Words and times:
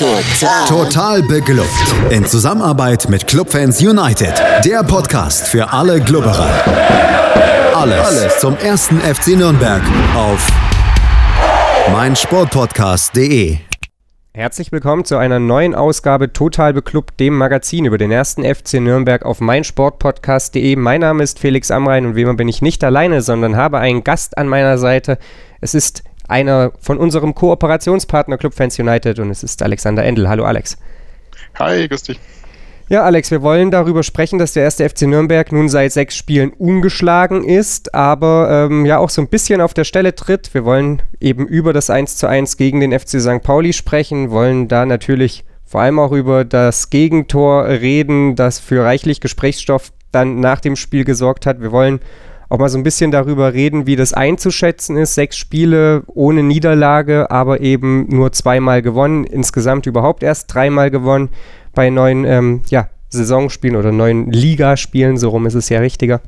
Total. 0.00 0.64
Total 0.66 1.22
beglückt. 1.22 1.68
In 2.08 2.24
Zusammenarbeit 2.24 3.10
mit 3.10 3.26
Clubfans 3.26 3.82
United. 3.82 4.32
Der 4.64 4.82
Podcast 4.82 5.46
für 5.46 5.70
alle 5.74 6.00
Glubberer. 6.00 6.48
Alles, 7.74 8.00
Alles 8.00 8.38
zum 8.38 8.56
ersten 8.56 8.98
FC 8.98 9.36
Nürnberg 9.36 9.82
auf 10.16 10.50
meinsportpodcast.de. 11.92 13.58
Herzlich 14.32 14.72
willkommen 14.72 15.04
zu 15.04 15.18
einer 15.18 15.38
neuen 15.38 15.74
Ausgabe 15.74 16.32
Total 16.32 16.72
Beklubbt, 16.72 17.20
dem 17.20 17.36
Magazin 17.36 17.84
über 17.84 17.98
den 17.98 18.10
ersten 18.10 18.42
FC 18.42 18.80
Nürnberg 18.80 19.26
auf 19.26 19.42
meinsportpodcast.de. 19.42 20.76
Mein 20.76 21.02
Name 21.02 21.22
ist 21.22 21.38
Felix 21.38 21.70
Amrein 21.70 22.06
und 22.06 22.16
wie 22.16 22.22
immer 22.22 22.36
bin 22.36 22.48
ich 22.48 22.62
nicht 22.62 22.82
alleine, 22.82 23.20
sondern 23.20 23.58
habe 23.58 23.80
einen 23.80 24.02
Gast 24.02 24.38
an 24.38 24.48
meiner 24.48 24.78
Seite. 24.78 25.18
Es 25.60 25.74
ist 25.74 26.04
einer 26.30 26.72
von 26.80 26.98
unserem 26.98 27.34
Kooperationspartner 27.34 28.38
Club 28.38 28.54
Fans 28.54 28.78
United 28.78 29.18
und 29.18 29.30
es 29.30 29.42
ist 29.42 29.62
Alexander 29.62 30.04
Endel. 30.04 30.28
Hallo 30.28 30.44
Alex. 30.44 30.78
Hi, 31.58 31.88
grüß 31.88 32.04
dich. 32.04 32.20
Ja, 32.88 33.04
Alex, 33.04 33.30
wir 33.30 33.40
wollen 33.42 33.70
darüber 33.70 34.02
sprechen, 34.02 34.40
dass 34.40 34.52
der 34.52 34.64
erste 34.64 34.88
FC 34.88 35.02
Nürnberg 35.02 35.52
nun 35.52 35.68
seit 35.68 35.92
sechs 35.92 36.16
Spielen 36.16 36.50
ungeschlagen 36.50 37.44
ist, 37.44 37.94
aber 37.94 38.68
ähm, 38.68 38.84
ja 38.84 38.98
auch 38.98 39.10
so 39.10 39.22
ein 39.22 39.28
bisschen 39.28 39.60
auf 39.60 39.74
der 39.74 39.84
Stelle 39.84 40.14
tritt. 40.16 40.52
Wir 40.54 40.64
wollen 40.64 41.00
eben 41.20 41.46
über 41.46 41.72
das 41.72 41.88
1 41.88 42.16
zu 42.16 42.26
1 42.26 42.56
gegen 42.56 42.80
den 42.80 42.98
FC 42.98 43.20
St. 43.20 43.42
Pauli 43.42 43.72
sprechen, 43.72 44.32
wollen 44.32 44.66
da 44.66 44.86
natürlich 44.86 45.44
vor 45.64 45.82
allem 45.82 46.00
auch 46.00 46.10
über 46.10 46.44
das 46.44 46.90
Gegentor 46.90 47.66
reden, 47.66 48.34
das 48.34 48.58
für 48.58 48.82
reichlich 48.82 49.20
Gesprächsstoff 49.20 49.92
dann 50.10 50.40
nach 50.40 50.58
dem 50.58 50.74
Spiel 50.74 51.04
gesorgt 51.04 51.46
hat. 51.46 51.60
Wir 51.60 51.70
wollen 51.70 52.00
auch 52.50 52.58
mal 52.58 52.68
so 52.68 52.76
ein 52.76 52.82
bisschen 52.82 53.12
darüber 53.12 53.54
reden, 53.54 53.86
wie 53.86 53.96
das 53.96 54.12
einzuschätzen 54.12 54.96
ist. 54.96 55.14
Sechs 55.14 55.36
Spiele 55.36 56.02
ohne 56.08 56.42
Niederlage, 56.42 57.30
aber 57.30 57.60
eben 57.60 58.06
nur 58.08 58.32
zweimal 58.32 58.82
gewonnen. 58.82 59.24
Insgesamt 59.24 59.86
überhaupt 59.86 60.24
erst 60.24 60.52
dreimal 60.52 60.90
gewonnen 60.90 61.30
bei 61.74 61.90
neuen 61.90 62.24
ähm, 62.24 62.62
ja, 62.68 62.88
Saisonspielen 63.08 63.76
oder 63.76 63.92
neuen 63.92 64.32
Ligaspielen. 64.32 65.16
So 65.16 65.28
rum 65.28 65.46
ist 65.46 65.54
es 65.54 65.68
ja 65.68 65.78
richtiger. 65.78 66.20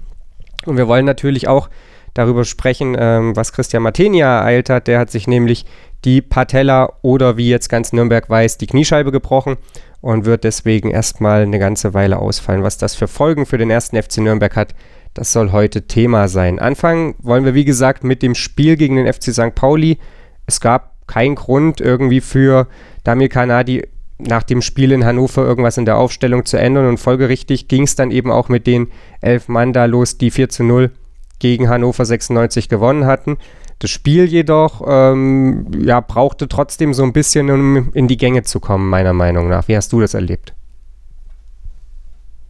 Und 0.65 0.77
wir 0.77 0.87
wollen 0.87 1.05
natürlich 1.05 1.49
auch 1.49 1.69
darüber 2.15 2.45
sprechen, 2.45 2.97
ähm, 2.97 3.35
was 3.35 3.53
Christian 3.53 3.83
Martenia 3.83 4.39
ereilt 4.39 4.71
hat. 4.71 4.87
Der 4.87 5.01
hat 5.01 5.11
sich 5.11 5.27
nämlich 5.27 5.67
die 6.05 6.23
Patella 6.23 6.93
oder 7.03 7.37
wie 7.37 7.49
jetzt 7.49 7.69
ganz 7.69 7.93
Nürnberg 7.93 8.31
weiß, 8.31 8.59
die 8.59 8.67
Kniescheibe 8.69 9.11
gebrochen 9.11 9.57
und 10.01 10.25
wird 10.25 10.45
deswegen 10.45 10.91
erstmal 10.91 11.43
eine 11.43 11.59
ganze 11.59 11.95
Weile 11.95 12.19
ausfallen. 12.19 12.63
Was 12.63 12.79
das 12.79 12.95
für 12.95 13.09
Folgen 13.09 13.45
für 13.45 13.59
den 13.59 13.71
ersten 13.71 14.01
FC 14.01 14.19
Nürnberg 14.19 14.55
hat, 14.55 14.75
das 15.15 15.33
soll 15.33 15.53
heute 15.53 15.87
Thema 15.87 16.29
sein. 16.29 16.59
Anfangen 16.59 17.15
wollen 17.19 17.45
wir, 17.45 17.55
wie 17.55 17.65
gesagt, 17.65 18.05
mit 18.05 18.23
dem 18.23 18.35
Spiel 18.35 18.77
gegen 18.77 18.97
den 18.97 19.13
FC 19.13 19.33
St. 19.33 19.55
Pauli. 19.55 19.99
Es 20.47 20.61
gab 20.61 21.07
keinen 21.07 21.35
Grund 21.35 21.81
irgendwie 21.81 22.21
für 22.21 22.67
Damir 23.05 23.29
Kanadi 23.29 23.83
nach 24.19 24.43
dem 24.43 24.63
Spiel 24.63 24.93
in 24.93 25.05
Hannover 25.05 25.45
irgendwas 25.45 25.79
in 25.79 25.85
der 25.85 25.97
Aufstellung 25.97 26.45
zu 26.45 26.57
ändern 26.57 26.87
und 26.87 26.99
folgerichtig 26.99 27.69
ging 27.69 27.83
es 27.83 27.97
dann 27.97 28.11
eben 28.11 28.31
auch 28.31 28.49
mit 28.49 28.67
den 28.67 28.89
elf 29.21 29.49
Mann 29.49 29.73
da 29.73 29.85
los, 29.87 30.17
die 30.17 30.31
4 30.31 30.49
zu 30.49 30.65
0 30.65 30.91
gegen 31.39 31.69
Hannover 31.69 32.05
96 32.05 32.69
gewonnen 32.69 33.05
hatten. 33.05 33.37
Das 33.81 33.91
Spiel 33.91 34.27
jedoch 34.27 34.83
ähm, 34.87 35.67
ja, 35.85 36.01
brauchte 36.01 36.47
trotzdem 36.47 36.95
so 36.95 37.03
ein 37.03 37.13
bisschen, 37.13 37.51
um 37.51 37.93
in 37.95 38.07
die 38.07 38.17
Gänge 38.17 38.45
zu 38.45 38.61
kommen, 38.61 38.89
meiner 38.89 39.13
Meinung 39.13 39.49
nach. 39.49 39.67
Wie 39.67 39.77
hast 39.77 39.93
du 39.93 40.01
das 40.01 40.15
erlebt? 40.15 40.55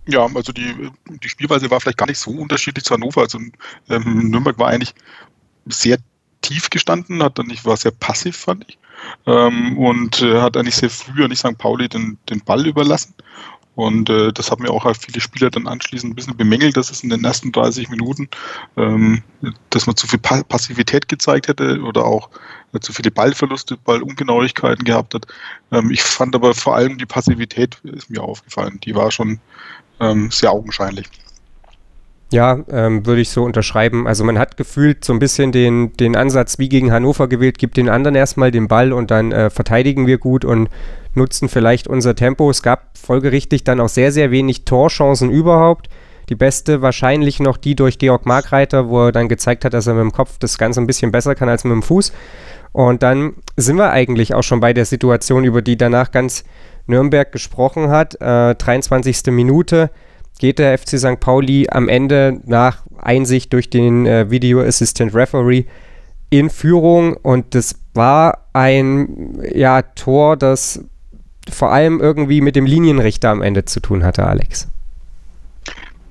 Ja, 0.07 0.27
also 0.35 0.53
die, 0.53 0.91
die 1.23 1.29
Spielweise 1.29 1.71
war 1.71 1.81
vielleicht 1.81 1.99
gar 1.99 2.09
nicht 2.09 2.19
so 2.19 2.31
unterschiedlich 2.33 2.85
zu 2.85 2.95
Hannover. 2.95 3.23
Also 3.23 3.39
ähm, 3.89 4.31
Nürnberg 4.31 4.59
war 4.59 4.69
eigentlich 4.69 4.95
sehr 5.67 5.99
tief 6.41 6.71
gestanden, 6.71 7.23
hat 7.23 7.39
dann 7.39 7.47
nicht, 7.47 7.65
war 7.65 7.77
sehr 7.77 7.93
passiv, 7.93 8.37
fand 8.37 8.65
ich. 8.69 8.79
Ähm, 9.27 9.79
und 9.79 10.23
äh, 10.23 10.41
hat 10.41 10.57
eigentlich 10.57 10.77
sehr 10.77 10.91
früh 10.91 11.27
nicht 11.29 11.39
St. 11.39 11.57
Pauli 11.59 11.89
den, 11.89 12.19
den 12.29 12.41
Ball 12.41 12.67
überlassen. 12.67 13.15
Und 13.75 14.11
äh, 14.11 14.33
das 14.33 14.51
haben 14.51 14.65
ja 14.67 14.71
auch 14.71 14.87
viele 14.97 15.21
Spieler 15.21 15.51
dann 15.51 15.67
anschließend 15.67 16.13
ein 16.13 16.15
bisschen 16.15 16.37
bemängelt, 16.37 16.77
dass 16.77 16.91
es 16.91 17.03
in 17.03 17.09
den 17.09 17.25
ersten 17.25 17.53
30 17.53 17.89
Minuten, 17.89 18.29
ähm, 18.77 19.23
dass 19.71 19.87
man 19.87 19.97
zu 19.97 20.07
viel 20.07 20.19
pa 20.19 20.43
Passivität 20.43 21.09
gezeigt 21.09 21.49
hätte 21.49 21.81
oder 21.81 22.05
auch 22.05 22.29
äh, 22.75 22.81
zu 22.81 22.93
viele 22.93 23.11
Ballverluste, 23.11 23.79
Ballungenauigkeiten 23.79 24.85
gehabt 24.85 25.15
hat. 25.15 25.27
Ähm, 25.71 25.91
ich 25.91 26.03
fand 26.03 26.35
aber 26.35 26.55
vor 26.55 26.77
allem 26.77 26.99
die 26.99 27.07
Passivität 27.07 27.79
ist 27.85 28.11
mir 28.11 28.23
aufgefallen. 28.23 28.79
Die 28.85 28.95
war 28.95 29.11
schon 29.11 29.41
ähm, 30.01 30.31
sehr 30.31 30.53
augenscheinlich. 30.53 31.09
Ja, 32.33 32.61
ähm, 32.71 33.05
würde 33.05 33.21
ich 33.21 33.29
so 33.29 33.45
unterschreiben. 33.45 34.07
Also 34.07 34.25
man 34.25 34.39
hat 34.39 34.57
gefühlt 34.57 35.05
so 35.05 35.13
ein 35.13 35.19
bisschen 35.19 35.53
den, 35.53 35.93
den 35.99 36.17
Ansatz 36.17 36.59
wie 36.59 36.71
gegen 36.71 36.91
Hannover 36.91 37.29
gewählt, 37.29 37.59
gibt 37.59 37.77
den 37.77 37.91
anderen 37.91 38.15
erstmal 38.15 38.51
den 38.51 38.69
Ball 38.69 38.95
und 38.95 39.11
dann 39.11 39.33
äh, 39.33 39.51
verteidigen 39.51 40.07
wir 40.07 40.17
gut 40.17 40.47
und 40.47 40.71
nutzen 41.15 41.51
vielleicht 41.51 41.89
unser 41.89 42.15
Tempo. 42.15 42.49
Es 42.49 42.63
gab 42.63 42.97
folgerichtig 42.97 43.65
dann 43.65 43.81
auch 43.81 43.91
sehr, 43.91 44.13
sehr 44.13 44.31
wenig 44.31 44.65
Torchancen 44.65 45.31
überhaupt. 45.31 45.91
Die 46.31 46.35
beste 46.35 46.81
wahrscheinlich 46.81 47.39
noch 47.39 47.59
die 47.59 47.75
durch 47.75 47.99
Georg 47.99 48.25
Markreiter, 48.25 48.89
wo 48.89 49.09
er 49.09 49.13
dann 49.13 49.29
gezeigt 49.29 49.67
hat, 49.67 49.75
dass 49.75 49.87
er 49.87 49.93
mit 49.93 50.03
dem 50.03 50.13
Kopf 50.13 50.39
das 50.39 50.57
Ganze 50.57 50.81
ein 50.81 50.87
bisschen 50.87 51.13
besser 51.13 51.35
kann 51.35 51.51
als 51.51 51.65
mit 51.65 51.73
dem 51.73 51.83
Fuß. 51.83 52.13
Und 52.73 53.03
dann 53.03 53.35
sind 53.59 53.77
wir 53.77 53.91
eigentlich 53.91 54.33
auch 54.33 54.43
schon 54.43 54.61
bei 54.61 54.73
der 54.73 54.87
Situation, 54.87 55.45
über 55.45 55.61
die 55.61 55.77
danach 55.77 56.11
ganz 56.11 56.45
Nürnberg 56.87 57.31
gesprochen 57.33 57.89
hat. 57.89 58.21
Äh, 58.21 58.55
23. 58.55 59.27
Minute 59.27 59.91
geht 60.39 60.59
der 60.59 60.77
FC 60.77 60.99
St. 60.99 61.21
Pauli 61.21 61.69
am 61.71 61.89
Ende 61.89 62.41
nach 62.45 62.83
Einsicht 62.99 63.53
durch 63.53 63.71
den 63.71 64.07
äh, 64.07 64.31
Video 64.31 64.61
Assistant 64.61 65.15
Referee 65.15 65.65
in 66.31 66.49
Führung 66.49 67.15
und 67.15 67.55
das 67.55 67.79
war 67.95 68.47
ein 68.55 69.39
ja, 69.55 69.83
Tor, 69.83 70.37
das 70.37 70.83
vor 71.51 71.73
allem 71.73 72.01
irgendwie 72.01 72.41
mit 72.41 72.57
dem 72.57 72.65
Linienrichter 72.67 73.31
am 73.31 73.43
Ende 73.43 73.65
zu 73.65 73.81
tun 73.81 74.05
hatte, 74.05 74.27
Alex. 74.27 74.69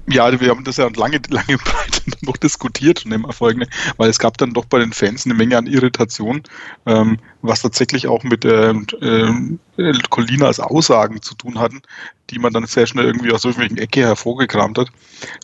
Ja, 0.07 0.39
wir 0.39 0.49
haben 0.49 0.63
das 0.63 0.77
ja 0.77 0.89
lange, 0.95 1.21
lange 1.29 1.57
breit 1.57 2.03
noch 2.21 2.37
diskutiert 2.37 3.05
und 3.05 3.11
immer 3.11 3.31
folgende, 3.31 3.67
weil 3.97 4.09
es 4.09 4.19
gab 4.19 4.37
dann 4.37 4.53
doch 4.53 4.65
bei 4.65 4.79
den 4.79 4.93
Fans 4.93 5.25
eine 5.25 5.33
Menge 5.33 5.57
an 5.57 5.67
Irritation, 5.67 6.43
ähm, 6.85 7.17
was 7.41 7.61
tatsächlich 7.61 8.07
auch 8.07 8.23
mit 8.23 8.45
äh, 8.45 8.71
äh, 8.71 9.93
Colinas 10.09 10.59
Aussagen 10.59 11.21
zu 11.21 11.35
tun 11.35 11.59
hatten, 11.59 11.81
die 12.29 12.39
man 12.39 12.53
dann 12.53 12.65
sehr 12.65 12.87
schnell 12.87 13.05
irgendwie 13.05 13.31
aus 13.31 13.43
irgendwelchen 13.43 13.77
Ecke 13.77 14.01
hervorgekramt 14.01 14.77
hat. 14.77 14.87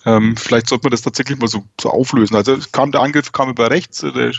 Ähm, 0.05 0.35
vielleicht 0.37 0.67
sollte 0.67 0.85
man 0.85 0.91
das 0.91 1.01
tatsächlich 1.01 1.39
mal 1.39 1.47
so, 1.47 1.65
so 1.79 1.89
auflösen. 1.89 2.35
Also 2.35 2.57
kam 2.71 2.91
der 2.91 3.01
Angriff 3.01 3.31
kam 3.31 3.49
über 3.49 3.69
rechts, 3.69 4.01
der 4.01 4.31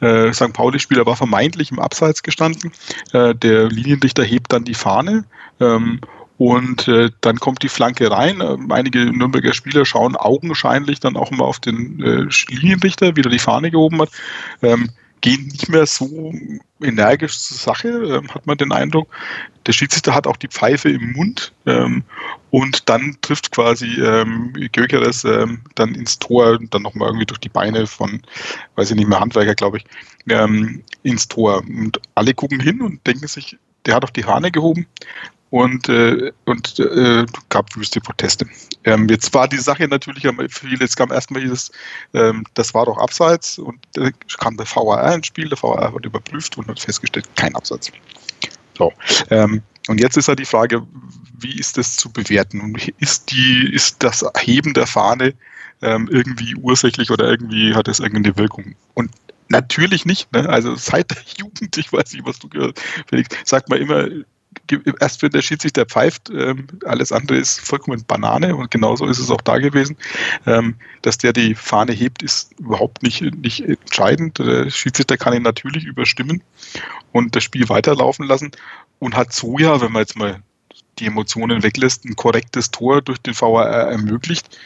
äh, 0.00 0.32
St. 0.32 0.52
Pauli-Spieler 0.52 1.06
war 1.06 1.16
vermeintlich 1.16 1.70
im 1.70 1.78
Abseits 1.78 2.22
gestanden, 2.22 2.72
äh, 3.12 3.34
der 3.34 3.68
Linienrichter 3.68 4.24
hebt 4.24 4.52
dann 4.52 4.64
die 4.64 4.74
Fahne. 4.74 5.24
Ähm, 5.60 6.00
und 6.40 6.88
äh, 6.88 7.10
dann 7.20 7.38
kommt 7.38 7.62
die 7.62 7.68
Flanke 7.68 8.10
rein. 8.10 8.40
Ähm, 8.40 8.72
einige 8.72 9.04
Nürnberger 9.04 9.52
Spieler 9.52 9.84
schauen 9.84 10.16
augenscheinlich 10.16 10.98
dann 10.98 11.14
auch 11.18 11.30
mal 11.30 11.44
auf 11.44 11.60
den 11.60 12.02
äh, 12.02 12.26
Linienrichter, 12.48 13.14
wie 13.14 13.20
er 13.20 13.28
die 13.28 13.38
Fahne 13.38 13.70
gehoben 13.70 14.00
hat. 14.00 14.08
Ähm, 14.62 14.88
gehen 15.20 15.46
nicht 15.48 15.68
mehr 15.68 15.86
so 15.86 16.32
energisch 16.80 17.38
zur 17.38 17.56
Sache, 17.56 17.88
ähm, 17.88 18.32
hat 18.34 18.46
man 18.46 18.58
den 18.58 18.72
Eindruck. 18.72 19.08
Der 19.66 19.72
Schiedsrichter 19.72 20.14
hat 20.14 20.26
auch 20.26 20.36
die 20.36 20.48
Pfeife 20.48 20.88
im 20.88 21.12
Mund 21.12 21.52
ähm, 21.66 22.02
und 22.50 22.88
dann 22.88 23.16
trifft 23.20 23.52
quasi 23.52 24.00
ähm, 24.00 24.52
Gökeres 24.72 25.24
ähm, 25.24 25.60
dann 25.74 25.94
ins 25.94 26.18
Tor, 26.18 26.58
dann 26.70 26.82
nochmal 26.82 27.08
irgendwie 27.08 27.26
durch 27.26 27.40
die 27.40 27.48
Beine 27.48 27.86
von, 27.86 28.22
weiß 28.76 28.90
ich 28.90 28.96
nicht 28.96 29.08
mehr, 29.08 29.20
Handwerker, 29.20 29.54
glaube 29.54 29.78
ich, 29.78 29.84
ähm, 30.28 30.82
ins 31.02 31.28
Tor. 31.28 31.62
Und 31.66 32.00
alle 32.14 32.34
gucken 32.34 32.60
hin 32.60 32.80
und 32.80 33.06
denken 33.06 33.26
sich, 33.26 33.58
der 33.86 33.94
hat 33.94 34.04
auf 34.04 34.12
die 34.12 34.22
Fahne 34.22 34.50
gehoben 34.50 34.86
und, 35.50 35.88
äh, 35.88 36.32
und 36.44 36.78
äh, 36.78 37.26
gab 37.48 37.74
wüste 37.76 38.00
Proteste. 38.00 38.46
Ähm, 38.84 39.08
jetzt 39.08 39.34
war 39.34 39.48
die 39.48 39.58
Sache 39.58 39.86
natürlich, 39.88 40.26
viele, 40.48 40.84
es 40.84 40.96
kam 40.96 41.10
erstmal 41.10 41.42
dieses, 41.42 41.70
ähm, 42.14 42.44
das 42.54 42.72
war 42.72 42.86
doch 42.86 42.98
Abseits 42.98 43.58
und 43.58 43.78
äh, 43.96 44.12
kam 44.38 44.56
der 44.56 44.66
VAR 44.66 45.14
ins 45.14 45.26
Spiel, 45.26 45.48
der 45.48 45.60
VAR 45.60 45.92
hat 45.92 46.06
überprüft 46.06 46.56
und 46.56 46.68
hat 46.68 46.78
festgestellt, 46.78 47.28
kein 47.36 47.54
Abseits. 47.54 47.90
So, 48.78 48.92
ähm, 49.30 49.62
und 49.88 50.00
jetzt 50.00 50.16
ist 50.16 50.28
ja 50.28 50.34
die 50.34 50.44
Frage, 50.44 50.86
wie 51.38 51.58
ist 51.58 51.76
das 51.76 51.96
zu 51.96 52.12
bewerten? 52.12 52.76
Ist, 52.98 53.32
die, 53.32 53.70
ist 53.72 54.02
das 54.02 54.24
Heben 54.38 54.72
der 54.72 54.86
Fahne 54.86 55.34
ähm, 55.82 56.08
irgendwie 56.10 56.54
ursächlich 56.54 57.10
oder 57.10 57.28
irgendwie 57.28 57.74
hat 57.74 57.88
es 57.88 57.98
irgendeine 57.98 58.36
Wirkung? 58.36 58.76
Und 58.94 59.10
Natürlich 59.50 60.06
nicht. 60.06 60.32
Ne? 60.32 60.48
Also 60.48 60.76
seit 60.76 61.10
der 61.10 61.18
Jugend, 61.36 61.76
ich 61.76 61.92
weiß 61.92 62.12
nicht, 62.12 62.24
was 62.24 62.38
du 62.38 62.48
gehört 62.48 62.80
Felix, 63.08 63.36
sagt 63.44 63.68
man 63.68 63.80
immer, 63.80 64.06
erst 65.00 65.22
wenn 65.22 65.30
der 65.30 65.42
Schiedsrichter 65.42 65.86
pfeift, 65.86 66.30
ähm, 66.30 66.66
alles 66.84 67.12
andere 67.12 67.38
ist 67.38 67.60
vollkommen 67.60 68.04
Banane 68.06 68.54
und 68.54 68.70
genauso 68.70 69.06
ist 69.06 69.18
es 69.18 69.30
auch 69.30 69.40
da 69.40 69.58
gewesen. 69.58 69.96
Ähm, 70.46 70.76
dass 71.02 71.18
der 71.18 71.32
die 71.32 71.54
Fahne 71.54 71.92
hebt, 71.92 72.22
ist 72.22 72.58
überhaupt 72.58 73.02
nicht, 73.02 73.22
nicht 73.22 73.60
entscheidend. 73.60 74.38
Der 74.38 74.70
Schiedsrichter 74.70 75.16
kann 75.16 75.34
ihn 75.34 75.42
natürlich 75.42 75.84
überstimmen 75.84 76.42
und 77.12 77.36
das 77.36 77.44
Spiel 77.44 77.68
weiterlaufen 77.68 78.26
lassen 78.26 78.50
und 78.98 79.16
hat 79.16 79.32
so 79.32 79.58
ja, 79.58 79.80
wenn 79.80 79.92
man 79.92 80.02
jetzt 80.02 80.16
mal 80.16 80.42
die 80.98 81.06
Emotionen 81.06 81.62
weglässt, 81.62 82.04
ein 82.04 82.16
korrektes 82.16 82.70
Tor 82.70 83.02
durch 83.02 83.18
den 83.18 83.34
VAR 83.34 83.66
ermöglicht. 83.66 84.58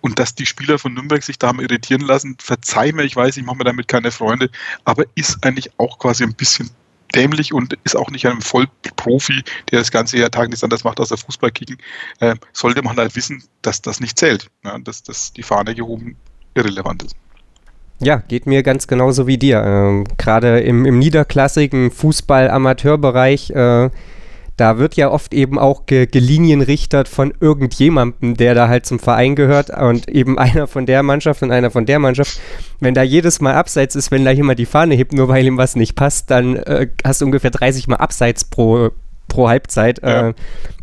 Und 0.00 0.20
dass 0.20 0.36
die 0.36 0.46
Spieler 0.46 0.78
von 0.78 0.94
Nürnberg 0.94 1.22
sich 1.22 1.38
da 1.38 1.48
haben 1.48 1.58
irritieren 1.58 2.02
lassen, 2.02 2.36
verzeih 2.40 2.92
mir, 2.92 3.02
ich 3.02 3.16
weiß, 3.16 3.36
ich 3.38 3.44
mache 3.44 3.56
mir 3.56 3.64
damit 3.64 3.88
keine 3.88 4.12
Freunde, 4.12 4.50
aber 4.84 5.04
ist 5.16 5.44
eigentlich 5.44 5.70
auch 5.78 5.98
quasi 5.98 6.22
ein 6.22 6.34
bisschen 6.34 6.70
dämlich 7.16 7.52
und 7.52 7.76
ist 7.84 7.96
auch 7.96 8.10
nicht 8.10 8.26
ein 8.26 8.40
Vollprofi, 8.40 9.42
der 9.70 9.80
das 9.80 9.90
ganze 9.90 10.18
Jahr 10.18 10.30
Tag 10.30 10.48
nichts 10.48 10.62
anderes 10.62 10.84
macht, 10.84 11.00
außer 11.00 11.16
Fußball 11.16 11.50
kicken, 11.50 11.78
äh, 12.20 12.36
sollte 12.52 12.82
man 12.82 12.96
halt 12.96 13.16
wissen, 13.16 13.42
dass 13.62 13.82
das 13.82 14.00
nicht 14.00 14.18
zählt, 14.18 14.48
ne? 14.62 14.78
dass, 14.84 15.02
dass 15.02 15.32
die 15.32 15.42
Fahne 15.42 15.74
gehoben 15.74 16.16
irrelevant 16.54 17.02
ist. 17.02 17.16
Ja, 17.98 18.16
geht 18.16 18.46
mir 18.46 18.62
ganz 18.62 18.86
genauso 18.88 19.26
wie 19.26 19.38
dir. 19.38 19.62
Ähm, 19.64 20.04
Gerade 20.18 20.60
im, 20.60 20.84
im 20.84 20.98
niederklassigen 20.98 21.90
Fußball-Amateurbereich 21.90 23.50
äh, 23.50 23.90
da 24.56 24.78
wird 24.78 24.96
ja 24.96 25.10
oft 25.10 25.34
eben 25.34 25.58
auch 25.58 25.86
ge 25.86 26.06
gelinienrichtert 26.06 27.08
von 27.08 27.34
irgendjemandem, 27.40 28.36
der 28.36 28.54
da 28.54 28.68
halt 28.68 28.86
zum 28.86 28.98
Verein 28.98 29.36
gehört 29.36 29.70
und 29.70 30.08
eben 30.08 30.38
einer 30.38 30.66
von 30.66 30.86
der 30.86 31.02
Mannschaft 31.02 31.42
und 31.42 31.52
einer 31.52 31.70
von 31.70 31.86
der 31.86 31.98
Mannschaft. 31.98 32.40
Wenn 32.80 32.94
da 32.94 33.02
jedes 33.02 33.40
Mal 33.40 33.54
abseits 33.54 33.94
ist, 33.96 34.10
wenn 34.10 34.24
da 34.24 34.30
jemand 34.30 34.58
die 34.58 34.66
Fahne 34.66 34.94
hebt, 34.94 35.12
nur 35.12 35.28
weil 35.28 35.46
ihm 35.46 35.58
was 35.58 35.76
nicht 35.76 35.94
passt, 35.94 36.30
dann 36.30 36.56
äh, 36.56 36.88
hast 37.04 37.20
du 37.20 37.26
ungefähr 37.26 37.50
30 37.50 37.88
Mal 37.88 37.96
abseits 37.96 38.44
pro, 38.44 38.90
pro 39.28 39.48
Halbzeit. 39.48 40.00
Ja. 40.02 40.28
Äh, 40.28 40.34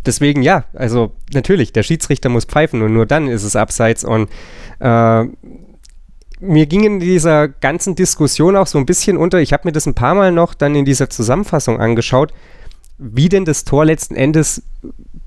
deswegen 0.06 0.44
ja, 0.44 0.66
also 0.74 1.14
natürlich, 1.34 1.74
der 1.74 1.84
Schiedsrichter 1.84 2.30
muss 2.30 2.46
pfeifen 2.46 2.81
und 2.84 2.94
nur 2.94 3.06
dann 3.06 3.28
ist 3.28 3.44
es 3.44 3.56
abseits 3.56 4.04
und 4.04 4.30
äh, 4.80 5.24
mir 6.40 6.66
ging 6.66 6.84
in 6.84 7.00
dieser 7.00 7.48
ganzen 7.48 7.96
Diskussion 7.96 8.58
auch 8.58 8.68
so 8.68 8.78
ein 8.78 8.86
bisschen 8.86 9.18
unter, 9.18 9.40
ich 9.40 9.54
habe 9.54 9.66
mir 9.66 9.72
das 9.72 9.86
ein 9.86 9.94
paar 9.94 10.14
Mal 10.14 10.31
noch 10.31 10.54
dann 10.54 10.76
in 10.76 10.84
dieser 10.84 11.10
Zusammenfassung 11.10 11.80
angeschaut, 11.80 12.34
wie 12.98 13.30
denn 13.30 13.45
das 13.45 13.66
Tor 13.66 13.86
letzten 13.86 14.16
Endes 14.16 14.63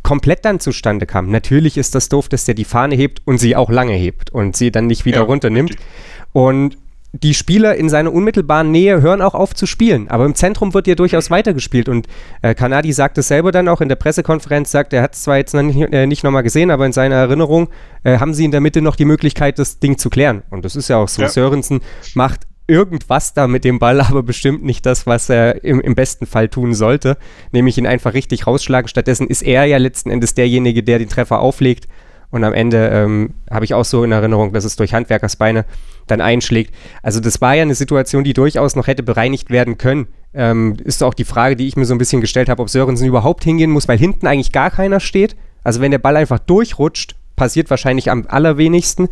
komplett 0.03 0.45
dann 0.45 0.61
zustande 0.61 1.05
kam. 1.05 1.31
Natürlich 1.31 1.77
ist 1.77 1.95
das 1.95 2.09
doof, 2.09 2.29
dass 2.29 2.45
der 2.45 2.55
die 2.55 2.65
Fahne 2.65 2.95
hebt 2.95 3.23
und 3.25 3.39
sie 3.39 3.57
auch 3.57 3.71
lange 3.71 3.95
hebt 3.95 4.31
und 4.31 4.57
sie 4.57 4.71
dann 4.71 4.87
nicht 4.87 5.05
wieder 5.05 5.19
ja, 5.19 5.25
runternimmt. 5.25 5.71
Richtig. 5.71 5.87
Und 6.33 6.79
die 7.23 7.35
Spieler 7.35 7.77
in 7.77 7.89
seiner 7.89 8.13
unmittelbaren 8.13 8.71
Nähe 8.71 9.01
hören 9.01 9.23
auch 9.23 9.35
auf 9.35 9.55
zu 9.55 9.67
spielen. 9.67 10.09
Aber 10.09 10.25
im 10.25 10.35
Zentrum 10.35 10.75
wird 10.75 10.87
ja 10.87 10.95
durchaus 10.95 11.31
weitergespielt. 11.31 11.89
Und 11.89 12.07
äh, 12.43 12.55
Kanadi 12.55 12.93
sagt 12.93 13.19
es 13.19 13.29
selber 13.29 13.53
dann 13.53 13.69
auch 13.69 13.81
in 13.81 13.89
der 13.89 13.97
Pressekonferenz, 13.97 14.71
sagt, 14.71 14.93
er 14.93 15.03
hat 15.03 15.15
es 15.15 15.23
zwar 15.23 15.39
jetzt 15.39 15.55
noch 15.55 15.63
nicht, 15.63 15.93
äh, 15.93 16.07
nicht 16.07 16.25
nochmal 16.25 16.43
gesehen, 16.43 16.71
aber 16.71 16.87
in 16.87 16.93
seiner 16.93 17.17
Erinnerung 17.17 17.69
äh, 18.05 18.19
haben 18.19 18.35
sie 18.35 18.45
in 18.45 18.51
der 18.51 18.61
Mitte 18.61 18.83
noch 18.83 18.97
die 18.97 19.05
Möglichkeit, 19.05 19.59
das 19.59 19.79
Ding 19.79 19.99
zu 19.99 20.11
klären. 20.11 20.43
Und 20.51 20.65
das 20.65 20.77
ist 20.77 20.89
ja 20.89 20.99
auch 20.99 21.09
so. 21.09 21.23
Ja. 21.23 21.29
Sörensen 21.29 21.81
macht 22.15 22.47
irgendwas 22.67 23.35
da 23.35 23.47
mit 23.47 23.65
dem 23.65 23.79
Ball, 23.79 24.01
aber 24.03 24.23
bestimmt 24.23 24.65
nicht 24.65 24.87
das, 24.87 25.07
was 25.07 25.29
er 25.29 25.65
im, 25.65 25.81
im, 25.81 25.95
besten 25.95 26.27
Fall 26.27 26.49
tun 26.49 26.75
sollte, 26.75 27.17
nämlich 27.53 27.79
ihn 27.79 27.87
einfach 27.87 28.15
richtig 28.15 28.47
rausschlagen. 28.47 28.89
Stattdessen 28.89 29.29
ist 29.29 29.43
er 29.43 29.65
ja 29.65 29.79
letzten 29.79 30.11
Endes 30.11 30.35
derjenige, 30.35 30.83
der 30.83 30.99
den 30.99 31.09
Treffer 31.09 31.41
auflegt. 31.41 31.89
Und 32.31 32.43
am 32.43 32.53
Ende 32.53 32.89
ähm, 32.93 33.35
habe 33.49 33.65
ich 33.65 33.73
auch 33.73 33.85
so 33.85 34.03
in 34.03 34.11
Erinnerung, 34.11 34.53
dass 34.53 34.65
es 34.65 34.75
durch 34.75 34.93
Handwerkersbeine 34.93 35.65
dann 36.09 36.21
einschlägt. 36.21 36.75
Also 37.03 37.21
das 37.21 37.41
war 37.41 37.55
ja 37.55 37.63
eine 37.63 37.77
Situation, 37.77 38.25
die 38.25 38.33
durchaus 38.33 38.75
noch 38.75 38.89
hätte 38.89 39.05
bereinigt 39.05 39.51
werden 39.51 39.79
können. 39.79 40.09
Ähm, 40.35 40.77
ist 40.85 41.05
auch 41.05 41.15
die 41.15 41.25
Frage, 41.25 41.55
die 41.57 41.69
ich 41.69 41.77
mir 41.77 41.85
so 41.85 41.95
ein 41.95 41.99
bisschen 41.99 42.21
gestellt 42.21 42.49
habe, 42.49 42.61
ob 42.61 42.69
Sörensen 42.69 43.07
überhaupt 43.07 43.45
hingehen 43.45 43.71
muss, 43.71 43.87
weil 43.87 43.99
hinten 43.99 44.27
eigentlich 44.27 44.53
gar 44.53 44.71
keiner 44.71 44.99
steht. 44.99 45.37
Also 45.63 45.81
wenn 45.81 45.93
der 45.93 45.99
Ball 45.99 46.17
einfach 46.17 46.41
durchrutscht, 46.41 47.15
passiert 47.37 47.71
wahrscheinlich 47.71 48.11
am 48.11 48.25
allerwenigsten. 48.27 49.05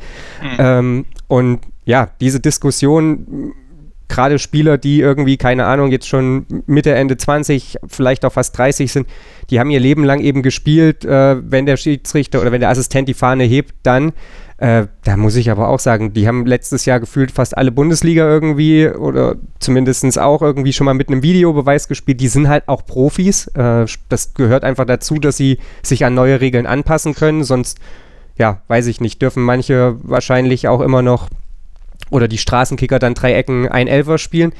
Mhm. 0.42 0.56
Ähm, 0.58 1.06
und 1.28 1.60
ja, 1.84 2.10
diese 2.20 2.40
Diskussion, 2.40 3.52
gerade 4.08 4.38
Spieler, 4.38 4.78
die 4.78 5.00
irgendwie, 5.00 5.36
keine 5.36 5.66
Ahnung, 5.66 5.90
jetzt 5.90 6.08
schon 6.08 6.46
Mitte, 6.66 6.94
Ende 6.94 7.16
20, 7.16 7.78
vielleicht 7.86 8.24
auch 8.24 8.32
fast 8.32 8.56
30 8.56 8.92
sind, 8.92 9.08
die 9.50 9.60
haben 9.60 9.70
ihr 9.70 9.80
Leben 9.80 10.04
lang 10.04 10.20
eben 10.20 10.42
gespielt, 10.42 11.04
äh, 11.04 11.36
wenn 11.50 11.66
der 11.66 11.76
Schiedsrichter 11.76 12.40
oder 12.40 12.52
wenn 12.52 12.60
der 12.60 12.70
Assistent 12.70 13.08
die 13.08 13.14
Fahne 13.14 13.44
hebt, 13.44 13.74
dann. 13.82 14.12
Äh, 14.58 14.86
da 15.02 15.16
muss 15.16 15.34
ich 15.34 15.50
aber 15.50 15.68
auch 15.68 15.80
sagen, 15.80 16.12
die 16.12 16.28
haben 16.28 16.46
letztes 16.46 16.84
Jahr 16.84 17.00
gefühlt 17.00 17.32
fast 17.32 17.56
alle 17.56 17.72
Bundesliga 17.72 18.28
irgendwie 18.28 18.86
oder 18.88 19.34
zumindest 19.58 20.18
auch 20.18 20.42
irgendwie 20.42 20.72
schon 20.72 20.84
mal 20.84 20.94
mit 20.94 21.08
einem 21.08 21.22
Videobeweis 21.22 21.88
gespielt. 21.88 22.20
Die 22.20 22.28
sind 22.28 22.48
halt 22.48 22.68
auch 22.68 22.86
Profis. 22.86 23.48
Äh, 23.48 23.86
das 24.08 24.34
gehört 24.34 24.64
einfach 24.64 24.84
dazu, 24.84 25.18
dass 25.18 25.36
sie 25.36 25.58
sich 25.82 26.04
an 26.04 26.14
neue 26.14 26.40
Regeln 26.40 26.66
anpassen 26.66 27.14
können. 27.14 27.42
Sonst, 27.42 27.80
ja, 28.38 28.62
weiß 28.68 28.86
ich 28.86 29.00
nicht, 29.00 29.20
dürfen 29.22 29.42
manche 29.42 29.96
wahrscheinlich 30.02 30.68
auch 30.68 30.80
immer 30.80 31.02
noch 31.02 31.28
oder 32.10 32.28
die 32.28 32.38
Straßenkicker 32.38 32.98
dann 32.98 33.14
drei 33.14 33.34
Ecken 33.34 33.68
ein 33.68 33.88
Elfer 33.88 34.18
spielen. 34.18 34.52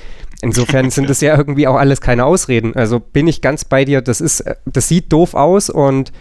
Insofern 0.42 0.90
sind 0.90 1.08
das 1.08 1.20
ja 1.20 1.36
irgendwie 1.38 1.66
auch 1.66 1.76
alles 1.76 2.00
keine 2.00 2.24
Ausreden. 2.24 2.74
Also 2.74 3.00
bin 3.00 3.26
ich 3.28 3.40
ganz 3.40 3.64
bei 3.64 3.84
dir, 3.84 4.02
das 4.02 4.20
ist, 4.20 4.44
das 4.66 4.88
sieht 4.88 5.12
doof 5.12 5.34
aus 5.34 5.70
und 5.70 6.12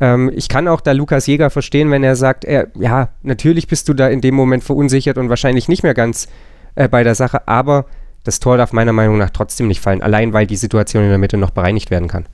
ähm, 0.00 0.30
ich 0.34 0.48
kann 0.48 0.68
auch 0.68 0.80
da 0.80 0.92
Lukas 0.92 1.26
Jäger 1.26 1.50
verstehen, 1.50 1.90
wenn 1.90 2.04
er 2.04 2.16
sagt, 2.16 2.44
er, 2.44 2.68
ja, 2.78 3.08
natürlich 3.22 3.66
bist 3.66 3.88
du 3.88 3.94
da 3.94 4.08
in 4.08 4.20
dem 4.20 4.34
Moment 4.34 4.64
verunsichert 4.64 5.18
und 5.18 5.28
wahrscheinlich 5.28 5.68
nicht 5.68 5.82
mehr 5.82 5.94
ganz 5.94 6.28
äh, 6.74 6.88
bei 6.88 7.02
der 7.02 7.14
Sache, 7.14 7.46
aber 7.48 7.86
das 8.24 8.40
Tor 8.40 8.56
darf 8.56 8.72
meiner 8.72 8.92
Meinung 8.92 9.18
nach 9.18 9.30
trotzdem 9.30 9.68
nicht 9.68 9.80
fallen, 9.80 10.02
allein 10.02 10.32
weil 10.32 10.46
die 10.46 10.56
Situation 10.56 11.02
in 11.02 11.08
der 11.08 11.18
Mitte 11.18 11.36
noch 11.36 11.50
bereinigt 11.50 11.90
werden 11.90 12.08
kann. 12.08 12.26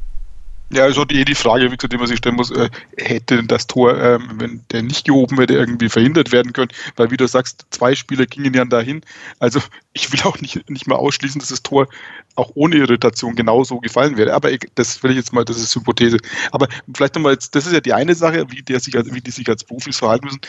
Ja, 0.70 0.84
also 0.84 1.04
die, 1.04 1.24
die 1.24 1.34
Frage, 1.34 1.70
wie 1.70 1.76
gesagt, 1.76 1.92
die 1.92 1.98
man 1.98 2.06
sich 2.06 2.18
stellen 2.18 2.36
muss, 2.36 2.50
äh, 2.50 2.70
hätte 2.96 3.44
das 3.44 3.66
Tor, 3.66 3.96
ähm, 4.00 4.30
wenn 4.36 4.62
der 4.72 4.82
nicht 4.82 5.04
gehoben 5.04 5.36
wäre, 5.36 5.52
irgendwie 5.52 5.88
verhindert 5.88 6.32
werden 6.32 6.52
können? 6.52 6.70
Weil, 6.96 7.10
wie 7.10 7.16
du 7.16 7.28
sagst, 7.28 7.66
zwei 7.70 7.94
Spieler 7.94 8.26
gingen 8.26 8.54
ja 8.54 8.64
dahin. 8.64 9.02
Also 9.38 9.60
ich 9.92 10.10
will 10.12 10.20
auch 10.24 10.40
nicht, 10.40 10.68
nicht 10.70 10.86
mal 10.86 10.96
ausschließen, 10.96 11.38
dass 11.38 11.50
das 11.50 11.62
Tor 11.62 11.86
auch 12.34 12.50
ohne 12.54 12.76
Irritation 12.76 13.36
genauso 13.36 13.78
gefallen 13.78 14.16
wäre. 14.16 14.32
Aber 14.32 14.50
das 14.74 15.02
will 15.02 15.10
ich 15.10 15.18
jetzt 15.18 15.32
mal, 15.32 15.44
das 15.44 15.58
ist 15.58 15.74
Hypothese. 15.76 16.16
Aber 16.50 16.66
vielleicht 16.94 17.14
nochmal 17.14 17.36
das 17.36 17.66
ist 17.66 17.72
ja 17.72 17.80
die 17.80 17.92
eine 17.92 18.14
Sache, 18.14 18.46
wie, 18.50 18.62
der 18.62 18.80
sich, 18.80 18.94
wie 18.94 19.20
die 19.20 19.30
sich 19.30 19.48
als 19.48 19.64
Profis 19.64 19.98
verhalten 19.98 20.26
müssen 20.26 20.40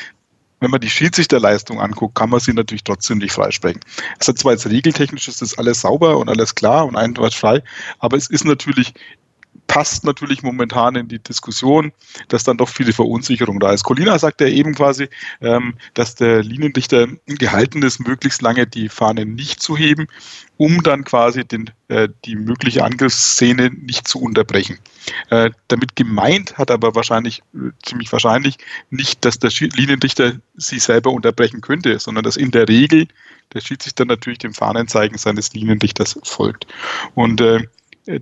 wenn 0.61 0.71
man 0.71 0.79
die 0.79 0.89
Schiedsrichterleistung 0.89 1.79
anguckt, 1.79 2.15
kann 2.15 2.29
man 2.29 2.39
sie 2.39 2.53
natürlich 2.53 2.83
trotzdem 2.83 3.17
nicht 3.17 3.33
freisprechen. 3.33 3.81
Es 4.19 4.27
hat 4.27 4.39
zwar 4.39 4.53
jetzt 4.53 4.65
regeltechnisch 4.65 5.27
ist 5.27 5.41
das 5.41 5.57
alles 5.57 5.81
sauber 5.81 6.17
und 6.17 6.29
alles 6.29 6.55
klar 6.55 6.87
und 6.87 6.95
einwandfrei, 6.95 7.61
aber 7.99 8.17
es 8.17 8.29
ist 8.29 8.45
natürlich 8.45 8.93
passt 9.67 10.03
natürlich 10.03 10.43
momentan 10.43 10.95
in 10.95 11.07
die 11.07 11.19
Diskussion, 11.19 11.91
dass 12.29 12.43
dann 12.43 12.57
doch 12.57 12.69
viele 12.69 12.93
Verunsicherung 12.93 13.59
da 13.59 13.71
ist. 13.71 13.83
Colina 13.83 14.17
sagt 14.19 14.41
ja 14.41 14.47
eben 14.47 14.73
quasi, 14.75 15.09
ähm, 15.41 15.75
dass 15.93 16.15
der 16.15 16.43
Linienrichter 16.43 17.07
gehalten 17.25 17.81
ist, 17.83 17.99
möglichst 17.99 18.41
lange 18.41 18.67
die 18.67 18.89
Fahne 18.89 19.25
nicht 19.25 19.61
zu 19.61 19.75
heben, 19.75 20.07
um 20.57 20.81
dann 20.83 21.03
quasi 21.03 21.43
den, 21.43 21.69
äh, 21.87 22.07
die 22.25 22.35
mögliche 22.35 22.83
Angriffsszene 22.83 23.69
nicht 23.69 24.07
zu 24.07 24.21
unterbrechen. 24.21 24.79
Äh, 25.29 25.51
damit 25.67 25.95
gemeint 25.95 26.57
hat 26.57 26.71
aber 26.71 26.95
wahrscheinlich, 26.95 27.41
äh, 27.53 27.71
ziemlich 27.83 28.11
wahrscheinlich, 28.11 28.57
nicht, 28.89 29.25
dass 29.25 29.39
der 29.39 29.51
Linienrichter 29.51 30.33
sie 30.55 30.79
selber 30.79 31.11
unterbrechen 31.11 31.61
könnte, 31.61 31.99
sondern 31.99 32.23
dass 32.23 32.37
in 32.37 32.51
der 32.51 32.67
Regel 32.67 33.07
der 33.53 33.61
Schiedsrichter 33.61 34.05
natürlich 34.05 34.39
dem 34.39 34.53
Fahnenzeigen 34.53 35.17
seines 35.17 35.53
Linienrichters 35.53 36.19
folgt. 36.23 36.67
Und 37.13 37.41
äh, 37.41 37.67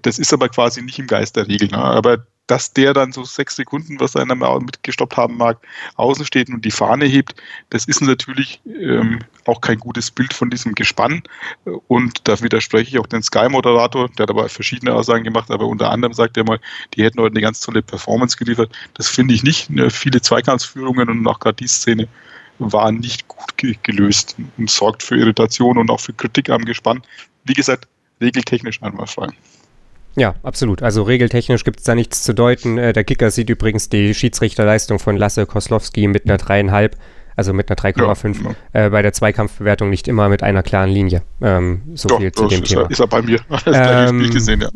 das 0.02 0.20
ist 0.20 0.34
aber 0.34 0.50
quasi 0.50 0.82
nicht 0.82 1.00
im 1.00 1.08
Geist 1.08 1.36
der 1.36 1.48
Regel. 1.48 1.70
Ne? 1.70 1.78
Aber 1.78 2.26
dass 2.48 2.74
der 2.74 2.94
dann 2.94 3.14
so 3.14 3.24
sechs 3.24 3.56
Sekunden, 3.56 4.00
was 4.00 4.16
er 4.16 4.22
einmal 4.22 4.60
mitgestoppt 4.60 5.16
haben 5.16 5.38
mag, 5.38 5.60
außen 5.96 6.26
steht 6.26 6.50
und 6.50 6.66
die 6.66 6.72
Fahne 6.72 7.06
hebt, 7.06 7.36
das 7.70 7.86
ist 7.86 8.02
natürlich 8.02 8.62
ähm, 8.66 9.20
auch 9.46 9.62
kein 9.62 9.78
gutes 9.78 10.12
Bild 10.12 10.34
von 10.34 10.50
diesem 10.50 10.76
Gespann. 10.76 11.24
Und 11.88 12.28
da 12.28 12.40
widerspreche 12.42 12.90
ich 12.90 13.00
auch 13.00 13.08
den 13.08 13.24
Sky-Moderator, 13.24 14.10
der 14.10 14.24
hat 14.24 14.30
aber 14.30 14.50
verschiedene 14.50 14.94
Aussagen 14.94 15.24
gemacht, 15.24 15.52
aber 15.52 15.68
unter 15.68 15.90
anderem 15.90 16.14
sagt 16.14 16.36
er 16.36 16.44
mal, 16.44 16.60
die 16.94 17.04
hätten 17.04 17.22
heute 17.22 17.34
eine 17.34 17.42
ganz 17.42 17.62
tolle 17.62 17.82
Performance 17.82 18.38
geliefert. 18.38 18.76
Das 18.96 19.08
finde 19.08 19.34
ich 19.34 19.44
nicht. 19.44 19.70
Ne? 19.70 19.90
Viele 19.90 20.22
Zweikampfsführungen 20.22 21.10
und 21.10 21.26
auch 21.28 21.40
gerade 21.40 21.56
die 21.56 21.68
Szene 21.68 22.10
waren 22.60 22.98
nicht 22.98 23.28
gut 23.28 23.58
ge 23.58 23.78
gelöst 23.84 24.36
und 24.58 24.70
sorgt 24.70 25.02
für 25.02 25.16
Irritation 25.16 25.78
und 25.78 25.90
auch 25.90 26.00
für 26.00 26.14
Kritik 26.14 26.50
am 26.50 26.66
Gespann. 26.66 27.02
Wie 27.46 27.54
gesagt, 27.54 27.88
regeltechnisch 28.22 28.82
einmal 28.84 29.08
frei. 29.08 29.30
Ja, 30.16 30.36
absolut. 30.44 30.84
Also 30.84 31.04
regeltechnisch 31.04 31.64
gibt 31.64 31.80
es 31.80 31.86
da 31.86 31.96
nichts 31.96 32.24
zu 32.24 32.34
deuten. 32.34 32.78
Äh, 32.78 32.94
der 32.94 33.04
Kicker 33.04 33.32
sieht 33.32 33.50
übrigens 33.50 33.90
die 33.90 34.14
Schiedsrichterleistung 34.14 35.00
von 35.00 35.18
Lasse 35.18 35.46
Koslowski 35.46 36.08
mit 36.08 36.26
einer 36.26 36.38
dreieinhalb, 36.38 36.98
also 37.36 37.54
mit 37.54 37.70
einer 37.70 37.78
3,5 37.78 38.44
ja, 38.44 38.56
ja. 38.74 38.86
äh, 38.86 38.90
bei 38.90 39.02
der 39.02 39.14
Zweikampfbewertung 39.14 39.90
nicht 39.90 40.08
immer 40.08 40.30
mit 40.30 40.44
einer 40.44 40.62
klaren 40.62 40.90
Linie. 40.90 41.24
Ähm, 41.42 41.82
so 41.96 42.10
Doch, 42.10 42.20
viel 42.20 42.32
zu 42.32 42.48
dem 42.48 42.62
ist 42.62 42.70
Thema. 42.70 42.84
Er, 42.84 42.92
ist 42.92 43.00
er 43.00 43.08
bei 43.08 43.22
mir. 43.22 43.40
Das 43.66 44.10
ähm, 44.10 44.20
Spiel 44.20 44.34
gesehen, 44.34 44.62
ja. 44.62 44.70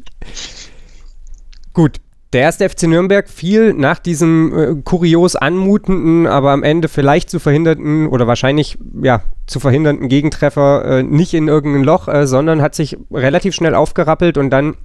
Gut, 1.74 1.98
der 2.34 2.41
erste 2.41 2.67
FC 2.67 2.84
Nürnberg 2.84 3.29
fiel 3.29 3.74
nach 3.74 4.00
diesem 4.00 4.58
äh, 4.58 4.82
kurios 4.84 5.36
anmutenden, 5.36 6.27
aber 6.27 6.51
am 6.51 6.63
Ende 6.63 6.88
vielleicht 6.88 7.29
zu 7.29 7.39
verhindernden 7.39 8.08
oder 8.08 8.27
wahrscheinlich 8.27 8.77
ja 9.01 9.22
zu 9.46 9.60
verhindernden 9.60 10.10
Gegentreffer 10.10 10.84
äh, 10.84 11.03
nicht 11.03 11.34
in 11.34 11.48
irgendein 11.48 11.84
Loch, 11.84 12.08
äh, 12.08 12.27
sondern 12.27 12.62
hat 12.62 12.75
sich 12.75 12.98
relativ 13.12 13.56
schnell 13.56 13.75
aufgerappelt 13.75 14.38
und 14.38 14.50
dann 14.50 14.75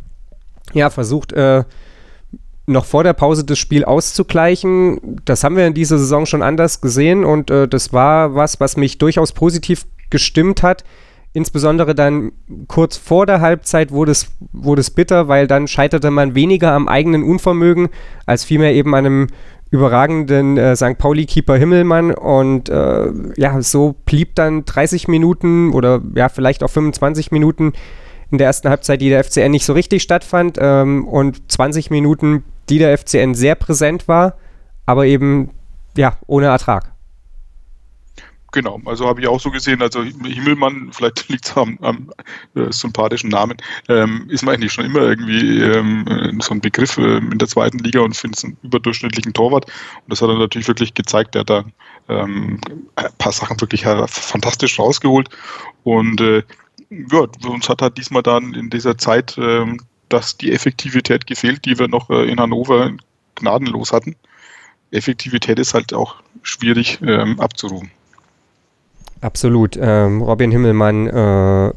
ja, 0.73 0.91
versucht, 0.91 1.33
äh, 1.33 1.65
noch 2.67 2.85
vor 2.85 3.05
der 3.05 3.13
Pause 3.13 3.45
das 3.45 3.59
Spiel 3.59 3.85
auszugleichen. 3.85 5.21
Das 5.25 5.45
haben 5.45 5.57
wir 5.57 5.67
in 5.67 5.75
dieser 5.75 5.99
Saison 5.99 6.27
schon 6.27 6.43
anders 6.43 6.81
gesehen 6.81 7.25
und 7.25 7.51
äh, 7.51 7.67
das 7.69 7.93
war 7.93 8.35
was, 8.35 8.61
was 8.61 8.77
mich 8.77 8.99
durchaus 8.99 9.33
positiv 9.33 9.87
gestimmt 10.11 10.63
hat. 10.63 10.85
Insbesondere 11.35 11.95
dann 11.95 12.33
kurz 12.69 12.99
vor 12.99 13.25
der 13.25 13.41
Halbzeit 13.41 13.91
wurde 13.91 14.13
es, 14.13 14.29
wurde 14.53 14.81
es 14.81 14.91
bitter, 14.91 15.29
weil 15.29 15.47
dann 15.47 15.67
scheiterte 15.67 16.11
man 16.11 16.35
weniger 16.35 16.73
am 16.73 16.89
eigenen 16.89 17.23
Unvermögen, 17.23 17.89
als 18.27 18.45
vielmehr 18.45 18.75
eben 18.75 18.95
an 18.95 19.07
einem 19.07 19.27
überragenden 19.71 20.59
äh, 20.59 20.77
St. 20.77 20.99
Pauli-Keeper 20.99 21.57
Himmelmann. 21.57 22.13
Und 22.13 22.69
äh, 22.69 23.11
ja, 23.37 23.61
so 23.63 23.95
blieb 24.05 24.35
dann 24.35 24.67
30 24.67 25.09
Minuten 25.09 25.73
oder 25.73 26.03
ja, 26.15 26.29
vielleicht 26.29 26.63
auch 26.63 26.69
25 26.69 27.33
Minuten 27.33 27.73
in 28.33 28.39
der 28.39 28.49
ersten 28.49 28.69
Halbzeit, 28.69 29.01
die 29.01 29.11
der 29.11 29.23
FCN 29.23 29.51
nicht 29.51 29.65
so 29.65 29.75
richtig 29.75 30.03
stattfand 30.03 30.57
ähm, 30.61 31.07
und 31.07 31.53
20 31.53 31.91
Minuten, 31.91 32.45
die 32.69 32.79
der 32.79 32.97
FCN 32.97 33.35
sehr 33.35 33.55
präsent 33.55 34.09
war, 34.09 34.37
aber 34.87 35.07
eben 35.07 35.51
ja 35.97 36.17
ohne 36.27 36.47
Ertrag. 36.47 36.93
Genau, 38.53 38.79
also 38.85 39.07
habe 39.07 39.23
ich 39.23 39.29
auch 39.29 39.41
so 39.41 39.51
gesehen. 39.51 39.81
Also 39.81 40.03
Himmelmann, 40.03 40.91
vielleicht 40.93 41.29
liegt 41.31 41.47
es 41.47 41.57
am, 41.57 41.79
am 41.81 42.11
äh, 42.55 42.71
sympathischen 42.71 43.31
Namen, 43.31 43.57
ähm, 43.89 44.27
ist 44.29 44.45
mir 44.45 44.53
eigentlich 44.53 44.73
schon 44.73 44.85
immer 44.85 45.01
irgendwie 45.01 45.61
ähm, 45.61 46.39
so 46.43 46.53
ein 46.53 46.61
Begriff 46.61 46.99
äh, 46.99 47.17
in 47.19 47.39
der 47.39 47.49
zweiten 47.49 47.79
Liga 47.79 48.01
und 48.01 48.15
finde 48.15 48.37
es 48.37 48.45
einen 48.45 48.57
überdurchschnittlichen 48.63 49.33
Torwart. 49.33 49.67
Und 49.67 50.11
das 50.11 50.21
hat 50.21 50.29
er 50.29 50.39
natürlich 50.39 50.69
wirklich 50.69 50.93
gezeigt. 50.93 51.35
Er 51.35 51.41
hat 51.41 51.51
da 51.51 51.65
ähm, 52.11 52.61
ein 52.97 53.09
paar 53.17 53.33
Sachen 53.33 53.59
wirklich 53.61 53.85
fantastisch 53.85 54.79
rausgeholt. 54.79 55.31
Und 55.85 56.21
äh, 56.21 56.43
ja, 57.11 57.27
uns 57.49 57.69
hat 57.69 57.83
halt 57.83 57.99
diesmal 57.99 58.23
dann 58.23 58.55
in 58.55 58.71
dieser 58.71 58.99
Zeit 58.99 59.37
ähm, 59.39 59.79
dass 60.13 60.37
die 60.37 60.53
Effektivität 60.53 61.27
gefehlt, 61.27 61.65
die 61.65 61.79
wir 61.79 61.89
noch 61.89 62.11
äh, 62.11 62.31
in 62.31 62.39
Hannover 62.39 62.91
gnadenlos 63.35 63.93
hatten. 63.93 64.15
Effektivität 64.91 65.59
ist 65.59 65.73
halt 65.73 65.95
auch 65.95 66.17
schwierig 66.43 67.01
ähm, 67.03 67.41
abzurufen. 67.41 67.91
Absolut. 69.23 69.79
Ähm, 69.81 70.21
Robin 70.21 70.51
Himmelmann, 70.51 71.07
äh, 71.07 71.73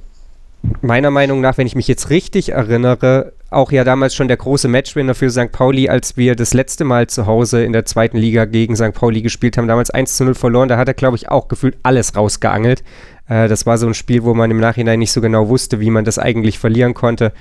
meiner 0.82 1.12
Meinung 1.12 1.42
nach, 1.42 1.58
wenn 1.58 1.68
ich 1.68 1.76
mich 1.76 1.88
jetzt 1.88 2.10
richtig 2.10 2.50
erinnere, 2.50 3.34
auch 3.50 3.72
ja 3.72 3.84
damals 3.84 4.16
schon 4.16 4.28
der 4.28 4.38
große 4.38 4.68
Matchwinner 4.68 5.16
für 5.16 5.30
St. 5.30 5.52
Pauli, 5.52 5.90
als 5.90 6.18
wir 6.18 6.36
das 6.36 6.54
letzte 6.54 6.84
Mal 6.84 7.08
zu 7.08 7.26
Hause 7.26 7.64
in 7.64 7.74
der 7.74 7.86
zweiten 7.86 8.18
Liga 8.18 8.46
gegen 8.46 8.76
St. 8.76 8.94
Pauli 8.94 9.22
gespielt 9.22 9.58
haben, 9.58 9.68
damals 9.68 9.90
1 9.90 10.18
zu 10.18 10.26
0 10.26 10.36
verloren. 10.36 10.70
Da 10.70 10.78
hat 10.78 10.88
er, 10.88 10.94
glaube 10.94 11.18
ich, 11.18 11.30
auch 11.30 11.48
gefühlt 11.48 11.78
alles 11.84 12.16
rausgeangelt. 12.16 12.84
Äh, 13.28 13.48
das 13.48 13.66
war 13.66 13.78
so 13.78 13.88
ein 13.88 13.94
Spiel, 13.94 14.24
wo 14.24 14.34
man 14.34 14.52
im 14.52 14.60
Nachhinein 14.60 15.00
nicht 15.00 15.12
so 15.12 15.22
genau 15.22 15.48
wusste, 15.50 15.80
wie 15.80 15.90
man 15.90 16.06
das 16.06 16.20
eigentlich 16.20 16.60
verlieren 16.60 16.94
konnte. 16.94 17.34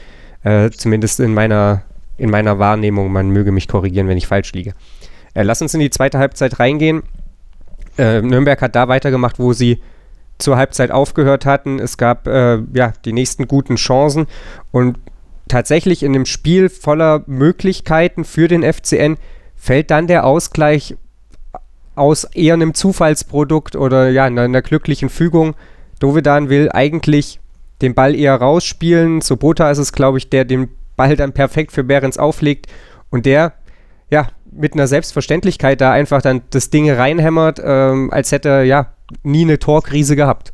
Äh, 0.42 0.70
zumindest 0.70 1.20
in 1.20 1.34
meiner, 1.34 1.82
in 2.16 2.30
meiner 2.30 2.58
Wahrnehmung. 2.58 3.10
Man 3.10 3.30
möge 3.30 3.52
mich 3.52 3.68
korrigieren, 3.68 4.08
wenn 4.08 4.18
ich 4.18 4.26
falsch 4.26 4.52
liege. 4.52 4.74
Äh, 5.34 5.42
lass 5.42 5.62
uns 5.62 5.74
in 5.74 5.80
die 5.80 5.90
zweite 5.90 6.18
Halbzeit 6.18 6.60
reingehen. 6.60 7.02
Äh, 7.98 8.22
Nürnberg 8.22 8.60
hat 8.60 8.74
da 8.74 8.88
weitergemacht, 8.88 9.38
wo 9.38 9.52
sie 9.52 9.80
zur 10.38 10.56
Halbzeit 10.56 10.90
aufgehört 10.90 11.46
hatten. 11.46 11.78
Es 11.78 11.96
gab 11.96 12.26
äh, 12.26 12.58
ja 12.72 12.92
die 13.04 13.12
nächsten 13.12 13.48
guten 13.48 13.76
Chancen 13.76 14.26
und 14.70 14.98
tatsächlich 15.48 16.02
in 16.02 16.12
dem 16.12 16.26
Spiel 16.26 16.68
voller 16.68 17.22
Möglichkeiten 17.26 18.24
für 18.24 18.48
den 18.48 18.62
FCN 18.62 19.16
fällt 19.56 19.90
dann 19.90 20.06
der 20.06 20.24
Ausgleich 20.24 20.96
aus 21.94 22.24
eher 22.24 22.54
einem 22.54 22.74
Zufallsprodukt 22.74 23.76
oder 23.76 24.10
ja, 24.10 24.24
einer, 24.24 24.42
einer 24.42 24.62
glücklichen 24.62 25.08
Fügung. 25.08 25.54
Dovedan 26.00 26.48
will 26.48 26.70
eigentlich 26.72 27.40
den 27.82 27.94
Ball 27.94 28.14
eher 28.14 28.34
rausspielen. 28.34 29.20
Sobota 29.20 29.70
ist 29.70 29.78
es, 29.78 29.92
glaube 29.92 30.18
ich, 30.18 30.28
der 30.28 30.44
den 30.44 30.68
Ball 30.96 31.16
dann 31.16 31.32
perfekt 31.32 31.72
für 31.72 31.84
Behrens 31.84 32.18
auflegt 32.18 32.66
und 33.10 33.26
der, 33.26 33.52
ja, 34.10 34.28
mit 34.50 34.74
einer 34.74 34.86
Selbstverständlichkeit 34.86 35.80
da 35.80 35.92
einfach 35.92 36.22
dann 36.22 36.42
das 36.50 36.70
Ding 36.70 36.90
reinhämmert, 36.90 37.60
ähm, 37.64 38.12
als 38.12 38.30
hätte 38.32 38.48
er, 38.48 38.64
ja, 38.64 38.93
nie 39.22 39.42
eine 39.42 39.58
Torkrise 39.58 40.16
gehabt. 40.16 40.52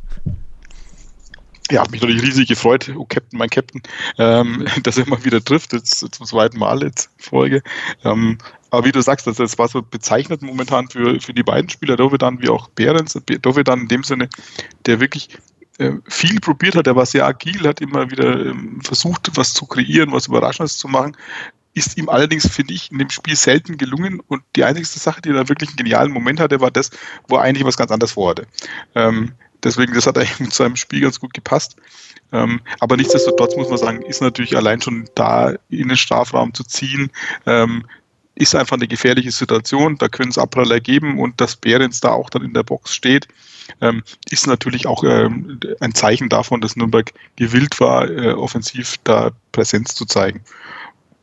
Ja, 1.71 1.85
mich 1.91 2.01
natürlich 2.01 2.23
riesig 2.23 2.49
gefreut, 2.49 2.93
oh 2.97 3.05
Captain, 3.05 3.39
mein 3.39 3.49
Captain, 3.49 3.81
ähm, 4.19 4.67
dass 4.83 4.99
er 4.99 5.09
mal 5.09 5.25
wieder 5.25 5.43
trifft, 5.43 5.73
jetzt 5.73 5.99
zum 5.99 6.27
zweiten 6.27 6.59
Mal 6.59 6.83
jetzt 6.83 7.11
Folge. 7.19 7.63
Ähm, 8.05 8.39
aber 8.71 8.87
wie 8.87 8.93
du 8.93 9.01
sagst, 9.01 9.27
das, 9.27 9.59
war 9.59 9.69
so 9.69 9.83
bezeichnend 9.83 10.43
momentan 10.43 10.89
für, 10.89 11.21
für 11.21 11.33
die 11.33 11.43
beiden 11.43 11.71
Spieler, 11.71 11.97
Dovedan 11.97 12.41
wie 12.43 12.49
auch 12.49 12.69
Behrens. 12.71 13.19
Dovedan 13.43 13.83
in 13.83 13.89
dem 13.89 14.03
Sinne, 14.03 14.29
der 14.87 15.01
wirklich 15.01 15.29
äh, 15.79 15.93
viel 16.09 16.41
probiert 16.41 16.75
hat, 16.75 16.87
er 16.87 16.97
war 16.97 17.07
sehr 17.07 17.27
agil, 17.27 17.67
hat 17.67 17.81
immer 17.81 18.11
wieder 18.11 18.47
ähm, 18.47 18.81
versucht, 18.83 19.31
was 19.37 19.55
zu 19.55 19.67
kreieren, 19.67 20.13
was 20.13 20.27
Überraschendes 20.27 20.77
zu 20.77 20.89
machen 20.89 21.17
ist 21.75 21.97
ihm 21.97 22.09
allerdings, 22.09 22.49
finde 22.49 22.75
ich, 22.75 22.91
in 22.91 22.99
dem 22.99 23.11
Spiel 23.11 23.37
selten 23.37 23.77
gelungen. 23.77 24.21
Und 24.27 24.43
die 24.57 24.65
einzige 24.65 24.87
Sache, 24.87 25.21
die 25.23 25.31
er 25.31 25.49
wirklich 25.49 25.71
einen 25.71 25.77
genialen 25.77 26.13
Moment 26.13 26.41
hatte, 26.41 26.61
war 26.61 26.71
das, 26.71 26.91
wo 27.29 27.37
er 27.37 27.43
eigentlich 27.43 27.65
was 27.65 27.77
ganz 27.77 27.91
anderes 27.91 28.13
vorhatte. 28.13 28.47
Ähm, 28.95 29.33
deswegen, 29.63 29.95
das 29.95 30.07
hat 30.07 30.19
eigentlich 30.19 30.41
mit 30.41 30.53
seinem 30.53 30.77
Spiel 30.77 31.01
ganz 31.01 31.21
gut 31.21 31.35
gepasst. 31.35 31.77
Ähm, 32.33 32.61
aber 32.79 32.97
nichtsdestotrotz 32.97 33.57
muss 33.57 33.69
man 33.69 33.79
sagen, 33.79 34.03
ist 34.03 34.21
natürlich 34.21 34.57
allein 34.57 34.81
schon 34.81 35.09
da 35.15 35.55
in 35.69 35.89
den 35.89 35.97
Strafraum 35.97 36.55
zu 36.55 36.65
ziehen, 36.65 37.11
ähm, 37.47 37.85
ist 38.37 38.55
einfach 38.55 38.77
eine 38.77 38.89
gefährliche 38.89 39.33
Situation. 39.33 39.97
Da 39.97 40.09
können 40.09 40.31
es 40.31 40.39
Abpraller 40.39 40.81
geben 40.81 41.19
und 41.19 41.41
dass 41.41 41.57
Behrens 41.57 42.01
da 42.01 42.11
auch 42.11 42.31
dann 42.31 42.43
in 42.43 42.55
der 42.55 42.63
Box 42.63 42.95
steht, 42.95 43.29
ähm, 43.81 44.03
ist 44.31 44.47
natürlich 44.47 44.87
auch 44.87 45.05
ähm, 45.05 45.61
ein 45.81 45.95
Zeichen 45.95 46.29
davon, 46.29 46.61
dass 46.61 46.77
Nürnberg 46.77 47.13
gewillt 47.37 47.81
war, 47.81 48.09
äh, 48.09 48.33
offensiv 48.33 48.97
da 49.05 49.31
Präsenz 49.53 49.95
zu 49.95 50.07
zeigen. 50.07 50.41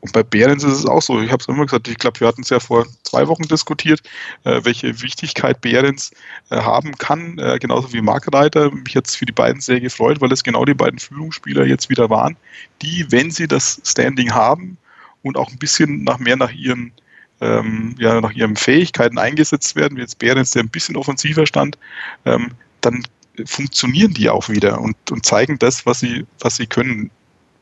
Und 0.00 0.12
bei 0.12 0.22
Behrens 0.22 0.62
ist 0.62 0.78
es 0.78 0.86
auch 0.86 1.02
so. 1.02 1.20
Ich 1.20 1.32
habe 1.32 1.40
es 1.40 1.48
immer 1.48 1.64
gesagt, 1.64 1.88
ich 1.88 1.98
glaube, 1.98 2.20
wir 2.20 2.28
hatten 2.28 2.42
es 2.42 2.50
ja 2.50 2.60
vor 2.60 2.86
zwei 3.02 3.26
Wochen 3.26 3.42
diskutiert, 3.42 4.00
äh, 4.44 4.60
welche 4.62 5.02
Wichtigkeit 5.02 5.60
Behrens 5.60 6.12
äh, 6.50 6.56
haben 6.56 6.96
kann, 6.98 7.38
äh, 7.38 7.58
genauso 7.58 7.92
wie 7.92 8.00
Markreiter. 8.00 8.70
Mich 8.70 8.94
hat 8.94 9.08
es 9.08 9.16
für 9.16 9.26
die 9.26 9.32
beiden 9.32 9.60
sehr 9.60 9.80
gefreut, 9.80 10.20
weil 10.20 10.32
es 10.32 10.44
genau 10.44 10.64
die 10.64 10.74
beiden 10.74 11.00
Führungsspieler 11.00 11.66
jetzt 11.66 11.90
wieder 11.90 12.10
waren, 12.10 12.36
die, 12.80 13.10
wenn 13.10 13.30
sie 13.32 13.48
das 13.48 13.80
Standing 13.84 14.32
haben 14.32 14.78
und 15.22 15.36
auch 15.36 15.50
ein 15.50 15.58
bisschen 15.58 16.04
nach 16.04 16.18
mehr 16.18 16.36
nach 16.36 16.52
ihren 16.52 16.92
ähm, 17.40 17.94
ja, 17.98 18.20
nach 18.20 18.32
ihren 18.32 18.56
Fähigkeiten 18.56 19.18
eingesetzt 19.18 19.76
werden, 19.76 19.96
wie 19.96 20.00
jetzt 20.00 20.18
Behrens, 20.18 20.52
der 20.52 20.62
ein 20.62 20.68
bisschen 20.68 20.96
offensiver 20.96 21.46
stand, 21.46 21.78
ähm, 22.24 22.50
dann 22.80 23.04
funktionieren 23.46 24.14
die 24.14 24.28
auch 24.28 24.48
wieder 24.48 24.80
und, 24.80 24.96
und 25.10 25.24
zeigen 25.24 25.58
das, 25.58 25.86
was 25.86 26.00
sie, 26.00 26.26
was 26.40 26.56
sie 26.56 26.66
können. 26.66 27.10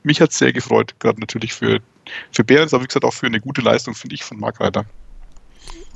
Mich 0.03 0.21
hat 0.21 0.31
es 0.31 0.39
sehr 0.39 0.53
gefreut, 0.53 0.95
gerade 0.99 1.21
natürlich 1.21 1.53
für 1.53 1.81
für 2.33 2.45
Behrens, 2.45 2.73
aber 2.75 2.83
wie 2.83 2.89
gesagt 2.89 3.05
auch 3.05 3.15
für 3.15 3.27
eine 3.27 3.41
gute 3.41 3.61
Leistung, 3.61 3.95
finde 3.95 4.15
ich, 4.15 4.25
von 4.25 4.39
Marc 4.39 4.61
Reiter. 4.61 4.85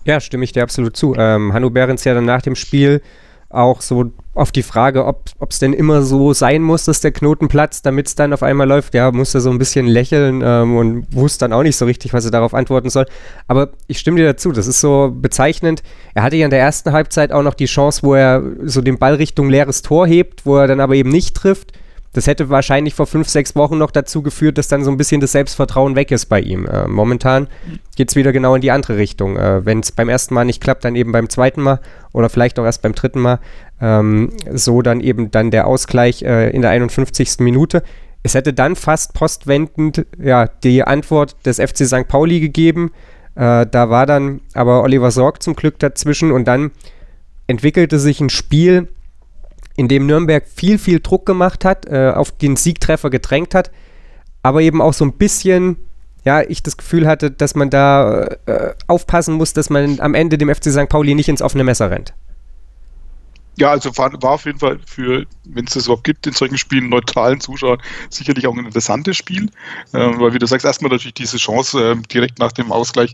Ja, 0.05 0.21
stimme 0.21 0.45
ich 0.45 0.53
dir 0.53 0.63
absolut 0.63 0.97
zu. 0.97 1.15
Ähm, 1.17 1.53
Hanno 1.53 1.71
Behrens 1.71 2.05
ja 2.05 2.15
dann 2.15 2.25
nach 2.25 2.43
dem 2.43 2.57
Spiel 2.57 3.03
auch 3.51 3.81
so 3.81 4.13
auf 4.35 4.53
die 4.53 4.63
Frage, 4.63 5.05
ob 5.05 5.51
es 5.51 5.59
denn 5.59 5.73
immer 5.73 6.03
so 6.03 6.33
sein 6.33 6.63
muss, 6.63 6.85
dass 6.85 7.01
der 7.01 7.11
Knoten 7.11 7.49
platzt, 7.49 7.85
damit 7.85 8.07
es 8.07 8.15
dann 8.15 8.33
auf 8.33 8.45
einmal 8.45 8.69
läuft, 8.69 8.95
ja, 8.95 9.11
musste 9.11 9.41
so 9.41 9.51
ein 9.51 9.59
bisschen 9.59 9.87
lächeln 9.87 10.41
ähm, 10.43 10.77
und 10.77 11.07
wusste 11.15 11.45
dann 11.45 11.53
auch 11.53 11.65
nicht 11.65 11.77
so 11.77 11.85
richtig, 11.85 12.13
was 12.13 12.25
er 12.25 12.31
darauf 12.31 12.55
antworten 12.55 12.91
soll. 12.91 13.07
Aber 13.49 13.71
ich 13.89 13.99
stimme 13.99 14.19
dir 14.19 14.27
dazu, 14.27 14.53
das 14.53 14.69
ist 14.69 14.81
so 14.81 15.13
bezeichnend. 15.13 15.83
Er 16.15 16.23
hatte 16.23 16.37
ja 16.37 16.45
in 16.45 16.53
der 16.53 16.61
ersten 16.61 16.93
Halbzeit 16.93 17.33
auch 17.33 17.43
noch 17.43 17.55
die 17.55 17.67
Chance, 17.67 18.03
wo 18.05 18.15
er 18.15 18.41
so 18.63 18.81
den 18.83 18.99
Ball 18.99 19.15
Richtung 19.15 19.51
leeres 19.51 19.83
Tor 19.83 20.07
hebt, 20.07 20.47
wo 20.47 20.57
er 20.57 20.69
dann 20.69 20.81
aber 20.81 20.95
eben 20.95 21.11
nicht 21.11 21.37
trifft. 21.37 21.73
Das 22.13 22.27
hätte 22.27 22.51
wahrscheinlich 22.51 22.95
vor 22.95 23.07
fünf, 23.07 23.29
sechs 23.29 23.55
Wochen 23.55 23.79
noch 23.79 23.93
dazu 23.93 24.23
geführt, 24.23 24.59
dass 24.59 24.67
dann 24.67 24.83
so 24.83 24.91
ein 24.91 24.97
bisschen 24.97 25.21
das 25.21 25.33
Selbstvertrauen 25.33 25.95
weg 25.95 26.11
ist 26.11 26.27
bei 26.27 26.41
ihm. 26.41 26.67
Äh, 26.67 26.89
momentan 26.89 27.47
geht 27.97 28.11
es 28.11 28.17
wieder 28.17 28.33
genau 28.33 28.57
in 28.57 28.61
die 28.61 28.73
andere 28.73 28.97
Richtung. 28.97 29.37
Äh, 29.37 29.65
Wenn 29.65 29.81
es 29.81 29.93
beim 29.93 30.09
ersten 30.09 30.35
Mal 30.35 30.45
nicht 30.45 30.61
klappt, 30.61 30.85
dann 30.85 30.97
eben 30.97 31.13
beim 31.13 31.29
zweiten 31.29 31.63
Mal 31.63 31.81
oder 32.13 32.29
vielleicht 32.29 32.59
auch 32.59 32.65
erst 32.65 32.83
beim 32.83 32.95
dritten 32.95 33.21
Mal. 33.21 33.39
Ähm, 33.81 34.31
so 34.53 34.83
dann 34.83 35.01
eben 35.01 35.31
dann 35.31 35.53
der 35.53 35.69
Ausgleich 35.69 36.23
äh, 36.23 36.51
in 36.51 36.63
der 36.63 36.71
51. 36.71 37.39
Minute. 37.39 37.83
Es 38.23 38.35
hätte 38.35 38.53
dann 38.53 38.77
fast 38.77 39.15
postwendend 39.15 40.05
ja, 40.21 40.47
die 40.47 40.83
Antwort 40.83 41.37
des 41.47 41.59
FC 41.59 41.87
St. 41.87 42.09
Pauli 42.09 42.41
gegeben. 42.41 42.91
Äh, 43.37 43.67
da 43.67 43.89
war 43.89 44.07
dann 44.07 44.41
aber 44.53 44.83
Oliver 44.83 45.11
Sorg 45.13 45.43
zum 45.43 45.55
Glück 45.55 45.79
dazwischen 45.79 46.33
und 46.33 46.47
dann 46.47 46.73
entwickelte 47.47 47.99
sich 47.99 48.21
ein 48.21 48.31
Spiel, 48.31 48.89
in 49.81 49.89
dem 49.89 50.05
Nürnberg 50.05 50.47
viel, 50.47 50.77
viel 50.77 51.01
Druck 51.01 51.25
gemacht 51.25 51.65
hat, 51.65 51.87
äh, 51.87 52.13
auf 52.15 52.33
den 52.33 52.57
Siegtreffer 52.57 53.09
gedrängt 53.09 53.55
hat, 53.55 53.71
aber 54.43 54.61
eben 54.61 54.83
auch 54.83 54.93
so 54.93 55.07
ein 55.07 55.15
bisschen, 55.15 55.77
ja, 56.23 56.43
ich 56.43 56.63
das 56.63 56.77
Gefühl 56.77 57.07
hatte, 57.07 57.31
dass 57.31 57.55
man 57.55 57.71
da 57.71 58.25
äh, 58.45 58.75
aufpassen 58.89 59.35
muss, 59.35 59.55
dass 59.55 59.71
man 59.71 59.99
am 60.01 60.13
Ende 60.13 60.37
dem 60.37 60.55
FC 60.55 60.67
St. 60.67 60.91
Pauli 60.91 61.15
nicht 61.15 61.31
ins 61.31 61.41
offene 61.41 61.65
Messer 61.65 61.91
rennt. 61.91 62.13
Ja, 63.61 63.73
also 63.73 63.95
war, 63.99 64.11
war 64.23 64.33
auf 64.33 64.47
jeden 64.47 64.59
Fall 64.59 64.81
für, 64.87 65.27
wenn 65.45 65.67
es 65.67 65.75
das 65.75 65.85
überhaupt 65.85 66.05
gibt, 66.05 66.27
in 66.27 66.33
solchen 66.33 66.57
Spielen 66.57 66.89
neutralen 66.89 67.41
Zuschauern 67.41 67.79
sicherlich 68.09 68.47
auch 68.47 68.57
ein 68.57 68.65
interessantes 68.65 69.19
Spiel. 69.19 69.51
Äh, 69.93 69.99
weil, 70.19 70.33
wie 70.33 70.39
du 70.39 70.47
sagst, 70.47 70.65
erstmal 70.65 70.91
natürlich 70.91 71.13
diese 71.13 71.37
Chance 71.37 71.93
äh, 71.93 71.97
direkt 72.11 72.39
nach 72.39 72.53
dem 72.53 72.73
Ausgleich, 72.73 73.13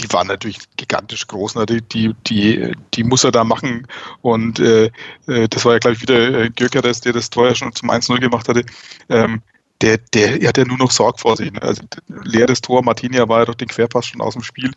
die 0.00 0.12
war 0.12 0.24
natürlich 0.24 0.58
gigantisch 0.76 1.28
groß. 1.28 1.54
Ne? 1.54 1.66
Die, 1.66 1.80
die, 1.80 2.12
die, 2.26 2.72
die 2.92 3.04
muss 3.04 3.22
er 3.22 3.30
da 3.30 3.44
machen. 3.44 3.86
Und 4.20 4.58
äh, 4.58 4.90
äh 5.28 5.46
das 5.48 5.64
war 5.64 5.74
ja, 5.74 5.78
glaube 5.78 5.94
ich, 5.94 6.02
wieder 6.02 6.42
äh, 6.42 6.50
Gökeres, 6.50 7.00
der 7.00 7.12
das 7.12 7.30
Tor 7.30 7.46
ja 7.46 7.54
schon 7.54 7.72
zum 7.72 7.88
1-0 7.88 8.18
gemacht 8.18 8.48
hatte. 8.48 8.64
Ähm, 9.08 9.42
der, 9.84 9.98
der 9.98 10.40
er 10.40 10.48
hat 10.48 10.56
ja 10.56 10.64
nur 10.64 10.78
noch 10.78 10.90
Sorg 10.90 11.20
vor 11.20 11.36
sich. 11.36 11.52
Ne? 11.52 11.60
Also 11.60 11.82
leeres 12.08 12.62
Tor, 12.62 12.82
Martinia 12.82 13.28
war 13.28 13.40
ja 13.40 13.44
doch 13.44 13.54
den 13.54 13.68
Querpass 13.68 14.06
schon 14.06 14.22
aus 14.22 14.32
dem 14.32 14.42
Spiel 14.42 14.72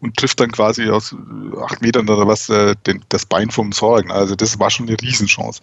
und 0.00 0.16
trifft 0.16 0.38
dann 0.38 0.52
quasi 0.52 0.88
aus 0.90 1.12
äh, 1.12 1.62
acht 1.62 1.80
Metern 1.80 2.08
oder 2.08 2.26
was 2.26 2.50
äh, 2.50 2.74
den, 2.86 3.02
das 3.08 3.24
Bein 3.24 3.50
vom 3.50 3.72
Sorg. 3.72 4.06
Ne? 4.06 4.14
Also 4.14 4.36
das 4.36 4.58
war 4.58 4.70
schon 4.70 4.86
eine 4.86 5.00
Riesenchance. 5.00 5.62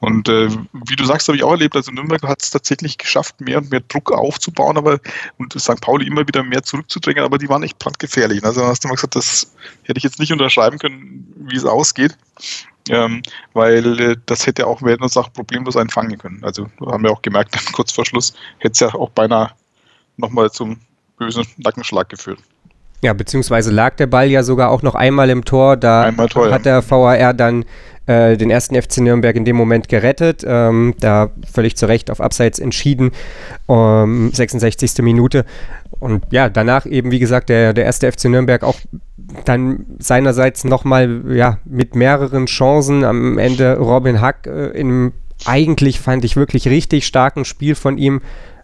Und 0.00 0.28
äh, 0.28 0.48
wie 0.72 0.96
du 0.96 1.04
sagst, 1.04 1.28
habe 1.28 1.36
ich 1.36 1.44
auch 1.44 1.52
erlebt, 1.52 1.76
also 1.76 1.92
Nürnberg 1.92 2.22
hat 2.22 2.42
es 2.42 2.50
tatsächlich 2.50 2.96
geschafft, 2.96 3.40
mehr 3.40 3.58
und 3.58 3.70
mehr 3.70 3.80
Druck 3.80 4.12
aufzubauen, 4.12 4.78
aber 4.78 4.98
und 5.36 5.52
St. 5.60 5.80
Pauli 5.80 6.06
immer 6.06 6.26
wieder 6.26 6.42
mehr 6.42 6.62
zurückzudrängen, 6.62 7.22
aber 7.22 7.36
die 7.36 7.48
waren 7.48 7.62
echt 7.62 7.78
brandgefährlich. 7.78 8.42
Also 8.42 8.64
hast 8.64 8.82
du 8.82 8.88
mal 8.88 8.94
gesagt, 8.94 9.16
das 9.16 9.54
hätte 9.84 9.98
ich 9.98 10.04
jetzt 10.04 10.18
nicht 10.18 10.32
unterschreiben 10.32 10.78
können, 10.78 11.26
wie 11.50 11.56
es 11.56 11.66
ausgeht. 11.66 12.16
Ähm, 12.88 13.22
weil 13.52 14.00
äh, 14.00 14.16
das 14.24 14.46
hätte 14.46 14.66
auch 14.66 14.82
werden 14.82 15.02
uns 15.02 15.16
auch 15.16 15.30
problemlos 15.32 15.76
einfangen 15.76 16.16
können. 16.16 16.42
Also 16.42 16.70
haben 16.86 17.04
wir 17.04 17.12
auch 17.12 17.22
gemerkt, 17.22 17.54
kurz 17.72 17.92
vor 17.92 18.06
Schluss 18.06 18.32
hätte 18.58 18.72
es 18.72 18.80
ja 18.80 18.94
auch 18.94 19.10
beinahe 19.10 19.50
nochmal 20.16 20.50
zum 20.50 20.80
bösen 21.18 21.46
Nackenschlag 21.58 22.08
geführt. 22.08 22.40
Ja, 23.02 23.14
beziehungsweise 23.14 23.70
lag 23.70 23.96
der 23.96 24.06
Ball 24.06 24.28
ja 24.28 24.42
sogar 24.42 24.70
auch 24.70 24.82
noch 24.82 24.94
einmal 24.94 25.30
im 25.30 25.44
Tor. 25.44 25.76
Da 25.76 26.10
Tor, 26.12 26.50
hat 26.50 26.66
der 26.66 26.88
VAR 26.88 27.32
dann 27.32 27.64
äh, 28.06 28.36
den 28.36 28.50
ersten 28.50 28.80
FC 28.80 28.98
Nürnberg 28.98 29.36
in 29.36 29.44
dem 29.44 29.56
Moment 29.56 29.88
gerettet. 29.88 30.44
Ähm, 30.46 30.94
da 31.00 31.30
völlig 31.50 31.76
zu 31.76 31.86
Recht 31.86 32.10
auf 32.10 32.20
Abseits 32.20 32.58
entschieden. 32.58 33.12
Um, 33.66 34.30
66. 34.32 34.98
Minute. 34.98 35.44
Und 35.98 36.24
ja, 36.30 36.48
danach 36.48 36.86
eben, 36.86 37.10
wie 37.10 37.18
gesagt, 37.18 37.48
der, 37.48 37.72
der 37.72 37.84
erste 37.84 38.10
FC 38.10 38.26
Nürnberg 38.26 38.62
auch 38.64 38.78
dann 39.44 39.86
seinerseits 39.98 40.64
nochmal 40.64 41.22
ja, 41.28 41.58
mit 41.64 41.94
mehreren 41.94 42.46
Chancen. 42.46 43.04
Am 43.04 43.38
Ende 43.38 43.78
Robin 43.78 44.20
Hack 44.20 44.46
äh, 44.46 44.68
in 44.68 45.12
eigentlich 45.46 46.00
fand 46.00 46.24
ich 46.24 46.36
wirklich 46.36 46.68
richtig 46.68 47.06
starken 47.06 47.44
Spiel 47.44 47.74
von 47.74 47.96
ihm 47.96 48.20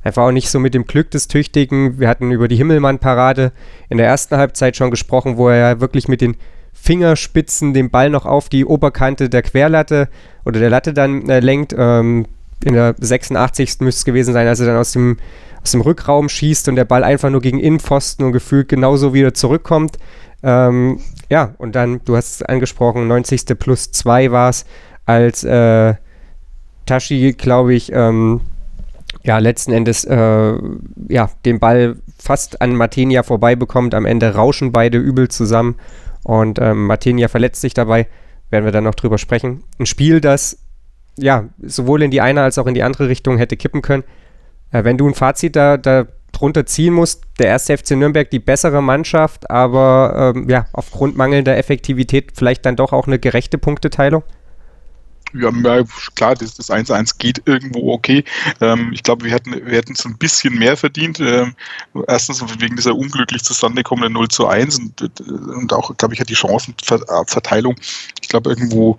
Einfach 0.07 0.23
auch 0.23 0.31
nicht 0.31 0.51
so 0.51 0.61
mit 0.61 0.73
dem 0.73 0.85
Glück 0.85 1.11
des 1.11 1.27
Tüchtigen. 1.27 1.99
Wir 1.99 2.09
hatten 2.09 2.31
über 2.31 2.47
die 2.47 2.55
Himmelmann-Parade 2.55 3.51
in 3.89 3.99
der 3.99 4.07
ersten 4.07 4.37
Halbzeit 4.37 4.77
schon 4.77 4.93
gesprochen, 4.93 5.37
wo 5.37 5.49
er 5.49 5.57
ja 5.57 5.81
wirklich 5.81 6.07
mit 6.07 6.21
den 6.21 6.37
Fingerspitzen 6.73 7.75
den 7.75 7.91
Ball 7.91 8.09
noch 8.09 8.25
auf 8.25 8.49
die 8.49 8.65
Oberkante 8.65 9.29
der 9.29 9.43
Querlatte 9.43 10.09
oder 10.45 10.61
der 10.61 10.71
Latte 10.71 10.95
dann 10.95 11.29
äh, 11.29 11.41
lenkt. 11.41 11.75
Ähm, 11.77 12.27
in 12.65 12.75
der 12.75 12.95
86. 13.01 13.81
müsste 13.81 13.99
es 13.99 14.05
gewesen 14.05 14.33
sein, 14.33 14.47
als 14.47 14.61
er 14.61 14.67
dann 14.67 14.77
aus 14.77 14.93
dem, 14.93 15.17
aus 15.61 15.73
dem 15.73 15.81
Rückraum 15.81 16.29
schießt 16.29 16.69
und 16.69 16.77
der 16.77 16.85
Ball 16.85 17.03
einfach 17.03 17.29
nur 17.29 17.41
gegen 17.41 17.59
Innenpfosten 17.59 18.25
und 18.25 18.31
gefühlt 18.31 18.69
genauso 18.69 19.13
wieder 19.13 19.35
zurückkommt. 19.35 19.97
Ähm, 20.45 21.01
ja, 21.29 21.57
und 21.59 21.75
dann, 21.75 22.01
du 22.05 22.15
hast 22.15 22.37
es 22.37 22.43
angesprochen, 22.43 23.09
90. 23.09 23.59
plus 23.59 23.91
2 23.91 24.31
war 24.31 24.51
es, 24.51 24.67
als 25.05 25.43
äh, 25.43 25.95
Tashi, 26.87 27.33
glaube 27.33 27.75
ich, 27.75 27.91
ähm, 27.93 28.43
ja, 29.26 29.38
letzten 29.38 29.73
Endes 29.73 30.04
äh, 30.04 30.54
ja, 31.09 31.30
den 31.45 31.59
Ball 31.59 31.97
fast 32.18 32.62
an 32.62 32.76
Martinia 32.76 33.25
vorbei 33.25 33.56
bekommt. 33.56 33.95
Am 33.95 34.06
Ende 34.06 34.35
rauschen 34.35 34.71
beide 34.71 34.99
übel 34.99 35.28
zusammen 35.28 35.75
und 36.23 36.61
ähm, 36.61 36.87
Martinia 36.87 37.28
verletzt 37.28 37.61
sich 37.61 37.75
dabei. 37.75 38.06
Werden 38.50 38.64
wir 38.64 38.73
dann 38.73 38.85
noch 38.85 38.95
drüber 38.95 39.18
sprechen. 39.18 39.64
Ein 39.80 39.87
Spiel, 39.87 40.21
das 40.21 40.59
ja 41.18 41.49
sowohl 41.61 42.02
in 42.02 42.12
die 42.12 42.21
eine 42.21 42.42
als 42.42 42.59
auch 42.59 42.66
in 42.66 42.75
die 42.75 42.85
andere 42.85 43.09
Richtung 43.09 43.37
hätte 43.37 43.56
kippen 43.56 43.83
können. 43.83 44.04
Äh, 44.71 44.85
wenn 44.85 44.97
du 44.97 45.09
ein 45.09 45.14
Fazit 45.14 45.56
da, 45.56 45.76
da 45.76 46.06
drunter 46.30 46.64
ziehen 46.66 46.95
musst, 46.95 47.25
der 47.40 47.47
erste 47.47 47.76
FC 47.76 47.92
Nürnberg 47.92 48.30
die 48.30 48.38
bessere 48.38 48.83
Mannschaft, 48.83 49.50
aber 49.50 50.35
ähm, 50.37 50.49
ja, 50.49 50.66
aufgrund 50.73 51.16
mangelnder 51.16 51.56
Effektivität 51.56 52.33
vielleicht 52.37 52.64
dann 52.64 52.76
doch 52.76 52.92
auch 52.92 53.09
eine 53.09 53.18
gerechte 53.18 53.59
Punkteteilung? 53.59 54.23
Ja, 55.35 55.50
klar, 56.14 56.35
das, 56.35 56.54
das 56.54 56.71
1-1 56.71 57.16
geht 57.18 57.42
irgendwo 57.47 57.92
okay. 57.92 58.25
Ähm, 58.61 58.90
ich 58.92 59.02
glaube, 59.02 59.25
wir 59.25 59.33
hätten, 59.33 59.52
wir 59.52 59.76
hätten 59.76 59.92
es 59.92 60.04
ein 60.06 60.16
bisschen 60.16 60.59
mehr 60.59 60.76
verdient. 60.76 61.21
Ähm, 61.21 61.54
erstens 62.06 62.42
wegen 62.61 62.76
dieser 62.76 62.95
unglücklich 62.95 63.42
zustande 63.42 63.83
kommenden 63.83 64.14
0 64.14 64.28
zu 64.28 64.47
1 64.47 64.78
und, 64.78 65.21
und 65.28 65.73
auch, 65.73 65.97
glaube 65.97 66.14
ich, 66.14 66.21
hat 66.21 66.28
die 66.28 66.37
Chancenverteilung. 66.37 67.76
Ich 68.23 68.28
glaube, 68.28 68.50
irgendwo, 68.50 68.97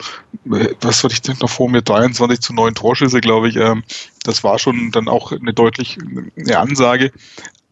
äh, 0.51 0.75
was 0.81 1.03
hatte 1.03 1.13
ich 1.13 1.21
denn 1.21 1.37
noch 1.41 1.49
vor 1.49 1.69
mir? 1.69 1.81
23 1.81 2.39
zu 2.39 2.53
9 2.53 2.75
Torschüsse, 2.75 3.21
glaube 3.21 3.49
ich. 3.49 3.55
Ähm, 3.55 3.83
das 4.23 4.43
war 4.43 4.59
schon 4.59 4.91
dann 4.91 5.07
auch 5.07 5.31
eine 5.31 5.53
deutlich 5.53 5.97
eine 6.37 6.59
Ansage. 6.59 7.11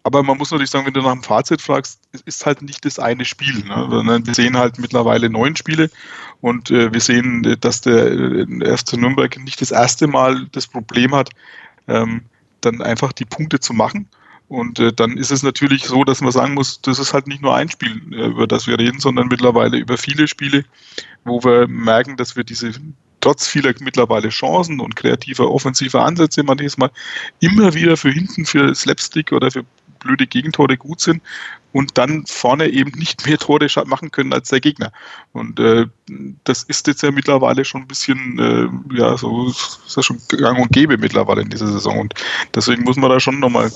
Aber 0.03 0.21
man 0.21 0.38
muss 0.38 0.51
natürlich 0.51 0.69
sagen, 0.69 0.85
wenn 0.85 0.93
du 0.93 1.01
nach 1.01 1.13
dem 1.13 1.24
Fazit 1.24 1.63
fragst, 1.63 2.00
es 2.12 2.21
ist 2.21 2.45
halt 2.45 2.62
nicht 2.62 2.85
das 2.85 3.00
eine 3.00 3.25
Spiel. 3.25 3.63
Ne? 3.65 4.21
Wir 4.24 4.35
sehen 4.35 4.55
halt 4.55 4.77
mittlerweile 4.77 5.31
neun 5.31 5.55
Spiele 5.55 5.89
und 6.42 6.72
äh, 6.72 6.94
wir 6.94 7.00
sehen, 7.00 7.44
äh, 7.44 7.58
dass 7.58 7.82
der 7.82 8.12
äh, 8.12 8.77
FC 8.77 8.94
Nürnberg 8.94 9.38
nicht 9.44 9.62
das 9.62 9.72
erste 9.72 10.08
Mal 10.08 10.48
das 10.51 10.68
Problem 10.68 11.15
hat, 11.15 11.30
ähm, 11.88 12.22
dann 12.62 12.82
einfach 12.82 13.12
die 13.13 13.25
Punkte 13.25 13.60
zu 13.60 13.74
machen. 13.74 14.08
Und 14.48 14.80
äh, 14.80 14.94
dann 14.94 15.18
ist 15.18 15.32
es 15.32 15.42
natürlich 15.42 15.86
so, 15.86 16.04
dass 16.04 16.22
man 16.22 16.32
sagen 16.32 16.54
muss, 16.54 16.82
das 16.82 17.00
ist 17.00 17.13
halt 17.13 17.27
nicht 17.27 17.42
nur 17.42 17.56
ein 17.56 17.70
Spiel, 17.70 18.01
äh, 18.13 18.27
über 18.27 18.48
das 18.48 18.68
wir 18.68 18.77
reden, 18.77 19.00
sondern 19.00 19.27
mittlerweile 19.27 19.77
über 19.77 19.98
viele 19.98 20.27
Spiele, 20.27 20.65
wo 21.24 21.43
wir 21.43 21.67
merken, 21.67 22.15
dass 22.15 22.36
wir 22.36 22.43
diese 22.43 22.74
trotz 23.21 23.48
vieler 23.48 23.74
mittlerweile 23.80 24.30
Chancen 24.30 24.80
und 24.80 24.95
kreativer 24.95 25.50
offensiver 25.50 26.06
Ansätze 26.06 26.43
manchmal 26.43 26.91
immer 27.39 27.74
wieder 27.74 27.98
für 27.98 28.12
hinten 28.12 28.45
für 28.45 28.76
Slapstick 28.76 29.32
oder 29.32 29.50
für 29.50 29.65
blöde 30.06 30.28
Gegentore 30.28 30.78
gut 30.78 31.02
sind 31.02 31.22
und 31.76 31.98
dann 31.98 32.26
vorne 32.26 32.70
eben 32.70 32.91
nicht 32.98 33.26
mehr 33.28 33.38
Tore 33.38 33.68
machen 33.86 34.10
können 34.10 34.32
als 34.32 34.48
der 34.48 34.62
Gegner. 34.62 34.94
Und 35.34 35.60
äh, 35.60 35.88
das 36.46 36.63
ist 36.63 36.88
jetzt 36.88 37.04
ja 37.04 37.12
mittlerweile 37.12 37.65
schon 37.65 37.82
ein 37.82 37.88
bisschen, 37.88 38.39
äh, 38.39 38.98
ja, 38.98 39.18
so 39.18 39.50
ist 39.50 39.82
ja 39.94 40.02
schon 40.02 40.22
gang 40.30 40.58
und 40.58 40.72
gäbe 40.72 40.98
mittlerweile 40.98 41.41
in 41.41 41.50
dieser 41.50 41.68
Saison. 41.68 42.00
Und 42.00 42.13
deswegen 42.54 42.84
muss 42.84 42.96
man 42.96 43.10
da 43.10 43.20
schon 43.20 43.41
nochmal 43.41 43.70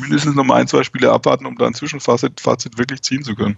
mindestens 0.00 0.36
nochmal 0.36 0.60
ein, 0.60 0.68
zwei 0.68 0.84
Spiele 0.84 1.10
abwarten, 1.10 1.46
um 1.46 1.56
da 1.56 1.66
ein 1.66 1.74
Zwischenfazit 1.74 2.40
Fazit 2.40 2.78
wirklich 2.78 3.02
ziehen 3.02 3.24
zu 3.24 3.34
können. 3.34 3.56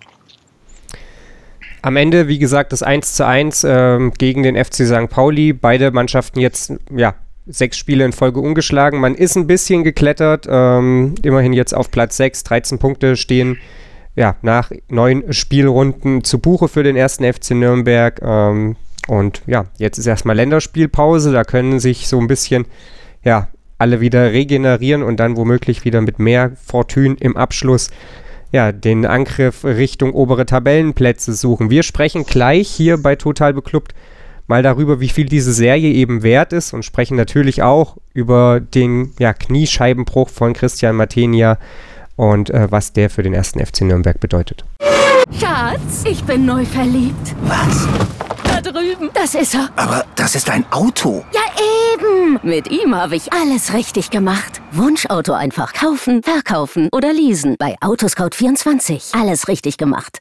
Am 1.83 1.97
Ende, 1.97 2.29
wie 2.29 2.39
gesagt, 2.39 2.73
das 2.73 2.83
1 2.83 3.13
zu 3.17 3.27
1 3.27 3.65
äh, 3.65 4.11
gegen 4.17 4.43
den 4.43 4.57
FC 4.57 4.87
St. 4.87 5.11
Pauli. 5.11 5.53
Beide 5.53 5.91
Mannschaften 5.91 6.41
jetzt 6.41 6.73
ja, 6.91 7.15
sechs 7.47 7.77
Spiele 7.77 8.05
in 8.05 8.13
Folge 8.13 8.41
ungeschlagen. 8.41 9.01
Man 9.01 9.15
ist 9.15 9.37
ein 9.37 9.47
bisschen 9.47 9.85
geklettert, 9.85 10.47
ähm, 10.49 11.15
immerhin 11.23 11.53
jetzt 11.53 11.75
auf 11.75 11.91
Platz 11.91 12.17
6, 12.17 12.45
13 12.45 12.79
Punkte 12.79 13.17
stehen 13.17 13.59
ja, 14.17 14.37
nach 14.43 14.71
neun 14.89 15.33
Spielrunden 15.33 16.23
zu 16.23 16.39
Buche 16.39 16.69
für 16.69 16.83
den 16.83 16.97
ersten 16.97 17.25
FC 17.25 17.51
Nürnberg. 17.51 18.21
Ähm, 18.23 18.77
und 19.09 19.43
ja, 19.47 19.67
jetzt 19.79 19.99
ist 19.99 20.07
erstmal 20.07 20.37
Länderspielpause, 20.37 21.33
da 21.33 21.45
können 21.45 21.81
sich 21.81 22.09
so 22.09 22.19
ein 22.19 22.27
bisschen 22.27 22.67
ja, 23.23 23.49
alle 23.77 24.01
wieder 24.01 24.33
regenerieren 24.33 25.03
und 25.03 25.19
dann 25.19 25.37
womöglich 25.37 25.85
wieder 25.85 26.01
mit 26.01 26.19
mehr 26.19 26.53
Fortune 26.65 27.17
im 27.21 27.37
Abschluss 27.37 27.91
ja, 28.53 28.71
den 28.71 29.05
Angriff 29.05 29.65
Richtung 29.65 30.13
obere 30.13 30.47
Tabellenplätze 30.47 31.33
suchen. 31.33 31.71
Wir 31.71 31.83
sprechen 31.83 32.25
gleich 32.25 32.69
hier 32.69 32.99
bei 32.99 33.17
Total 33.17 33.53
Beklubbt 33.53 33.95
mal 34.47 34.63
darüber, 34.63 35.01
wie 35.01 35.09
viel 35.09 35.27
diese 35.27 35.53
Serie 35.53 35.93
eben 35.93 36.23
wert 36.23 36.53
ist 36.53 36.73
und 36.73 36.85
sprechen 36.85 37.17
natürlich 37.17 37.63
auch 37.63 37.97
über 38.13 38.61
den 38.61 39.13
ja, 39.19 39.33
Kniescheibenbruch 39.33 40.29
von 40.29 40.53
Christian 40.53 40.97
Martenia 40.97 41.59
und 42.17 42.51
äh, 42.51 42.71
was 42.71 42.93
der 42.93 43.11
für 43.11 43.23
den 43.23 43.35
ersten 43.35 43.65
FC 43.65 43.83
Nürnberg 43.83 44.21
bedeutet. 44.21 44.65
Schatz, 45.39 46.05
ich 46.09 46.23
bin 46.25 46.45
neu 46.45 46.65
verliebt. 46.65 47.35
Was? 47.43 47.89
Da 48.45 48.61
drüben. 48.61 49.11
Das 49.15 49.35
ist 49.35 49.55
er. 49.55 49.71
Aber 49.77 50.05
das 50.15 50.35
ist 50.35 50.51
ein 50.51 50.65
Auto. 50.71 51.25
Ja, 51.33 51.41
eben. 51.95 52.39
Mit 52.43 52.71
ihm 52.71 52.95
habe 52.95 53.17
ich 53.17 53.33
alles 53.33 53.73
richtig 53.73 54.11
gemacht. 54.11 54.61
Wunschauto 54.71 55.33
einfach 55.33 55.73
kaufen, 55.73 56.23
verkaufen 56.23 56.89
oder 56.93 57.13
leasen. 57.13 57.57
Bei 57.59 57.77
Autoscout24. 57.81 59.19
Alles 59.19 59.49
richtig 59.49 59.77
gemacht. 59.79 60.21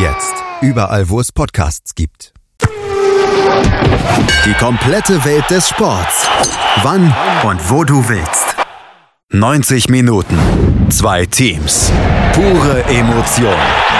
Jetzt 0.00 0.34
überall, 0.62 1.10
wo 1.10 1.20
es 1.20 1.30
Podcasts 1.30 1.94
gibt. 1.94 2.32
Die 4.46 4.54
komplette 4.54 5.22
Welt 5.26 5.44
des 5.50 5.68
Sports. 5.68 6.26
Wann 6.82 7.14
und 7.44 7.70
wo 7.70 7.84
du 7.84 8.08
willst. 8.08 8.56
90 9.30 9.90
Minuten. 9.90 10.38
Zwei 10.88 11.26
Teams. 11.26 11.92
Pure 12.32 12.82
Emotion. 12.84 13.99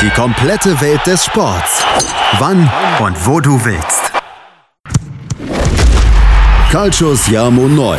Die 0.00 0.10
komplette 0.10 0.80
Welt 0.80 1.00
des 1.06 1.24
Sports. 1.24 1.84
Wann 2.38 2.70
und 3.00 3.26
wo 3.26 3.40
du 3.40 3.64
willst. 3.64 4.12
Calcius 6.70 7.28
Jamo 7.28 7.68
Neu. 7.68 7.96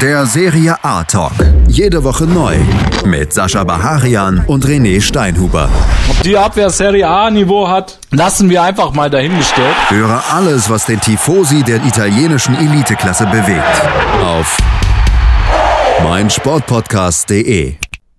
Der 0.00 0.24
Serie 0.24 0.76
A 0.82 1.02
Talk. 1.02 1.32
Jede 1.66 2.02
Woche 2.04 2.24
neu. 2.24 2.56
Mit 3.04 3.32
Sascha 3.32 3.64
Baharian 3.64 4.44
und 4.46 4.64
René 4.64 5.00
Steinhuber. 5.00 5.68
Ob 6.08 6.22
die 6.22 6.36
Abwehr 6.38 6.70
Serie 6.70 7.08
A 7.08 7.28
Niveau 7.30 7.68
hat, 7.68 7.98
lassen 8.10 8.48
wir 8.48 8.62
einfach 8.62 8.92
mal 8.92 9.10
dahingestellt. 9.10 9.74
Höre 9.88 10.22
alles, 10.32 10.70
was 10.70 10.86
den 10.86 11.00
Tifosi 11.00 11.62
der 11.64 11.84
italienischen 11.84 12.54
Eliteklasse 12.56 13.26
bewegt. 13.26 13.82
Auf 14.24 14.56
meinsportpodcast.de. 16.04 17.76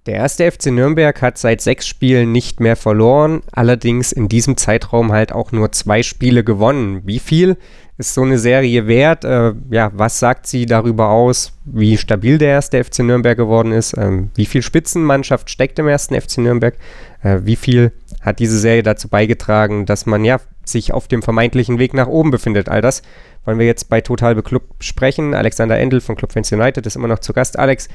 Der 0.07 0.15
erste 0.15 0.51
FC 0.51 0.67
Nürnberg 0.67 1.21
hat 1.21 1.37
seit 1.37 1.61
sechs 1.61 1.87
Spielen 1.87 2.31
nicht 2.31 2.59
mehr 2.59 2.75
verloren, 2.75 3.43
allerdings 3.51 4.11
in 4.11 4.29
diesem 4.29 4.57
Zeitraum 4.57 5.11
halt 5.11 5.31
auch 5.31 5.51
nur 5.51 5.71
zwei 5.73 6.01
Spiele 6.01 6.43
gewonnen. 6.43 7.03
Wie 7.05 7.19
viel 7.19 7.55
ist 7.99 8.15
so 8.15 8.23
eine 8.23 8.39
Serie 8.39 8.87
wert? 8.87 9.23
Äh, 9.25 9.53
ja, 9.69 9.91
was 9.93 10.17
sagt 10.17 10.47
sie 10.47 10.65
darüber 10.65 11.09
aus, 11.09 11.53
wie 11.65 11.99
stabil 11.99 12.39
der 12.39 12.49
erste 12.49 12.83
FC 12.83 12.99
Nürnberg 12.99 13.37
geworden 13.37 13.71
ist? 13.71 13.95
Ähm, 13.95 14.31
wie 14.33 14.47
viel 14.47 14.63
Spitzenmannschaft 14.63 15.51
steckt 15.51 15.77
im 15.77 15.87
ersten 15.87 16.19
FC 16.19 16.39
Nürnberg? 16.39 16.75
Äh, 17.21 17.41
wie 17.43 17.55
viel 17.55 17.91
hat 18.21 18.39
diese 18.39 18.57
Serie 18.57 18.81
dazu 18.81 19.07
beigetragen, 19.07 19.85
dass 19.85 20.07
man 20.07 20.25
ja 20.25 20.39
sich 20.65 20.93
auf 20.93 21.07
dem 21.09 21.21
vermeintlichen 21.21 21.77
Weg 21.77 21.93
nach 21.93 22.07
oben 22.07 22.31
befindet? 22.31 22.69
All 22.69 22.81
das 22.81 23.03
wollen 23.45 23.59
wir 23.59 23.67
jetzt 23.67 23.87
bei 23.87 24.01
Total 24.01 24.33
Beklubbt 24.33 24.83
sprechen. 24.83 25.35
Alexander 25.35 25.77
Endel 25.77 26.01
von 26.01 26.15
Club 26.15 26.33
Fans 26.33 26.51
United 26.51 26.87
ist 26.87 26.95
immer 26.95 27.07
noch 27.07 27.19
zu 27.19 27.33
Gast. 27.33 27.59
Alex, 27.59 27.87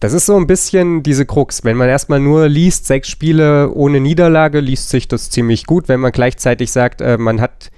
das 0.00 0.12
ist 0.12 0.26
so 0.26 0.36
ein 0.36 0.46
bisschen 0.46 1.02
diese 1.02 1.26
Krux. 1.26 1.64
Wenn 1.64 1.76
man 1.76 1.88
erstmal 1.88 2.20
nur 2.20 2.48
liest, 2.48 2.86
sechs 2.86 3.08
Spiele 3.08 3.72
ohne 3.72 4.00
Niederlage, 4.00 4.60
liest 4.60 4.90
sich 4.90 5.08
das 5.08 5.30
ziemlich 5.30 5.66
gut. 5.66 5.88
Wenn 5.88 6.00
man 6.00 6.12
gleichzeitig 6.12 6.70
sagt, 6.70 7.00
äh, 7.00 7.18
man 7.18 7.40
hat 7.40 7.70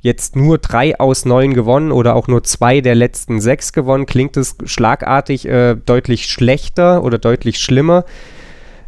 jetzt 0.00 0.36
nur 0.36 0.58
drei 0.58 0.98
aus 0.98 1.24
neun 1.24 1.52
gewonnen 1.52 1.92
oder 1.92 2.14
auch 2.14 2.28
nur 2.28 2.44
zwei 2.44 2.80
der 2.80 2.94
letzten 2.94 3.40
sechs 3.40 3.72
gewonnen, 3.72 4.06
klingt 4.06 4.36
es 4.36 4.56
schlagartig 4.64 5.46
äh, 5.48 5.74
deutlich 5.74 6.26
schlechter 6.26 7.02
oder 7.02 7.18
deutlich 7.18 7.58
schlimmer. 7.58 8.04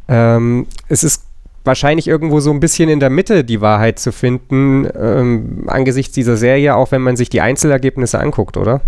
Ähm, 0.08 0.66
es 0.88 1.04
ist 1.04 1.24
wahrscheinlich 1.64 2.08
irgendwo 2.08 2.40
so 2.40 2.50
ein 2.50 2.60
bisschen 2.60 2.88
in 2.88 3.00
der 3.00 3.10
Mitte 3.10 3.44
die 3.44 3.60
Wahrheit 3.60 3.98
zu 3.98 4.12
finden, 4.12 4.88
ähm, 4.98 5.64
angesichts 5.66 6.14
dieser 6.14 6.36
Serie, 6.36 6.76
auch 6.76 6.92
wenn 6.92 7.02
man 7.02 7.16
sich 7.16 7.28
die 7.28 7.42
Einzelergebnisse 7.42 8.18
anguckt, 8.18 8.56
oder? 8.56 8.80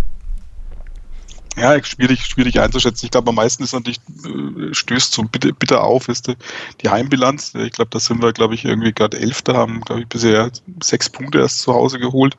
Ja, 1.60 1.84
schwierig, 1.84 2.24
schwierig 2.24 2.58
einzuschätzen. 2.58 3.04
Ich 3.04 3.10
glaube, 3.10 3.28
am 3.28 3.34
meisten 3.34 3.62
ist 3.62 3.74
natürlich, 3.74 4.00
äh, 4.24 4.72
stößt 4.72 5.12
so 5.12 5.24
bitter, 5.24 5.52
bitter 5.52 5.84
auf, 5.84 6.08
ist 6.08 6.28
die, 6.28 6.34
die 6.80 6.88
Heimbilanz. 6.88 7.54
Ich 7.54 7.72
glaube, 7.72 7.90
da 7.90 8.00
sind 8.00 8.22
wir, 8.22 8.32
glaube 8.32 8.54
ich, 8.54 8.64
irgendwie 8.64 8.92
gerade 8.92 9.18
Elfter, 9.18 9.54
haben, 9.54 9.82
glaube 9.82 10.00
ich, 10.00 10.08
bisher 10.08 10.50
sechs 10.82 11.10
Punkte 11.10 11.38
erst 11.38 11.58
zu 11.58 11.74
Hause 11.74 11.98
geholt 11.98 12.34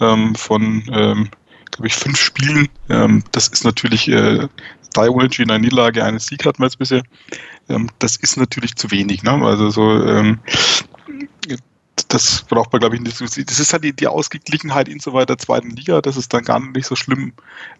ähm, 0.00 0.36
von, 0.36 0.84
ähm, 0.92 1.30
glaube 1.72 1.88
ich, 1.88 1.94
fünf 1.94 2.20
Spielen. 2.20 2.68
Ähm, 2.88 3.24
das 3.32 3.48
ist 3.48 3.64
natürlich 3.64 4.06
äh, 4.06 4.46
drei 4.94 5.10
Unentschieden, 5.10 5.50
eine 5.50 5.64
Niederlage, 5.64 6.04
einen 6.04 6.20
Sieg 6.20 6.46
hatten 6.46 6.60
wir 6.60 6.66
jetzt 6.66 6.78
bisher. 6.78 7.02
Ähm, 7.68 7.90
das 7.98 8.14
ist 8.16 8.36
natürlich 8.36 8.76
zu 8.76 8.92
wenig. 8.92 9.24
Ne? 9.24 9.32
Also 9.32 9.70
so, 9.70 10.06
ähm, 10.06 10.38
das 12.08 12.42
braucht 12.42 12.72
man, 12.72 12.80
glaube 12.80 12.96
ich, 12.96 13.02
nicht. 13.02 13.20
Das 13.20 13.58
ist 13.58 13.72
halt 13.72 13.84
die, 13.84 13.92
die 13.92 14.06
Ausgeglichenheit 14.06 14.88
in 14.88 15.00
so 15.00 15.12
weiter 15.12 15.38
zweiten 15.38 15.70
Liga, 15.70 16.00
dass 16.00 16.16
es 16.16 16.28
dann 16.28 16.44
gar 16.44 16.60
nicht 16.60 16.86
so 16.86 16.96
schlimm 16.96 17.32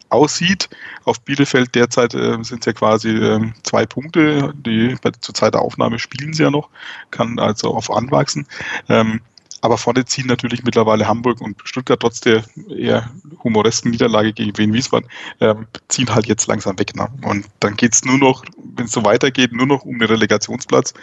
aussieht. 0.09 0.68
Auf 1.04 1.20
Bielefeld 1.20 1.74
derzeit 1.74 2.14
äh, 2.14 2.42
sind 2.42 2.61
es 2.61 2.66
ja 2.66 2.72
quasi 2.72 3.11
äh, 3.11 3.52
zwei 3.62 3.87
Punkte. 3.87 4.52
Die 4.56 4.96
bei, 5.02 5.11
zur 5.20 5.35
Zeit 5.35 5.54
der 5.54 5.62
Aufnahme 5.62 5.98
spielen 5.98 6.33
sie 6.33 6.42
ja 6.42 6.50
noch, 6.50 6.68
kann 7.11 7.38
also 7.38 7.74
auf 7.74 7.90
anwachsen. 7.90 8.46
Ähm, 8.88 9.20
aber 9.61 9.79
vorne 9.79 10.05
ziehen 10.05 10.27
natürlich 10.27 10.62
mittlerweile 10.62 11.07
Hamburg 11.07 11.40
und 11.40 11.61
Stuttgart 11.64 12.01
trotz 12.01 12.20
der 12.20 12.44
eher 12.68 13.11
humoresken 13.42 13.90
Niederlage 13.90 14.33
gegen 14.33 14.57
Wien 14.57 14.73
Wiesbaden, 14.73 15.09
ähm, 15.40 15.66
ziehen 15.88 16.12
halt 16.14 16.27
jetzt 16.27 16.46
langsam 16.46 16.79
weg. 16.79 16.96
Ne? 16.96 17.09
Und 17.23 17.46
dann 17.61 17.77
geht 17.77 17.94
es 17.94 18.05
nur 18.05 18.18
noch, 18.18 18.44
wenn 18.75 18.87
es 18.87 18.92
so 18.92 19.05
weitergeht, 19.05 19.53
nur 19.53 19.66
noch 19.66 19.85
um 19.85 19.99
den 19.99 20.09
Relegationsplatz. 20.09 20.94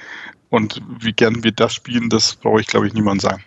Und 0.49 0.81
wie 0.99 1.13
gern 1.13 1.43
wir 1.43 1.51
das 1.51 1.73
spielen, 1.73 2.09
das 2.09 2.35
brauche 2.35 2.61
ich, 2.61 2.67
glaube 2.67 2.87
ich, 2.87 2.93
niemand 2.93 3.21
sagen. 3.21 3.43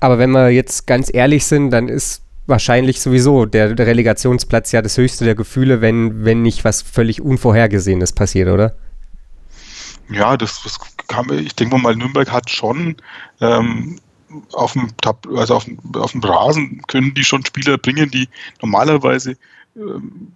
Aber 0.00 0.18
wenn 0.18 0.30
wir 0.30 0.50
jetzt 0.50 0.86
ganz 0.86 1.12
ehrlich 1.12 1.46
sind, 1.46 1.70
dann 1.70 1.88
ist 1.88 2.22
wahrscheinlich 2.46 3.00
sowieso 3.00 3.46
der, 3.46 3.74
der 3.74 3.86
Relegationsplatz 3.86 4.72
ja 4.72 4.80
das 4.80 4.96
höchste 4.96 5.24
der 5.24 5.34
Gefühle, 5.34 5.80
wenn, 5.80 6.24
wenn 6.24 6.42
nicht 6.42 6.64
was 6.64 6.82
völlig 6.82 7.20
Unvorhergesehenes 7.20 8.12
passiert, 8.12 8.48
oder? 8.48 8.74
Ja, 10.10 10.36
das, 10.36 10.62
das 10.62 10.78
kam, 11.08 11.30
ich 11.30 11.54
denke 11.54 11.78
mal, 11.78 11.96
Nürnberg 11.96 12.30
hat 12.30 12.50
schon 12.50 12.96
ähm, 13.40 13.98
auf 14.52 14.74
dem, 14.74 14.88
also 15.36 15.54
auf 15.56 15.64
dem, 15.64 15.78
auf 15.94 16.12
dem 16.12 16.22
Rasen 16.22 16.82
können 16.86 17.14
die 17.14 17.24
schon 17.24 17.44
Spieler 17.44 17.78
bringen, 17.78 18.10
die 18.10 18.28
normalerweise 18.60 19.36
ähm, 19.76 20.32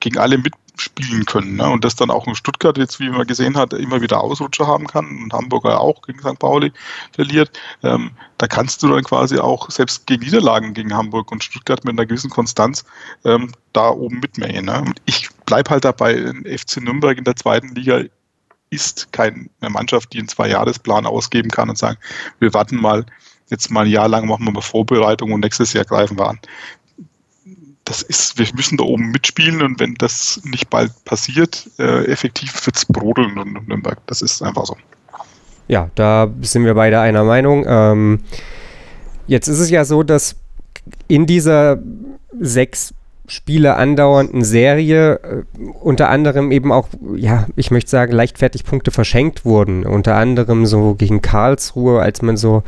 gegen 0.00 0.18
alle 0.18 0.38
mitspielen 0.38 1.26
können. 1.26 1.56
Ne? 1.56 1.68
Und 1.68 1.84
das 1.84 1.96
dann 1.96 2.10
auch 2.10 2.26
in 2.26 2.34
Stuttgart 2.34 2.78
jetzt, 2.78 2.98
wie 2.98 3.10
man 3.10 3.26
gesehen 3.26 3.56
hat, 3.56 3.72
immer 3.72 4.00
wieder 4.00 4.20
Ausrutscher 4.20 4.66
haben 4.66 4.86
kann 4.86 5.06
und 5.22 5.32
Hamburger 5.32 5.80
auch 5.80 6.02
gegen 6.02 6.18
St. 6.20 6.38
Pauli 6.38 6.72
verliert. 7.12 7.58
Ähm, 7.82 8.12
da 8.38 8.46
kannst 8.46 8.82
du 8.82 8.88
dann 8.88 9.04
quasi 9.04 9.38
auch 9.38 9.70
selbst 9.70 10.06
gegen 10.06 10.24
Niederlagen 10.24 10.74
gegen 10.74 10.94
Hamburg 10.94 11.30
und 11.30 11.44
Stuttgart 11.44 11.84
mit 11.84 11.92
einer 11.92 12.06
gewissen 12.06 12.30
Konstanz 12.30 12.84
ähm, 13.24 13.52
da 13.72 13.90
oben 13.90 14.20
mitmähen. 14.20 14.64
Ne? 14.64 14.94
Ich 15.04 15.28
bleibe 15.44 15.70
halt 15.70 15.84
dabei, 15.84 16.32
FC 16.44 16.78
Nürnberg 16.78 17.18
in 17.18 17.24
der 17.24 17.36
zweiten 17.36 17.74
Liga 17.74 18.02
ist 18.70 19.12
keine 19.12 19.48
Mannschaft, 19.60 20.12
die 20.12 20.18
einen 20.18 20.28
Zwei-Jahres-Plan 20.28 21.06
ausgeben 21.06 21.50
kann 21.50 21.70
und 21.70 21.78
sagen, 21.78 21.98
wir 22.38 22.52
warten 22.54 22.76
mal, 22.76 23.04
jetzt 23.48 23.70
mal 23.70 23.84
ein 23.84 23.90
Jahr 23.90 24.08
lang 24.08 24.26
machen 24.26 24.44
wir 24.44 24.52
mal 24.52 24.60
Vorbereitung 24.60 25.32
und 25.32 25.40
nächstes 25.40 25.72
Jahr 25.72 25.84
greifen 25.84 26.18
wir 26.18 26.28
an. 26.28 26.38
Das 27.84 28.02
ist, 28.02 28.36
wir 28.38 28.46
müssen 28.54 28.76
da 28.76 28.84
oben 28.84 29.12
mitspielen 29.12 29.62
und 29.62 29.78
wenn 29.78 29.94
das 29.94 30.40
nicht 30.44 30.68
bald 30.70 30.92
passiert, 31.04 31.70
äh, 31.78 32.04
effektiv 32.06 32.66
wird 32.66 32.76
es 32.76 32.84
brodeln 32.84 33.36
in 33.36 33.52
Nürnberg. 33.66 33.98
Das 34.06 34.22
ist 34.22 34.42
einfach 34.42 34.66
so. 34.66 34.76
Ja, 35.68 35.90
da 35.94 36.28
sind 36.42 36.64
wir 36.64 36.74
beide 36.74 37.00
einer 37.00 37.22
Meinung. 37.22 37.64
Ähm, 37.66 38.20
jetzt 39.28 39.46
ist 39.46 39.60
es 39.60 39.70
ja 39.70 39.84
so, 39.84 40.02
dass 40.02 40.36
in 41.06 41.26
dieser 41.26 41.78
sechs 42.40 42.92
Spiele 43.28 43.76
andauernden 43.76 44.44
Serie 44.44 45.14
äh, 45.14 45.42
unter 45.80 46.10
anderem 46.10 46.52
eben 46.52 46.72
auch, 46.72 46.88
ja, 47.16 47.46
ich 47.56 47.70
möchte 47.70 47.90
sagen, 47.90 48.12
leichtfertig 48.12 48.64
Punkte 48.64 48.90
verschenkt 48.90 49.44
wurden. 49.44 49.84
Unter 49.84 50.16
anderem 50.16 50.66
so 50.66 50.94
gegen 50.94 51.22
Karlsruhe, 51.22 52.00
als 52.00 52.22
man 52.22 52.36
so 52.36 52.62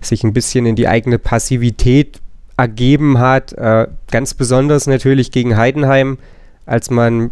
sich 0.00 0.24
ein 0.24 0.32
bisschen 0.32 0.66
in 0.66 0.76
die 0.76 0.88
eigene 0.88 1.18
Passivität 1.18 2.20
ergeben 2.56 3.18
hat. 3.18 3.52
Äh, 3.52 3.88
ganz 4.10 4.34
besonders 4.34 4.86
natürlich 4.86 5.30
gegen 5.30 5.56
Heidenheim, 5.56 6.18
als 6.66 6.90
man 6.90 7.30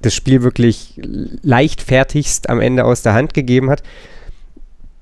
das 0.00 0.14
Spiel 0.14 0.42
wirklich 0.42 1.00
leichtfertigst 1.42 2.48
am 2.48 2.60
Ende 2.60 2.84
aus 2.84 3.02
der 3.02 3.14
Hand 3.14 3.34
gegeben 3.34 3.70
hat. 3.70 3.82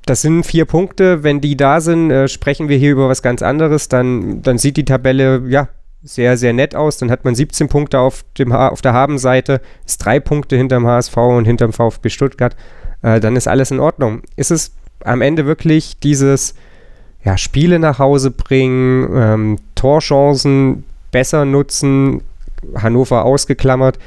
Das 0.06 0.22
sind 0.22 0.44
vier 0.44 0.64
Punkte. 0.64 1.22
Wenn 1.22 1.40
die 1.40 1.56
da 1.56 1.80
sind, 1.80 2.10
äh, 2.10 2.28
sprechen 2.28 2.68
wir 2.68 2.78
hier 2.78 2.92
über 2.92 3.08
was 3.08 3.22
ganz 3.22 3.42
anderes. 3.42 3.88
Dann, 3.88 4.40
dann 4.42 4.56
sieht 4.56 4.76
die 4.76 4.84
Tabelle 4.84 5.42
ja 5.48 5.68
sehr, 6.06 6.36
sehr 6.36 6.52
nett 6.52 6.74
aus. 6.74 6.98
Dann 6.98 7.10
hat 7.10 7.24
man 7.24 7.34
17 7.34 7.68
Punkte 7.68 7.98
auf, 7.98 8.24
dem 8.38 8.52
auf 8.52 8.80
der 8.80 8.92
Habenseite, 8.92 9.60
ist 9.84 9.98
drei 9.98 10.20
Punkte 10.20 10.56
hinterm 10.56 10.86
HSV 10.86 11.16
und 11.16 11.44
hinterm 11.44 11.72
VfB 11.72 12.08
Stuttgart. 12.08 12.56
Äh, 13.02 13.20
dann 13.20 13.36
ist 13.36 13.48
alles 13.48 13.70
in 13.70 13.80
Ordnung. 13.80 14.22
Ist 14.36 14.50
es 14.50 14.72
am 15.04 15.20
Ende 15.20 15.46
wirklich 15.46 15.98
dieses 15.98 16.54
ja, 17.24 17.36
Spiele 17.36 17.78
nach 17.78 17.98
Hause 17.98 18.30
bringen, 18.30 19.10
ähm, 19.14 19.58
Torchancen 19.74 20.84
besser 21.10 21.44
nutzen, 21.44 22.22
Hannover 22.76 23.24
ausgeklammert, 23.24 23.98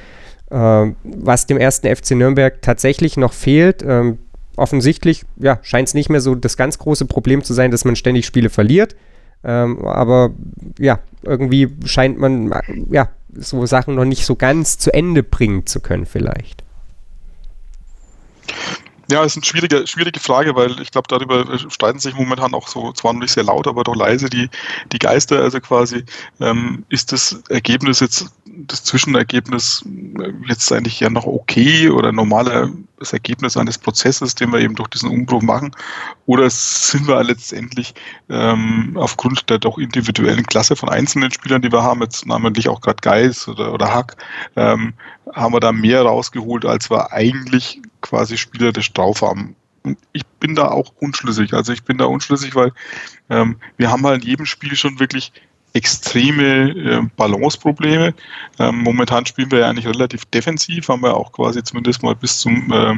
äh, 0.50 0.92
was 1.04 1.46
dem 1.46 1.58
ersten 1.58 1.94
FC 1.94 2.12
Nürnberg 2.12 2.62
tatsächlich 2.62 3.18
noch 3.18 3.34
fehlt. 3.34 3.84
Ähm, 3.86 4.20
offensichtlich 4.56 5.26
ja, 5.38 5.60
scheint 5.62 5.90
es 5.90 5.94
nicht 5.94 6.10
mehr 6.10 6.22
so 6.22 6.36
das 6.36 6.58
ganz 6.58 6.78
große 6.80 7.06
Problem 7.06 7.44
zu 7.44 7.54
sein, 7.54 7.72
dass 7.72 7.86
man 7.86 7.96
ständig 7.96 8.26
Spiele 8.26 8.50
verliert. 8.50 8.96
Ähm, 9.44 9.86
aber 9.86 10.32
ja, 10.78 11.00
irgendwie 11.24 11.70
scheint 11.86 12.18
man 12.18 12.54
ja 12.90 13.10
so 13.34 13.66
Sachen 13.66 13.96
noch 13.96 14.06
nicht 14.06 14.26
so 14.26 14.36
ganz 14.36 14.78
zu 14.78 14.94
Ende 14.94 15.24
bringen 15.24 15.66
zu 15.66 15.80
können, 15.80 16.06
vielleicht. 16.06 16.64
Ja, 19.12 19.24
ist 19.24 19.36
eine 19.38 19.46
schwierige, 19.46 19.88
schwierige 19.88 20.20
Frage, 20.20 20.56
weil 20.56 20.80
ich 20.82 20.92
glaube, 20.92 21.08
darüber 21.08 21.58
streiten 21.58 21.98
sich 21.98 22.14
momentan 22.14 22.54
auch 22.54 22.68
so, 22.68 22.92
zwar 22.92 23.14
nicht 23.14 23.32
sehr 23.34 23.44
laut, 23.44 23.66
aber 23.68 23.84
doch 23.84 23.96
leise 23.96 24.30
die, 24.30 24.50
die 24.92 25.00
Geister. 25.00 25.42
Also 25.42 25.60
quasi, 25.62 26.04
ähm, 26.40 26.86
ist 26.90 27.12
das 27.12 27.42
Ergebnis 27.50 28.02
jetzt, 28.02 28.32
das 28.46 28.84
Zwischenergebnis 28.84 29.84
äh, 30.20 30.32
jetzt 30.48 30.72
eigentlich 30.72 31.00
ja 31.00 31.10
noch 31.10 31.26
okay 31.26 31.90
oder 31.90 32.12
normales 32.12 32.70
Ergebnis 33.12 33.58
eines 33.58 33.80
Prozesses, 33.80 34.36
den 34.36 34.52
wir 34.54 34.60
eben 34.60 34.76
durch 34.76 34.90
diesen 34.90 35.10
Umbruch 35.10 35.42
machen? 35.42 35.72
Oder 36.28 36.48
sind 36.52 37.08
wir 37.08 37.24
letztendlich 37.24 37.96
ähm, 38.30 38.96
aufgrund 38.96 39.50
der 39.50 39.58
doch 39.58 39.80
individuellen 39.80 40.46
Klasse 40.46 40.76
von 40.76 40.90
einzelnen 40.90 41.32
Spielern, 41.32 41.64
die 41.64 41.72
wir 41.72 41.82
haben, 41.82 42.04
jetzt 42.04 42.28
namentlich 42.28 42.70
auch 42.70 42.82
gerade 42.82 43.02
Geis 43.02 43.48
oder, 43.48 43.74
oder 43.74 43.92
Hack, 43.92 44.18
ähm, 44.56 44.94
haben 45.34 45.54
wir 45.54 45.60
da 45.60 45.72
mehr 45.72 46.04
rausgeholt, 46.04 46.66
als 46.66 46.92
wir 46.92 47.12
eigentlich 47.12 47.82
quasi 48.02 48.38
spielerisch 48.38 48.94
drauf 48.94 49.22
haben. 49.22 49.56
Und 49.84 49.98
ich 50.14 50.26
bin 50.26 50.56
da 50.56 50.70
auch 50.70 50.94
unschlüssig. 51.00 51.54
Also 51.54 51.74
ich 51.74 51.84
bin 51.84 51.98
da 51.98 52.06
unschlüssig, 52.06 52.56
weil 52.56 52.72
ähm, 53.30 53.58
wir 53.78 53.92
haben 53.92 54.06
halt 54.06 54.24
in 54.24 54.30
jedem 54.30 54.46
Spiel 54.46 54.76
schon 54.76 55.00
wirklich 55.00 55.32
extreme 55.74 56.70
äh, 56.70 57.02
Balanceprobleme. 57.16 58.14
Ähm, 58.58 58.84
momentan 58.84 59.26
spielen 59.26 59.52
wir 59.52 59.60
ja 59.60 59.70
eigentlich 59.70 59.88
relativ 59.88 60.26
defensiv, 60.26 60.90
haben 60.90 61.04
wir 61.04 61.16
auch 61.16 61.32
quasi 61.32 61.64
zumindest 61.64 62.04
mal 62.04 62.16
bis 62.16 62.40
zum 62.40 62.72
äh, 62.72 62.96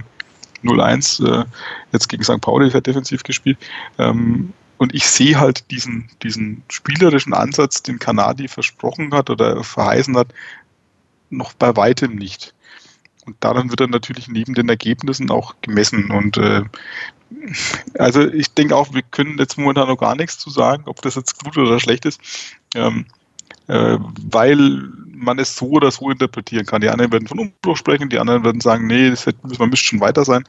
0-1 0.63 1.25
äh, 1.25 1.45
jetzt 1.91 2.07
gegen 2.07 2.23
St. 2.23 2.41
Pauli 2.41 2.69
sehr 2.69 2.81
defensiv 2.81 3.23
gespielt. 3.23 3.57
Ähm, 3.97 4.53
und 4.77 4.95
ich 4.95 5.05
sehe 5.05 5.39
halt 5.39 5.69
diesen, 5.69 6.09
diesen 6.23 6.63
spielerischen 6.69 7.33
Ansatz, 7.33 7.83
den 7.83 7.99
Kanadi 7.99 8.47
versprochen 8.47 9.13
hat 9.13 9.29
oder 9.29 9.63
verheißen 9.63 10.17
hat, 10.17 10.29
noch 11.29 11.53
bei 11.53 11.75
weitem 11.75 12.15
nicht. 12.15 12.53
Und 13.25 13.35
daran 13.39 13.69
wird 13.69 13.79
dann 13.79 13.89
natürlich 13.89 14.27
neben 14.27 14.53
den 14.53 14.69
Ergebnissen 14.69 15.29
auch 15.29 15.55
gemessen. 15.61 16.11
Und 16.11 16.37
äh, 16.37 16.63
also 17.97 18.27
ich 18.27 18.53
denke 18.53 18.75
auch, 18.75 18.93
wir 18.93 19.03
können 19.03 19.37
jetzt 19.37 19.57
momentan 19.57 19.87
noch 19.87 19.97
gar 19.97 20.15
nichts 20.15 20.37
zu 20.37 20.49
sagen, 20.49 20.83
ob 20.85 21.01
das 21.01 21.15
jetzt 21.15 21.43
gut 21.43 21.57
oder 21.57 21.79
schlecht 21.79 22.05
ist, 22.05 22.19
ähm, 22.75 23.05
äh, 23.67 23.97
weil 23.99 24.89
man 25.13 25.39
es 25.39 25.55
so 25.55 25.69
oder 25.69 25.91
so 25.91 26.09
interpretieren 26.09 26.65
kann. 26.65 26.81
Die 26.81 26.89
einen 26.89 27.11
werden 27.11 27.27
von 27.27 27.39
Umbruch 27.39 27.77
sprechen, 27.77 28.09
die 28.09 28.19
anderen 28.19 28.43
werden 28.43 28.61
sagen, 28.61 28.87
nee, 28.87 29.09
das 29.09 29.25
hätte, 29.25 29.39
man 29.59 29.69
müsste 29.69 29.87
schon 29.87 30.01
weiter 30.01 30.25
sein. 30.25 30.43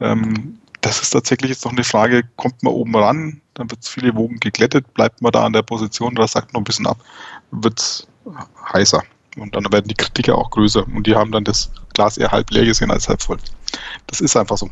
Ähm, 0.00 0.58
das 0.80 1.00
ist 1.00 1.10
tatsächlich 1.10 1.50
jetzt 1.50 1.64
noch 1.64 1.72
eine 1.72 1.84
Frage, 1.84 2.22
kommt 2.36 2.62
man 2.62 2.72
oben 2.72 2.94
ran, 2.94 3.40
dann 3.54 3.70
wird 3.70 3.82
es 3.82 3.88
viele 3.88 4.14
Wogen 4.14 4.38
geglättet, 4.38 4.94
bleibt 4.94 5.20
man 5.20 5.32
da 5.32 5.44
an 5.44 5.52
der 5.52 5.62
Position 5.62 6.12
oder 6.12 6.28
sagt 6.28 6.52
noch 6.52 6.60
ein 6.60 6.64
bisschen 6.64 6.86
ab, 6.86 6.98
wird 7.50 7.80
es 7.80 8.06
heißer. 8.72 9.02
Und 9.40 9.54
dann 9.54 9.64
werden 9.72 9.88
die 9.88 9.94
Kritiker 9.94 10.36
auch 10.36 10.50
größer 10.50 10.86
und 10.86 11.06
die 11.06 11.14
haben 11.14 11.32
dann 11.32 11.44
das 11.44 11.70
Glas 11.94 12.18
eher 12.18 12.30
halb 12.30 12.50
leer 12.50 12.64
gesehen 12.64 12.90
als 12.90 13.08
halb 13.08 13.22
voll. 13.22 13.38
Das 14.06 14.20
ist 14.20 14.36
einfach 14.36 14.56
so. 14.56 14.70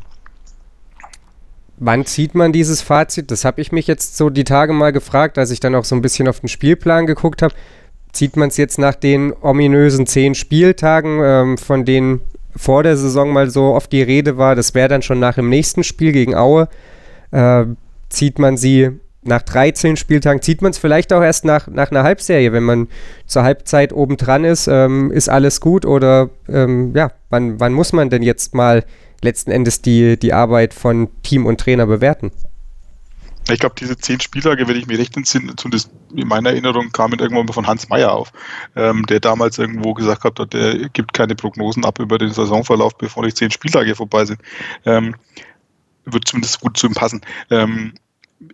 Wann 1.78 2.06
zieht 2.06 2.34
man 2.34 2.52
dieses 2.52 2.80
Fazit? 2.80 3.30
Das 3.30 3.44
habe 3.44 3.60
ich 3.60 3.70
mich 3.70 3.86
jetzt 3.86 4.16
so 4.16 4.30
die 4.30 4.44
Tage 4.44 4.72
mal 4.72 4.92
gefragt, 4.92 5.36
als 5.36 5.50
ich 5.50 5.60
dann 5.60 5.74
auch 5.74 5.84
so 5.84 5.94
ein 5.94 6.02
bisschen 6.02 6.26
auf 6.26 6.40
den 6.40 6.48
Spielplan 6.48 7.06
geguckt 7.06 7.42
habe. 7.42 7.54
Zieht 8.12 8.36
man 8.36 8.48
es 8.48 8.56
jetzt 8.56 8.78
nach 8.78 8.94
den 8.94 9.34
ominösen 9.42 10.06
zehn 10.06 10.34
Spieltagen, 10.34 11.20
ähm, 11.22 11.58
von 11.58 11.84
denen 11.84 12.22
vor 12.56 12.82
der 12.82 12.96
Saison 12.96 13.30
mal 13.32 13.50
so 13.50 13.74
oft 13.74 13.92
die 13.92 14.02
Rede 14.02 14.38
war, 14.38 14.54
das 14.54 14.74
wäre 14.74 14.88
dann 14.88 15.02
schon 15.02 15.20
nach 15.20 15.34
dem 15.34 15.50
nächsten 15.50 15.84
Spiel 15.84 16.12
gegen 16.12 16.34
Aue. 16.34 16.68
Äh, 17.30 17.66
zieht 18.08 18.38
man 18.38 18.56
sie 18.56 18.98
nach 19.26 19.42
13 19.42 19.96
Spieltagen 19.96 20.42
zieht 20.42 20.62
man 20.62 20.70
es 20.70 20.78
vielleicht 20.78 21.12
auch 21.12 21.22
erst 21.22 21.44
nach, 21.44 21.66
nach 21.68 21.90
einer 21.90 22.02
Halbserie, 22.02 22.52
wenn 22.52 22.64
man 22.64 22.88
zur 23.26 23.42
Halbzeit 23.42 23.92
oben 23.92 24.16
dran 24.16 24.44
ist, 24.44 24.68
ähm, 24.68 25.10
ist 25.10 25.28
alles 25.28 25.60
gut 25.60 25.84
oder 25.84 26.30
ähm, 26.48 26.94
ja, 26.94 27.12
wann, 27.30 27.60
wann 27.60 27.72
muss 27.72 27.92
man 27.92 28.10
denn 28.10 28.22
jetzt 28.22 28.54
mal 28.54 28.84
letzten 29.22 29.50
Endes 29.50 29.82
die, 29.82 30.18
die 30.18 30.32
Arbeit 30.32 30.74
von 30.74 31.08
Team 31.22 31.46
und 31.46 31.60
Trainer 31.60 31.86
bewerten? 31.86 32.32
Ich 33.48 33.60
glaube, 33.60 33.76
diese 33.78 33.96
zehn 33.96 34.20
Spieltage, 34.20 34.66
wenn 34.66 34.76
ich 34.76 34.88
mich 34.88 34.98
recht 34.98 35.16
entsinne, 35.16 35.54
zumindest 35.54 35.90
in 36.14 36.26
meiner 36.26 36.50
Erinnerung 36.50 36.90
kamen 36.90 37.18
irgendwann 37.20 37.46
mal 37.46 37.52
von 37.52 37.66
Hans 37.66 37.88
Meyer 37.88 38.12
auf, 38.12 38.32
ähm, 38.74 39.06
der 39.06 39.20
damals 39.20 39.58
irgendwo 39.58 39.94
gesagt 39.94 40.24
hat, 40.24 40.52
der 40.52 40.88
gibt 40.88 41.12
keine 41.12 41.36
Prognosen 41.36 41.84
ab 41.84 42.00
über 42.00 42.18
den 42.18 42.32
Saisonverlauf, 42.32 42.98
bevor 42.98 43.24
die 43.24 43.32
zehn 43.32 43.52
Spieltage 43.52 43.94
vorbei 43.94 44.24
sind. 44.24 44.40
Ähm, 44.84 45.14
wird 46.06 46.26
zumindest 46.26 46.60
gut 46.60 46.76
zu 46.76 46.88
ihm 46.88 46.94
passen. 46.94 47.20
Ähm, 47.50 47.94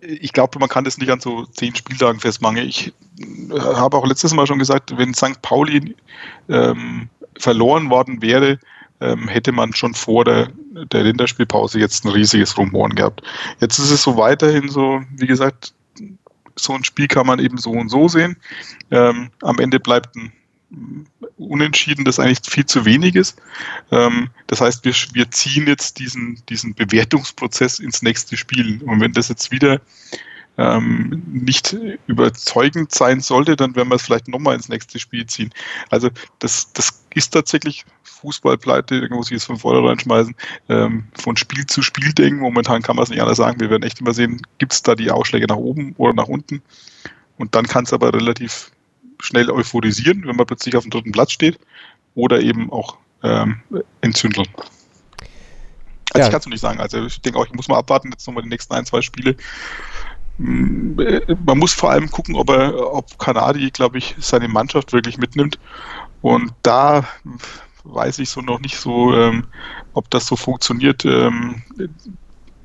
ich 0.00 0.32
glaube, 0.32 0.58
man 0.58 0.68
kann 0.68 0.84
das 0.84 0.98
nicht 0.98 1.10
an 1.10 1.20
so 1.20 1.44
zehn 1.46 1.74
Spieltagen 1.74 2.20
festmachen. 2.20 2.58
Ich 2.58 2.92
äh, 3.18 3.58
habe 3.58 3.96
auch 3.96 4.06
letztes 4.06 4.32
Mal 4.34 4.46
schon 4.46 4.58
gesagt, 4.58 4.96
wenn 4.96 5.14
St. 5.14 5.40
Pauli 5.42 5.96
ähm, 6.48 7.08
verloren 7.38 7.90
worden 7.90 8.22
wäre, 8.22 8.58
ähm, 9.00 9.26
hätte 9.26 9.50
man 9.52 9.74
schon 9.74 9.94
vor 9.94 10.24
der, 10.24 10.48
der 10.92 11.02
Länderspielpause 11.02 11.80
jetzt 11.80 12.04
ein 12.04 12.12
riesiges 12.12 12.56
Rumoren 12.56 12.94
gehabt. 12.94 13.22
Jetzt 13.60 13.78
ist 13.78 13.90
es 13.90 14.02
so 14.02 14.16
weiterhin 14.16 14.68
so, 14.68 15.02
wie 15.16 15.26
gesagt, 15.26 15.74
so 16.54 16.74
ein 16.74 16.84
Spiel 16.84 17.08
kann 17.08 17.26
man 17.26 17.40
eben 17.40 17.58
so 17.58 17.70
und 17.70 17.88
so 17.88 18.08
sehen. 18.08 18.36
Ähm, 18.90 19.30
am 19.42 19.58
Ende 19.58 19.80
bleibt 19.80 20.14
ein 20.16 20.32
Unentschieden, 21.36 22.04
das 22.04 22.18
eigentlich 22.18 22.40
viel 22.48 22.66
zu 22.66 22.84
wenig 22.84 23.14
ist. 23.14 23.40
Ähm, 23.90 24.30
das 24.46 24.60
heißt, 24.60 24.84
wir, 24.84 24.94
wir 25.12 25.30
ziehen 25.30 25.66
jetzt 25.66 25.98
diesen, 25.98 26.42
diesen 26.48 26.74
Bewertungsprozess 26.74 27.78
ins 27.78 28.02
nächste 28.02 28.36
Spiel. 28.36 28.80
Und 28.82 29.00
wenn 29.00 29.12
das 29.12 29.28
jetzt 29.28 29.50
wieder 29.50 29.80
ähm, 30.58 31.22
nicht 31.26 31.76
überzeugend 32.06 32.92
sein 32.92 33.20
sollte, 33.20 33.56
dann 33.56 33.74
werden 33.74 33.88
wir 33.88 33.96
es 33.96 34.02
vielleicht 34.02 34.28
nochmal 34.28 34.54
ins 34.54 34.68
nächste 34.68 34.98
Spiel 34.98 35.26
ziehen. 35.26 35.50
Also 35.90 36.10
das, 36.38 36.72
das 36.72 37.04
ist 37.14 37.30
tatsächlich 37.30 37.84
Fußballpleite, 38.02 38.96
irgendwo 38.96 39.22
sich 39.22 39.32
jetzt 39.32 39.44
von 39.44 39.58
vornherein 39.58 39.98
schmeißen, 39.98 40.34
ähm, 40.68 41.04
von 41.14 41.36
Spiel 41.36 41.66
zu 41.66 41.82
Spiel 41.82 42.12
denken. 42.12 42.40
Momentan 42.40 42.82
kann 42.82 42.96
man 42.96 43.04
es 43.04 43.10
nicht 43.10 43.20
anders 43.20 43.38
sagen. 43.38 43.60
Wir 43.60 43.70
werden 43.70 43.82
echt 43.82 44.00
immer 44.00 44.14
sehen, 44.14 44.42
gibt 44.58 44.72
es 44.72 44.82
da 44.82 44.94
die 44.94 45.10
Ausschläge 45.10 45.46
nach 45.46 45.56
oben 45.56 45.94
oder 45.96 46.14
nach 46.14 46.28
unten. 46.28 46.62
Und 47.36 47.54
dann 47.54 47.66
kann 47.66 47.84
es 47.84 47.92
aber 47.92 48.12
relativ 48.12 48.70
schnell 49.22 49.50
euphorisieren, 49.50 50.26
wenn 50.26 50.36
man 50.36 50.46
plötzlich 50.46 50.76
auf 50.76 50.84
dem 50.84 50.90
dritten 50.90 51.12
Platz 51.12 51.32
steht, 51.32 51.58
oder 52.14 52.40
eben 52.40 52.70
auch 52.70 52.96
ähm, 53.22 53.60
entzündeln. 54.00 54.48
Also 56.12 56.20
ja. 56.20 56.26
ich 56.26 56.30
kann 56.30 56.40
es 56.40 56.46
nicht 56.46 56.60
sagen. 56.60 56.80
Also 56.80 57.06
ich 57.06 57.20
denke 57.22 57.38
auch, 57.38 57.46
ich 57.46 57.54
muss 57.54 57.68
mal 57.68 57.78
abwarten, 57.78 58.10
jetzt 58.10 58.26
nochmal 58.26 58.42
die 58.42 58.50
nächsten 58.50 58.74
ein, 58.74 58.84
zwei 58.84 59.00
Spiele. 59.00 59.36
Mm, 60.38 61.00
man 61.46 61.58
muss 61.58 61.72
vor 61.72 61.90
allem 61.90 62.10
gucken, 62.10 62.34
ob 62.34 62.50
er, 62.50 62.92
ob 62.92 63.18
Kanadi, 63.18 63.70
glaube 63.70 63.98
ich, 63.98 64.14
seine 64.18 64.48
Mannschaft 64.48 64.92
wirklich 64.92 65.16
mitnimmt. 65.16 65.58
Und 66.20 66.52
da 66.62 67.08
weiß 67.84 68.18
ich 68.18 68.28
so 68.28 68.40
noch 68.42 68.60
nicht 68.60 68.76
so, 68.76 69.14
ähm, 69.14 69.44
ob 69.94 70.10
das 70.10 70.26
so 70.26 70.36
funktioniert. 70.36 71.04
Ähm, 71.04 71.62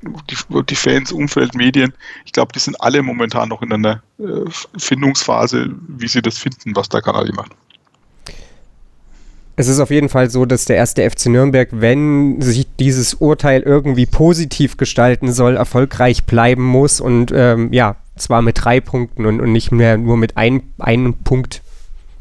die, 0.02 0.36
die, 0.64 0.76
Fans, 0.76 1.12
Umfeld, 1.12 1.54
Medien, 1.54 1.92
ich 2.24 2.32
glaube, 2.32 2.52
die 2.52 2.58
sind 2.58 2.80
alle 2.80 3.02
momentan 3.02 3.48
noch 3.48 3.62
in 3.62 3.72
einer 3.72 4.02
äh, 4.18 4.24
Findungsphase, 4.76 5.70
wie 5.88 6.08
sie 6.08 6.22
das 6.22 6.38
finden, 6.38 6.74
was 6.76 6.88
der 6.88 7.02
Kanal 7.02 7.30
macht. 7.34 7.52
Es 9.56 9.66
ist 9.66 9.80
auf 9.80 9.90
jeden 9.90 10.08
Fall 10.08 10.30
so, 10.30 10.44
dass 10.44 10.66
der 10.66 10.76
erste 10.76 11.08
FC 11.10 11.26
Nürnberg, 11.26 11.68
wenn 11.72 12.40
sich 12.40 12.68
dieses 12.78 13.14
Urteil 13.14 13.62
irgendwie 13.62 14.06
positiv 14.06 14.76
gestalten 14.76 15.32
soll, 15.32 15.56
erfolgreich 15.56 16.24
bleiben 16.26 16.64
muss 16.64 17.00
und 17.00 17.32
ähm, 17.34 17.72
ja, 17.72 17.96
zwar 18.14 18.40
mit 18.40 18.64
drei 18.64 18.80
Punkten 18.80 19.26
und, 19.26 19.40
und 19.40 19.50
nicht 19.50 19.72
mehr 19.72 19.98
nur 19.98 20.16
mit 20.16 20.36
ein, 20.36 20.62
einem 20.78 21.14
Punkt, 21.14 21.62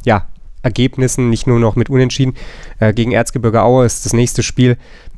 ja, 0.04 0.28
Ergebnissen, 0.64 1.30
nicht 1.30 1.46
nur 1.46 1.60
noch 1.60 1.76
mit 1.76 1.90
Unentschieden. 1.90 2.36
Äh, 2.80 2.94
gegen 2.94 3.12
Erzgebirge 3.12 3.62
Aue 3.62 3.86
ist 3.86 4.06
das 4.06 4.14
nächste 4.14 4.42
Spiel 4.42 4.78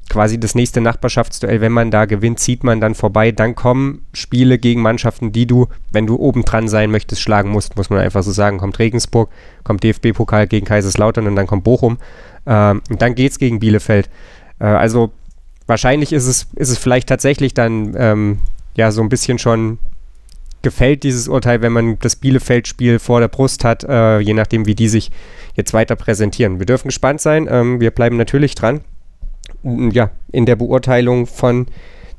quasi 0.10 0.40
das 0.40 0.56
nächste 0.56 0.82
Nachbarschaftsduell, 0.82 1.62
wenn 1.62 1.72
man 1.72 1.92
da 1.92 2.06
gewinnt, 2.06 2.40
zieht 2.40 2.64
man 2.64 2.82
dann 2.82 2.96
vorbei. 2.96 3.32
Dann 3.32 3.56
kommen 3.56 4.06
Spiele 4.14 4.58
gegen 4.58 4.82
Mannschaften, 4.82 5.32
die 5.32 5.46
du, 5.46 5.68
wenn 5.92 6.08
du 6.08 6.18
oben 6.18 6.44
dran 6.44 6.68
sein 6.68 6.92
möchtest, 6.92 7.22
schlagen 7.22 7.52
musst, 7.52 7.78
muss 7.78 7.90
man 7.90 8.00
einfach 8.00 8.24
so 8.24 8.32
sagen. 8.32 8.58
Kommt 8.58 8.80
Regensburg, 8.80 9.30
kommt 9.64 9.84
DFB-Pokal 9.84 10.48
gegen 10.48 10.66
Kaiserslautern 10.66 11.28
und 11.28 11.36
dann 11.36 11.48
kommt 11.48 11.64
Bochum. 11.64 12.00
Ähm, 12.46 12.82
und 12.90 13.02
dann 13.02 13.16
geht 13.16 13.32
es 13.32 13.40
gegen 13.40 13.60
Bielefeld. 13.60 14.10
Äh, 14.60 14.66
also 14.66 15.12
wahrscheinlich 15.68 16.12
ist 16.12 16.26
es, 16.26 16.48
ist 16.56 16.70
es 16.70 16.78
vielleicht 16.80 17.08
tatsächlich 17.08 17.54
dann 17.54 17.94
ähm, 17.96 18.40
ja 18.76 18.92
so 18.92 19.02
ein 19.02 19.10
bisschen 19.10 19.38
schon 19.38 19.78
gefällt 20.62 21.04
dieses 21.04 21.28
Urteil, 21.28 21.62
wenn 21.62 21.72
man 21.72 22.00
das 22.00 22.18
Bielefeld-Spiel 22.18 23.00
vor 23.00 23.22
der 23.22 23.30
Brust 23.30 23.64
hat, 23.64 23.86
äh, 23.86 24.20
je 24.20 24.34
nachdem, 24.34 24.66
wie 24.66 24.76
die 24.76 24.90
sich 24.90 25.12
jetzt 25.56 25.74
weiter 25.74 25.96
präsentieren. 25.96 26.60
Wir 26.60 26.66
dürfen 26.66 26.90
gespannt 26.90 27.22
sein. 27.22 27.48
Ähm, 27.50 27.80
wir 27.80 27.92
bleiben 27.92 28.18
natürlich 28.18 28.56
dran 28.56 28.82
ja, 29.64 30.12
in 30.32 30.46
der 30.46 30.56
Beurteilung 30.56 31.28
von 31.28 31.68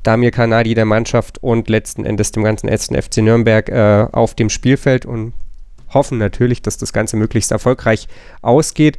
Damir 0.03 0.31
Kanadi 0.31 0.73
der 0.73 0.85
Mannschaft 0.85 1.43
und 1.43 1.69
letzten 1.69 2.05
Endes 2.05 2.31
dem 2.31 2.43
ganzen 2.43 2.67
ersten 2.67 2.99
FC 2.99 3.17
Nürnberg 3.17 3.69
äh, 3.69 4.07
auf 4.11 4.33
dem 4.33 4.49
Spielfeld 4.49 5.05
und 5.05 5.33
hoffen 5.93 6.17
natürlich, 6.17 6.61
dass 6.61 6.77
das 6.77 6.93
Ganze 6.93 7.17
möglichst 7.17 7.51
erfolgreich 7.51 8.07
ausgeht. 8.41 8.97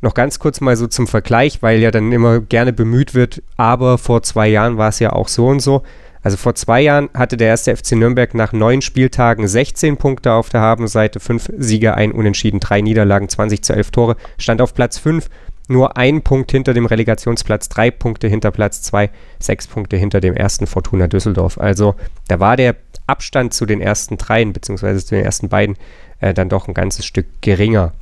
Noch 0.00 0.14
ganz 0.14 0.38
kurz 0.38 0.60
mal 0.60 0.76
so 0.76 0.88
zum 0.88 1.06
Vergleich, 1.06 1.62
weil 1.62 1.78
ja 1.78 1.90
dann 1.90 2.10
immer 2.12 2.40
gerne 2.40 2.72
bemüht 2.72 3.14
wird, 3.14 3.42
aber 3.56 3.98
vor 3.98 4.22
zwei 4.22 4.48
Jahren 4.48 4.76
war 4.76 4.88
es 4.88 4.98
ja 4.98 5.12
auch 5.12 5.28
so 5.28 5.46
und 5.46 5.60
so. 5.60 5.82
Also 6.22 6.36
vor 6.36 6.54
zwei 6.54 6.80
Jahren 6.80 7.08
hatte 7.14 7.36
der 7.36 7.48
erste 7.48 7.74
FC 7.76 7.92
Nürnberg 7.92 8.34
nach 8.34 8.52
neun 8.52 8.82
Spieltagen 8.82 9.46
16 9.46 9.96
Punkte 9.96 10.32
auf 10.32 10.50
der 10.50 10.60
Habenseite, 10.60 11.18
fünf 11.18 11.50
Siege, 11.56 11.94
ein 11.94 12.12
Unentschieden, 12.12 12.60
drei 12.60 12.80
Niederlagen, 12.80 13.28
20 13.28 13.62
zu 13.62 13.72
11 13.72 13.90
Tore, 13.90 14.16
stand 14.38 14.60
auf 14.60 14.74
Platz 14.74 14.98
5 14.98 15.28
nur 15.68 15.96
ein 15.96 16.22
Punkt 16.22 16.50
hinter 16.50 16.74
dem 16.74 16.86
Relegationsplatz, 16.86 17.68
drei 17.68 17.90
Punkte 17.90 18.28
hinter 18.28 18.50
Platz 18.50 18.82
zwei, 18.82 19.10
sechs 19.38 19.66
Punkte 19.66 19.96
hinter 19.96 20.20
dem 20.20 20.34
ersten 20.34 20.66
Fortuna 20.66 21.06
Düsseldorf. 21.06 21.58
Also 21.58 21.94
da 22.28 22.40
war 22.40 22.56
der 22.56 22.76
Abstand 23.06 23.54
zu 23.54 23.66
den 23.66 23.80
ersten 23.80 24.16
dreien, 24.16 24.52
beziehungsweise 24.52 25.04
zu 25.04 25.14
den 25.14 25.24
ersten 25.24 25.48
beiden, 25.48 25.76
äh, 26.20 26.34
dann 26.34 26.48
doch 26.48 26.68
ein 26.68 26.74
ganzes 26.74 27.04
Stück 27.04 27.26
geringer. 27.40 27.92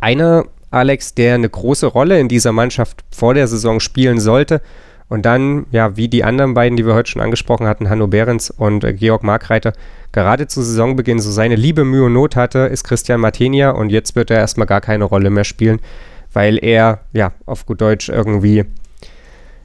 Einer, 0.00 0.44
Alex, 0.70 1.14
der 1.14 1.34
eine 1.34 1.48
große 1.48 1.86
Rolle 1.86 2.20
in 2.20 2.28
dieser 2.28 2.52
Mannschaft 2.52 3.04
vor 3.10 3.34
der 3.34 3.48
Saison 3.48 3.80
spielen 3.80 4.20
sollte 4.20 4.60
und 5.08 5.26
dann, 5.26 5.66
ja, 5.72 5.96
wie 5.96 6.08
die 6.08 6.22
anderen 6.22 6.54
beiden, 6.54 6.76
die 6.76 6.86
wir 6.86 6.94
heute 6.94 7.10
schon 7.10 7.22
angesprochen 7.22 7.66
hatten, 7.66 7.90
Hanno 7.90 8.06
Behrens 8.06 8.50
und 8.50 8.84
äh, 8.84 8.92
Georg 8.92 9.24
Markreiter, 9.24 9.72
gerade 10.12 10.46
zu 10.46 10.62
Saisonbeginn 10.62 11.18
so 11.18 11.30
seine 11.30 11.56
Liebe, 11.56 11.84
Mühe 11.84 12.04
und 12.04 12.12
Not 12.12 12.36
hatte, 12.36 12.60
ist 12.60 12.84
Christian 12.84 13.20
Martenia 13.20 13.70
und 13.70 13.90
jetzt 13.90 14.14
wird 14.14 14.30
er 14.30 14.38
erstmal 14.38 14.66
gar 14.66 14.80
keine 14.80 15.04
Rolle 15.04 15.30
mehr 15.30 15.44
spielen, 15.44 15.80
weil 16.32 16.62
er, 16.62 17.00
ja, 17.12 17.32
auf 17.46 17.66
gut 17.66 17.80
Deutsch 17.80 18.08
irgendwie, 18.08 18.64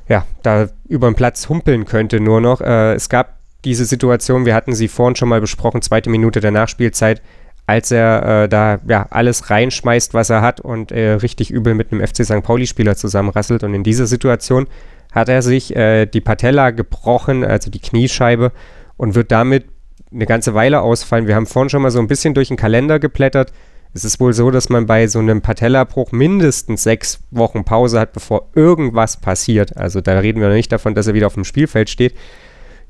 ja, 0.08 0.26
da 0.44 0.70
über 0.88 1.10
den 1.10 1.16
Platz 1.16 1.50
humpeln 1.50 1.86
könnte 1.86 2.20
nur 2.20 2.42
noch. 2.42 2.62
Äh, 2.62 2.94
es 2.94 3.10
gab 3.10 3.36
diese 3.64 3.86
Situation, 3.86 4.46
wir 4.46 4.54
hatten 4.54 4.74
sie 4.74 4.88
vorhin 4.88 5.16
schon 5.16 5.30
mal 5.30 5.42
besprochen, 5.42 5.82
zweite 5.82 6.10
Minute 6.10 6.40
der 6.40 6.52
Nachspielzeit, 6.52 7.22
als 7.68 7.92
er 7.92 8.44
äh, 8.44 8.50
da 8.50 8.80
ja 8.88 9.08
alles 9.10 9.50
reinschmeißt, 9.50 10.14
was 10.14 10.30
er 10.30 10.42
hat 10.42 10.62
und 10.62 10.92
äh, 10.92 11.14
richtig 11.14 11.50
übel 11.50 11.74
mit 11.74 11.92
einem 11.92 12.06
FC 12.06 12.24
St. 12.24 12.44
Pauli-Spieler 12.44 12.96
zusammenrasselt. 12.96 13.64
Und 13.64 13.74
in 13.74 13.84
dieser 13.84 14.06
Situation 14.06 14.68
hat 15.12 15.30
er 15.30 15.42
sich 15.42 15.76
äh, 15.76 16.06
die 16.06 16.22
Patella 16.22 16.70
gebrochen, 16.72 17.44
also 17.44 17.72
die 17.72 17.80
Kniescheibe, 17.80 18.52
und 18.98 19.16
wird 19.16 19.32
damit 19.32 19.66
eine 20.14 20.26
ganze 20.28 20.54
Weile 20.54 20.82
ausfallen. 20.82 21.28
Wir 21.28 21.36
haben 21.36 21.48
vorhin 21.48 21.70
schon 21.70 21.82
mal 21.82 21.92
so 21.92 22.00
ein 22.00 22.08
bisschen 22.08 22.34
durch 22.34 22.50
den 22.50 22.58
Kalender 22.58 23.00
geblättert. 23.00 23.52
Es 23.96 24.04
ist 24.04 24.20
wohl 24.20 24.34
so, 24.34 24.52
dass 24.52 24.68
man 24.68 24.88
bei 24.88 25.08
so 25.08 25.20
einem 25.20 25.42
Patellabruch 25.42 26.12
mindestens 26.12 26.84
sechs 26.84 27.22
Wochen 27.32 27.64
Pause 27.64 27.98
hat, 27.98 28.12
bevor 28.12 28.50
irgendwas 28.54 29.16
passiert. 29.16 29.78
Also 29.78 30.02
da 30.02 30.20
reden 30.20 30.42
wir 30.42 30.50
noch 30.50 30.56
nicht 30.56 30.74
davon, 30.74 30.96
dass 30.96 31.08
er 31.08 31.14
wieder 31.14 31.28
auf 31.28 31.36
dem 31.36 31.46
Spielfeld 31.46 31.90
steht. 31.90 32.14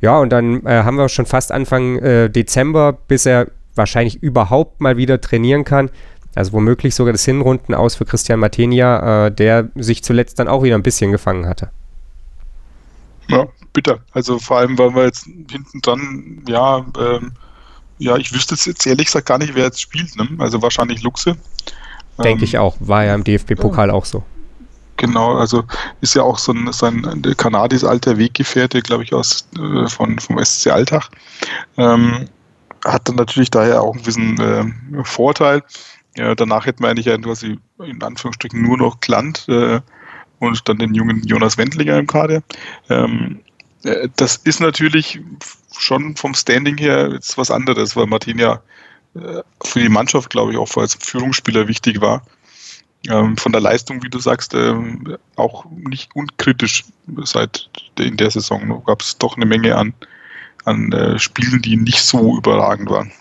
Ja, 0.02 0.18
und 0.18 0.32
dann 0.32 0.66
äh, 0.66 0.82
haben 0.82 0.98
wir 0.98 1.08
schon 1.08 1.28
fast 1.28 1.52
Anfang 1.52 2.00
äh, 2.00 2.28
Dezember, 2.32 2.94
bis 2.94 3.28
er 3.28 3.52
wahrscheinlich 3.76 4.24
überhaupt 4.24 4.82
mal 4.82 4.98
wieder 4.98 5.22
trainieren 5.22 5.64
kann. 5.64 5.92
Also 6.34 6.54
womöglich 6.54 6.96
sogar 6.96 7.14
das 7.14 7.24
Hinrunden 7.24 7.76
aus 7.76 7.94
für 7.94 8.06
Christian 8.06 8.40
Matenia, 8.40 9.28
äh, 9.28 9.32
der 9.32 9.70
sich 9.76 10.04
zuletzt 10.04 10.40
dann 10.40 10.48
auch 10.48 10.64
wieder 10.64 10.74
ein 10.74 10.82
bisschen 10.82 11.12
gefangen 11.12 11.48
hatte. 11.48 11.70
Ja, 13.28 13.46
bitter. 13.74 14.00
Also 14.12 14.40
vor 14.40 14.58
allem, 14.58 14.76
weil 14.80 14.96
wir 14.96 15.04
jetzt 15.04 15.26
hinten 15.52 15.82
dran, 15.82 16.42
ja, 16.48 16.84
ähm, 16.98 17.34
ja, 17.98 18.18
ich 18.18 18.34
wüsste 18.34 18.56
jetzt 18.56 18.86
ehrlich 18.86 19.08
gesagt 19.08 19.28
gar 19.28 19.38
nicht, 19.38 19.56
wer 19.56 19.66
jetzt 19.66 19.82
spielt. 19.82 20.16
Ne? 20.16 20.28
Also 20.40 20.62
wahrscheinlich 20.62 21.02
Luxe. 21.02 21.38
Denke 22.18 22.40
ähm, 22.40 22.44
ich 22.44 22.58
auch. 22.58 22.76
War 22.80 23.06
ja 23.06 23.16
im 23.16 23.24
DFB-Pokal 23.24 23.90
ja. 23.90 23.94
auch 23.94 24.06
so. 24.06 24.24
Genau, 24.98 25.36
also 25.36 25.64
ist 26.00 26.16
ja 26.16 26.24
auch 26.24 26.38
so 26.38 26.54
ein, 26.54 26.72
so 26.72 26.86
ein 26.86 27.22
Kanadis 27.38 27.84
alter 27.84 28.18
Weggefährte, 28.18 28.82
glaube 28.82 29.04
ich, 29.04 29.14
aus 29.14 29.48
äh, 29.58 29.88
von, 29.90 30.20
vom 30.20 30.44
SC 30.44 30.68
Alltag. 30.68 31.10
Ähm, 31.78 32.30
hat 32.86 33.08
dann 33.10 33.16
natürlich 33.16 33.52
daher 33.52 33.82
auch 33.82 33.94
einen 33.94 34.02
gewissen 34.02 34.40
äh, 34.40 35.04
Vorteil. 35.04 35.64
Ja, 36.16 36.34
danach 36.34 36.66
hätten 36.66 36.84
wir 36.84 36.90
eigentlich 36.90 37.08
ja 37.08 37.18
quasi 37.18 37.60
in 37.80 38.02
Anführungsstrichen 38.02 38.62
nur 38.62 38.78
noch 38.78 39.02
Klant 39.02 39.46
äh, 39.50 39.82
und 40.40 40.70
dann 40.70 40.78
den 40.78 40.94
jungen 40.94 41.24
Jonas 41.24 41.58
Wendlinger 41.58 41.98
im 41.98 42.08
Kader. 42.08 42.42
Ähm, 42.90 43.42
äh, 43.45 43.45
das 44.16 44.38
ist 44.38 44.60
natürlich 44.60 45.20
schon 45.78 46.16
vom 46.16 46.34
Standing 46.34 46.78
her 46.78 47.10
jetzt 47.14 47.38
was 47.38 47.52
anderes, 47.52 47.96
weil 47.96 48.08
Martin 48.08 48.40
ja 48.40 48.62
äh, 49.16 49.42
für 49.64 49.80
die 49.80 49.90
Mannschaft, 49.90 50.30
glaube 50.30 50.52
ich, 50.52 50.58
auch 50.58 50.76
als 50.78 50.96
Führungsspieler 50.96 51.68
wichtig 51.68 52.02
war. 52.02 52.26
Ähm, 53.08 53.38
von 53.38 53.52
der 53.52 53.62
Leistung, 53.62 54.02
wie 54.04 54.10
du 54.10 54.20
sagst, 54.20 54.54
ähm, 54.54 55.18
auch 55.36 55.66
nicht 55.70 56.16
unkritisch 56.16 56.86
seit 57.24 57.70
in 58.00 58.18
der 58.18 58.32
Saison. 58.32 58.84
Gab 58.86 59.02
es 59.02 59.18
doch 59.18 59.36
eine 59.36 59.46
Menge 59.46 59.76
an, 59.76 59.94
an 60.64 60.92
äh, 60.92 61.20
Spielen, 61.20 61.62
die 61.62 61.78
nicht 61.78 62.02
so 62.02 62.38
überragend 62.38 62.90
waren. 62.90 63.12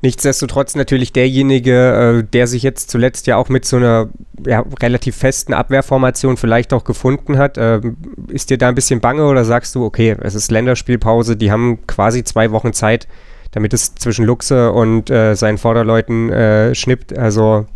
Nichtsdestotrotz 0.00 0.76
natürlich 0.76 1.12
derjenige, 1.12 2.20
äh, 2.20 2.24
der 2.24 2.46
sich 2.46 2.62
jetzt 2.62 2.90
zuletzt 2.90 3.26
ja 3.26 3.36
auch 3.36 3.48
mit 3.48 3.64
so 3.64 3.76
einer 3.76 4.08
ja, 4.46 4.64
relativ 4.80 5.16
festen 5.16 5.52
Abwehrformation 5.52 6.36
vielleicht 6.36 6.72
auch 6.72 6.84
gefunden 6.84 7.36
hat. 7.36 7.58
Äh, 7.58 7.80
ist 8.28 8.50
dir 8.50 8.58
da 8.58 8.68
ein 8.68 8.76
bisschen 8.76 9.00
bange 9.00 9.26
oder 9.26 9.44
sagst 9.44 9.74
du, 9.74 9.84
okay, 9.84 10.16
es 10.20 10.36
ist 10.36 10.52
Länderspielpause, 10.52 11.36
die 11.36 11.50
haben 11.50 11.84
quasi 11.88 12.22
zwei 12.22 12.52
Wochen 12.52 12.72
Zeit, 12.72 13.08
damit 13.50 13.74
es 13.74 13.96
zwischen 13.96 14.24
Luxe 14.24 14.70
und 14.70 15.10
äh, 15.10 15.34
seinen 15.34 15.58
Vorderleuten 15.58 16.30
äh, 16.30 16.76
schnippt? 16.76 17.18
Also 17.18 17.66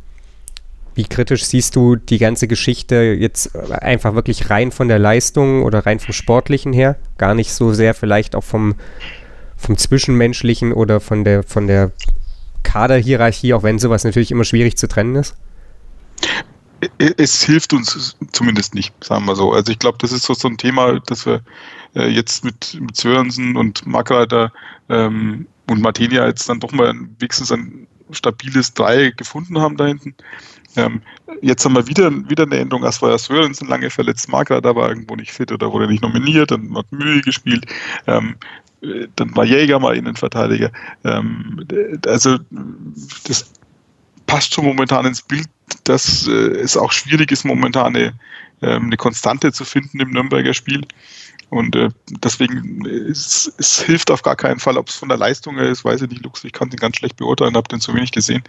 wie 0.94 1.04
kritisch 1.04 1.46
siehst 1.46 1.74
du 1.74 1.96
die 1.96 2.18
ganze 2.18 2.46
Geschichte 2.46 3.16
jetzt 3.18 3.56
einfach 3.56 4.14
wirklich 4.14 4.50
rein 4.50 4.70
von 4.70 4.88
der 4.88 4.98
Leistung 4.98 5.64
oder 5.64 5.86
rein 5.86 5.98
vom 5.98 6.12
Sportlichen 6.12 6.72
her? 6.72 6.96
Gar 7.18 7.34
nicht 7.34 7.52
so 7.52 7.72
sehr 7.72 7.94
vielleicht 7.94 8.36
auch 8.36 8.44
vom 8.44 8.74
vom 9.62 9.76
Zwischenmenschlichen 9.76 10.72
oder 10.72 11.00
von 11.00 11.24
der, 11.24 11.42
von 11.42 11.66
der 11.66 11.92
Kaderhierarchie, 12.62 13.54
auch 13.54 13.62
wenn 13.62 13.78
sowas 13.78 14.04
natürlich 14.04 14.30
immer 14.30 14.44
schwierig 14.44 14.76
zu 14.76 14.88
trennen 14.88 15.16
ist? 15.16 15.36
Es 16.98 17.42
hilft 17.44 17.72
uns 17.72 18.16
zumindest 18.32 18.74
nicht, 18.74 18.92
sagen 19.04 19.24
wir 19.26 19.36
so. 19.36 19.52
Also 19.52 19.70
ich 19.70 19.78
glaube, 19.78 19.98
das 20.00 20.10
ist 20.10 20.24
so, 20.24 20.34
so 20.34 20.48
ein 20.48 20.58
Thema, 20.58 20.98
dass 21.00 21.26
wir 21.26 21.40
äh, 21.94 22.08
jetzt 22.08 22.44
mit, 22.44 22.76
mit 22.80 22.96
Sörensen 22.96 23.56
und 23.56 23.86
Markreiter 23.86 24.52
ähm, 24.88 25.46
und 25.70 25.80
Martinia 25.80 26.26
jetzt 26.26 26.48
dann 26.48 26.58
doch 26.58 26.72
mal 26.72 26.92
wenigstens 27.18 27.52
ein 27.52 27.86
stabiles 28.10 28.74
Dreieck 28.74 29.16
gefunden 29.16 29.60
haben 29.60 29.76
da 29.76 29.86
hinten. 29.86 30.14
Ähm, 30.76 31.02
jetzt 31.40 31.64
haben 31.64 31.74
wir 31.74 31.86
wieder, 31.86 32.10
wieder 32.28 32.44
eine 32.44 32.58
Änderung. 32.58 32.84
Erst 32.84 33.02
war 33.02 33.10
ja 33.10 33.18
Sörensen 33.18 33.68
lange 33.68 33.90
verletzt, 33.90 34.28
Markreiter 34.28 34.74
war 34.74 34.88
irgendwo 34.88 35.14
nicht 35.16 35.32
fit 35.32 35.52
oder 35.52 35.72
wurde 35.72 35.86
nicht 35.86 36.02
nominiert, 36.02 36.50
dann 36.50 36.74
hat 36.76 36.90
Mühe 36.90 37.20
gespielt. 37.20 37.66
Ähm, 38.06 38.36
dann 39.16 39.36
war 39.36 39.44
Jäger 39.44 39.78
mal 39.78 39.96
Innenverteidiger. 39.96 40.70
Ähm, 41.04 41.66
also 42.06 42.38
das 43.24 43.50
passt 44.26 44.54
schon 44.54 44.64
momentan 44.64 45.06
ins 45.06 45.22
Bild, 45.22 45.48
dass 45.84 46.26
äh, 46.26 46.30
es 46.30 46.76
auch 46.76 46.92
schwierig 46.92 47.30
ist, 47.30 47.44
momentan 47.44 47.96
eine, 47.96 48.14
äh, 48.60 48.76
eine 48.76 48.96
Konstante 48.96 49.52
zu 49.52 49.64
finden 49.64 50.00
im 50.00 50.10
Nürnberger 50.10 50.54
Spiel. 50.54 50.82
Und 51.50 51.76
äh, 51.76 51.90
deswegen, 52.24 52.86
es, 52.86 53.52
es, 53.58 53.82
hilft 53.82 54.10
auf 54.10 54.22
gar 54.22 54.36
keinen 54.36 54.58
Fall, 54.58 54.78
ob 54.78 54.88
es 54.88 54.96
von 54.96 55.10
der 55.10 55.18
Leistung 55.18 55.56
her 55.58 55.68
ist, 55.68 55.84
weiß 55.84 56.00
ich 56.00 56.08
nicht, 56.08 56.24
Lux, 56.24 56.42
ich 56.44 56.52
kann 56.52 56.70
den 56.70 56.78
ganz 56.78 56.96
schlecht 56.96 57.18
beurteilen, 57.18 57.56
habe 57.56 57.68
den 57.68 57.80
zu 57.80 57.94
wenig 57.94 58.10
gesehen. 58.10 58.42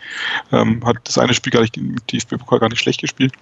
Ähm, 0.53 0.83
hat 0.85 0.97
das 1.03 1.17
eine 1.17 1.33
Spiel 1.33 1.51
gar 1.51 1.61
nicht, 1.61 1.75
im 1.75 1.97
DFB-Pokal 2.09 2.59
gar 2.59 2.69
nicht 2.69 2.79
schlecht 2.79 3.01
gespielt. 3.01 3.33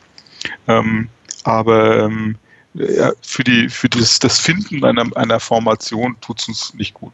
Ähm, 0.68 1.10
aber 1.44 2.06
ähm, 2.06 2.38
ja, 2.74 3.12
für, 3.22 3.44
die, 3.44 3.70
für 3.70 3.90
das, 3.90 4.20
das 4.20 4.40
Finden 4.40 4.84
einer, 4.84 5.06
einer 5.16 5.40
Formation 5.40 6.16
tut 6.22 6.40
es 6.40 6.48
uns 6.48 6.74
nicht 6.74 6.94
gut. 6.94 7.14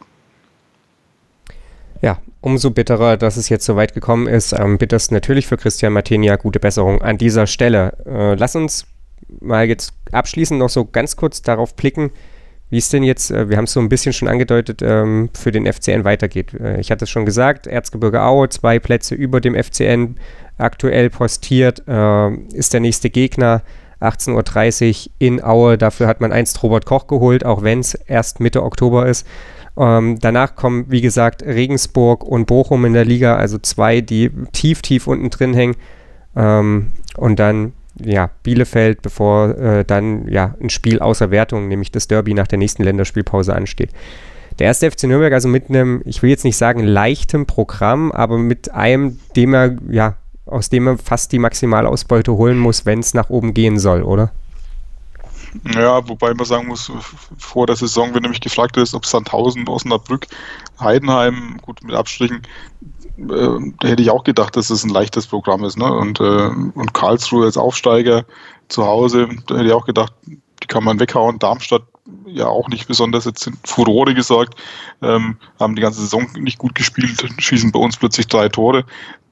Ja, 2.00 2.18
umso 2.40 2.70
bitterer, 2.70 3.16
dass 3.16 3.36
es 3.36 3.48
jetzt 3.48 3.64
so 3.64 3.74
weit 3.74 3.92
gekommen 3.92 4.28
ist. 4.28 4.54
Am 4.54 4.78
bittersten 4.78 5.14
natürlich 5.14 5.46
für 5.46 5.56
Christian 5.56 5.92
Martinia. 5.92 6.36
Gute 6.36 6.60
Besserung 6.60 7.02
an 7.02 7.18
dieser 7.18 7.46
Stelle. 7.46 7.96
Äh, 8.06 8.34
lass 8.34 8.54
uns 8.54 8.86
mal 9.40 9.66
jetzt 9.66 9.92
abschließend 10.12 10.60
noch 10.60 10.68
so 10.68 10.84
ganz 10.84 11.16
kurz 11.16 11.42
darauf 11.42 11.74
blicken, 11.74 12.12
wie 12.70 12.78
es 12.78 12.88
denn 12.90 13.02
jetzt, 13.02 13.30
äh, 13.30 13.48
wir 13.48 13.56
haben 13.56 13.64
es 13.64 13.72
so 13.72 13.80
ein 13.80 13.88
bisschen 13.88 14.12
schon 14.12 14.28
angedeutet, 14.28 14.80
ähm, 14.82 15.30
für 15.34 15.50
den 15.50 15.66
FCN 15.66 16.04
weitergeht. 16.04 16.54
Äh, 16.54 16.80
ich 16.80 16.90
hatte 16.90 17.04
es 17.04 17.10
schon 17.10 17.26
gesagt, 17.26 17.66
Erzgebirge 17.66 18.22
Aue, 18.22 18.48
zwei 18.48 18.78
Plätze 18.78 19.14
über 19.14 19.40
dem 19.40 19.54
FCN 19.54 20.16
aktuell 20.56 21.10
postiert, 21.10 21.82
äh, 21.88 22.30
ist 22.54 22.74
der 22.74 22.80
nächste 22.80 23.10
Gegner. 23.10 23.62
18.30 24.00 25.06
Uhr 25.06 25.12
in 25.18 25.42
Aue. 25.42 25.78
Dafür 25.78 26.06
hat 26.06 26.20
man 26.20 26.32
einst 26.32 26.62
Robert 26.62 26.86
Koch 26.86 27.06
geholt, 27.06 27.44
auch 27.44 27.62
wenn 27.62 27.80
es 27.80 27.94
erst 27.94 28.40
Mitte 28.40 28.62
Oktober 28.62 29.06
ist. 29.06 29.26
Ähm, 29.76 30.18
danach 30.20 30.56
kommen, 30.56 30.86
wie 30.88 31.00
gesagt, 31.00 31.42
Regensburg 31.42 32.24
und 32.24 32.46
Bochum 32.46 32.84
in 32.84 32.94
der 32.94 33.04
Liga, 33.04 33.36
also 33.36 33.58
zwei, 33.58 34.00
die 34.00 34.30
tief, 34.52 34.82
tief 34.82 35.06
unten 35.06 35.30
drin 35.30 35.54
hängen. 35.54 35.76
Ähm, 36.34 36.88
und 37.16 37.38
dann, 37.38 37.72
ja, 38.00 38.30
Bielefeld, 38.42 39.02
bevor 39.02 39.56
äh, 39.56 39.84
dann 39.84 40.26
ja 40.28 40.54
ein 40.60 40.70
Spiel 40.70 40.98
außer 41.00 41.30
Wertung, 41.30 41.68
nämlich 41.68 41.92
das 41.92 42.08
Derby 42.08 42.34
nach 42.34 42.48
der 42.48 42.58
nächsten 42.58 42.82
Länderspielpause 42.82 43.54
ansteht. 43.54 43.90
Der 44.58 44.66
erste 44.66 44.90
FC 44.90 45.04
Nürnberg 45.04 45.32
also 45.32 45.48
mit 45.48 45.68
einem, 45.68 46.02
ich 46.04 46.22
will 46.22 46.30
jetzt 46.30 46.44
nicht 46.44 46.56
sagen 46.56 46.82
leichtem 46.82 47.46
Programm, 47.46 48.10
aber 48.10 48.38
mit 48.38 48.72
einem, 48.72 49.20
dem 49.36 49.54
er 49.54 49.76
ja 49.88 50.16
aus 50.48 50.68
dem 50.68 50.86
er 50.86 50.98
fast 50.98 51.32
die 51.32 51.38
Maximalausbeute 51.38 52.32
holen 52.32 52.58
muss, 52.58 52.86
wenn 52.86 53.00
es 53.00 53.14
nach 53.14 53.30
oben 53.30 53.54
gehen 53.54 53.78
soll, 53.78 54.02
oder? 54.02 54.30
Ja, 55.74 56.06
wobei 56.08 56.34
man 56.34 56.44
sagen 56.44 56.68
muss, 56.68 56.92
vor 57.38 57.66
der 57.66 57.76
Saison, 57.76 58.14
wenn 58.14 58.22
du 58.22 58.28
mich 58.28 58.40
gefragt 58.40 58.76
hast, 58.76 58.94
ob 58.94 59.06
Sandhausen, 59.06 59.66
Osnabrück, 59.66 60.26
Heidenheim, 60.78 61.58
gut 61.62 61.82
mit 61.82 61.94
Abstrichen, 61.94 62.42
äh, 63.18 63.72
da 63.80 63.88
hätte 63.88 64.02
ich 64.02 64.10
auch 64.10 64.24
gedacht, 64.24 64.56
dass 64.56 64.70
es 64.70 64.82
das 64.82 64.84
ein 64.84 64.92
leichtes 64.92 65.26
Programm 65.26 65.64
ist. 65.64 65.78
Ne? 65.78 65.90
Und, 65.90 66.20
äh, 66.20 66.48
und 66.48 66.94
Karlsruhe 66.94 67.46
als 67.46 67.56
Aufsteiger 67.56 68.24
zu 68.68 68.84
Hause, 68.84 69.28
da 69.46 69.56
hätte 69.56 69.66
ich 69.66 69.72
auch 69.72 69.86
gedacht, 69.86 70.12
die 70.26 70.66
kann 70.66 70.84
man 70.84 71.00
weghauen. 71.00 71.38
Darmstadt 71.38 71.82
ja 72.26 72.46
auch 72.46 72.68
nicht 72.68 72.88
besonders 72.88 73.24
jetzt 73.24 73.46
in 73.46 73.56
Furore 73.64 74.14
gesorgt, 74.14 74.58
ähm, 75.02 75.36
haben 75.58 75.76
die 75.76 75.82
ganze 75.82 76.00
Saison 76.00 76.26
nicht 76.34 76.58
gut 76.58 76.74
gespielt, 76.74 77.24
schießen 77.38 77.72
bei 77.72 77.78
uns 77.78 77.96
plötzlich 77.96 78.26
drei 78.26 78.48
Tore. 78.48 78.84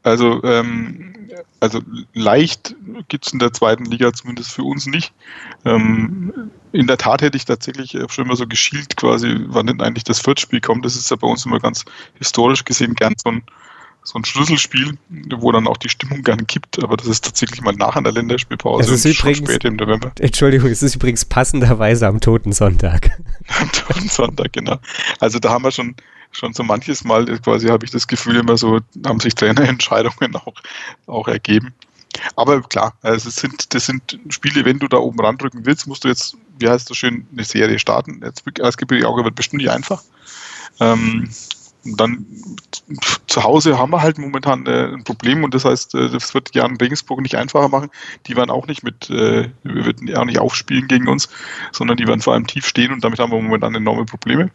Also, 0.03 0.43
ähm, 0.45 1.15
also 1.61 1.81
leicht 2.15 2.77
gibt 3.09 3.27
es 3.27 3.33
in 3.33 3.39
der 3.39 3.53
zweiten 3.53 3.85
Liga 3.87 4.13
zumindest 4.13 4.53
für 4.53 4.63
uns 4.63 4.87
nicht. 4.87 5.13
Ähm, 5.65 6.51
in 6.73 6.87
der 6.87 6.99
Tat 6.99 7.23
hätte 7.23 7.37
ich 7.37 7.45
tatsächlich 7.45 7.97
schon 8.09 8.27
immer 8.27 8.37
so 8.37 8.47
geschielt, 8.47 8.97
quasi, 8.97 9.37
wann 9.47 9.67
denn 9.67 9.81
eigentlich 9.81 10.05
das 10.05 10.21
Viertspiel 10.21 10.61
kommt. 10.61 10.85
Das 10.85 10.95
ist 10.95 11.11
ja 11.11 11.17
bei 11.17 11.27
uns 11.27 11.45
immer 11.45 11.59
ganz 11.59 11.85
historisch 12.15 12.65
gesehen 12.65 12.95
gern 12.95 13.15
so 13.17 13.31
ein 13.31 13.43
so 14.07 14.19
ein 14.21 14.25
Schlüsselspiel, 14.25 14.97
wo 15.37 15.51
dann 15.51 15.67
auch 15.67 15.77
die 15.77 15.89
Stimmung 15.89 16.23
gerne 16.23 16.45
kippt, 16.45 16.83
aber 16.83 16.97
das 16.97 17.09
ist 17.09 17.25
tatsächlich 17.25 17.61
mal 17.61 17.75
nach 17.75 17.97
einer 17.97 18.13
Länderspielpause 18.13 18.95
es 18.95 19.05
ist 19.05 19.19
übrigens, 19.19 19.39
spät 19.39 19.65
im 19.65 19.75
November. 19.75 20.13
Entschuldigung, 20.21 20.71
es 20.71 20.81
ist 20.83 20.95
übrigens 20.95 21.25
passenderweise 21.25 22.07
am 22.07 22.21
Toten 22.21 22.53
Sonntag. 22.53 23.11
am 23.61 23.73
Toten 23.73 24.09
Sonntag, 24.09 24.53
genau. 24.53 24.79
Also 25.19 25.41
da 25.41 25.51
haben 25.51 25.65
wir 25.65 25.73
schon, 25.73 25.97
schon 26.31 26.53
so 26.53 26.63
manches 26.63 27.03
Mal 27.03 27.27
quasi, 27.41 27.67
habe 27.67 27.85
ich 27.85 27.91
das 27.91 28.07
Gefühl, 28.07 28.37
immer 28.37 28.57
so, 28.57 28.79
haben 29.05 29.19
sich 29.19 29.35
Trainerentscheidungen 29.35 30.37
auch, 30.37 30.55
auch 31.09 31.27
ergeben. 31.27 31.75
Aber 32.37 32.63
klar, 32.63 32.95
also 33.03 33.29
es 33.29 33.35
sind, 33.35 33.75
das 33.75 33.87
sind 33.87 34.21
Spiele, 34.29 34.65
wenn 34.65 34.79
du 34.79 34.87
da 34.87 34.99
oben 34.99 35.19
randrücken 35.19 35.67
willst, 35.67 35.89
musst 35.89 36.05
du 36.05 36.09
jetzt, 36.09 36.37
wie 36.61 36.69
heißt 36.69 36.89
das 36.89 36.97
schön, 36.97 37.27
eine 37.33 37.45
Serie 37.45 37.81
starten. 37.81 38.21
Jetzt, 38.25 38.45
Erzgebirge 38.57 39.09
Auge 39.09 39.25
wird 39.25 39.35
bestimmt 39.35 39.63
nicht 39.63 39.71
einfach. 39.71 40.03
Ähm, 40.79 41.29
dann 41.97 42.27
zu 43.27 43.43
Hause 43.43 43.79
haben 43.79 43.91
wir 43.91 44.03
halt 44.03 44.19
momentan 44.19 44.67
äh, 44.67 44.93
ein 44.93 45.05
Problem 45.05 45.45
und 45.45 45.55
das 45.55 45.65
heißt, 45.65 45.95
äh, 45.95 46.11
das 46.11 46.35
wird 46.35 46.55
Jan 46.55 46.77
Regensburg 46.77 47.21
nicht 47.21 47.37
einfacher 47.37 47.69
machen. 47.69 47.91
Die 48.27 48.37
werden 48.37 48.51
auch 48.51 48.67
nicht 48.67 48.83
mit, 48.83 49.11
äh, 49.11 49.51
wir 49.63 49.85
würden 49.85 50.15
auch 50.17 50.25
nicht 50.25 50.39
aufspielen 50.39 50.89
gegen 50.89 51.09
uns, 51.09 51.29
sondern 51.73 51.97
die 51.97 52.07
werden 52.07 52.21
vor 52.21 52.35
allem 52.35 52.47
tief 52.47 52.67
stehen 52.67 52.93
und 52.93 53.05
damit 53.05 53.19
haben 53.19 53.33
wir 53.33 53.41
momentan 53.41 53.75
enorme 53.75 54.05
Probleme. 54.05 54.51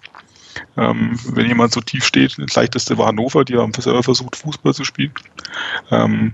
Ähm, 0.77 1.17
wenn 1.25 1.47
jemand 1.47 1.73
so 1.73 1.82
tief 1.82 2.05
steht, 2.05 2.38
das 2.38 2.55
leichteste 2.55 2.97
war 2.97 3.07
Hannover, 3.07 3.45
die 3.45 3.57
haben 3.57 3.73
selber 3.73 4.03
versucht, 4.03 4.36
Fußball 4.36 4.73
zu 4.73 4.84
spielen. 4.84 5.13
Ähm, 5.89 6.34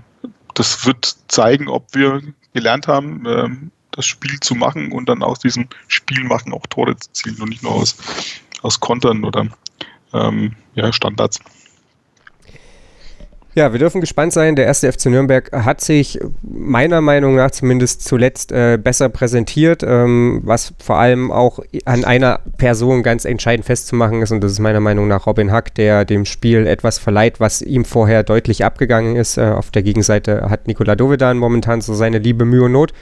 das 0.54 0.86
wird 0.86 1.16
zeigen, 1.28 1.68
ob 1.68 1.94
wir 1.94 2.20
gelernt 2.52 2.88
haben, 2.88 3.24
ähm, 3.26 3.70
das 3.92 4.06
Spiel 4.06 4.38
zu 4.40 4.54
machen 4.54 4.92
und 4.92 5.08
dann 5.08 5.22
aus 5.22 5.40
diesem 5.40 5.68
Spiel 5.88 6.24
machen 6.24 6.52
auch 6.52 6.66
Tore 6.66 6.96
zu 6.96 7.12
zielen 7.12 7.40
und 7.40 7.48
nicht 7.50 7.62
nur 7.62 7.72
aus, 7.72 7.96
aus 8.62 8.80
Kontern 8.80 9.24
oder 9.24 9.48
ähm, 10.12 10.52
ja, 10.74 10.92
Standards. 10.92 11.40
Ja, 13.58 13.72
wir 13.72 13.80
dürfen 13.80 14.00
gespannt 14.00 14.32
sein. 14.32 14.54
Der 14.54 14.66
erste 14.66 14.92
FC 14.92 15.06
Nürnberg 15.06 15.50
hat 15.50 15.80
sich 15.80 16.20
meiner 16.42 17.00
Meinung 17.00 17.34
nach 17.34 17.50
zumindest 17.50 18.04
zuletzt 18.04 18.52
äh, 18.52 18.78
besser 18.80 19.08
präsentiert, 19.08 19.82
ähm, 19.82 20.42
was 20.44 20.74
vor 20.78 20.98
allem 20.98 21.32
auch 21.32 21.58
an 21.84 22.04
einer 22.04 22.38
Person 22.56 23.02
ganz 23.02 23.24
entscheidend 23.24 23.66
festzumachen 23.66 24.22
ist. 24.22 24.30
Und 24.30 24.44
das 24.44 24.52
ist 24.52 24.60
meiner 24.60 24.78
Meinung 24.78 25.08
nach 25.08 25.26
Robin 25.26 25.50
Hack, 25.50 25.74
der 25.74 26.04
dem 26.04 26.24
Spiel 26.24 26.68
etwas 26.68 26.98
verleiht, 27.00 27.40
was 27.40 27.60
ihm 27.60 27.84
vorher 27.84 28.22
deutlich 28.22 28.64
abgegangen 28.64 29.16
ist. 29.16 29.38
Äh, 29.38 29.46
auf 29.46 29.72
der 29.72 29.82
Gegenseite 29.82 30.50
hat 30.50 30.68
Nikola 30.68 30.94
Dovedan 30.94 31.36
momentan 31.36 31.80
so 31.80 31.94
seine 31.94 32.18
liebe 32.18 32.44
Mühe 32.44 32.62
und 32.62 32.72
Not. 32.72 32.92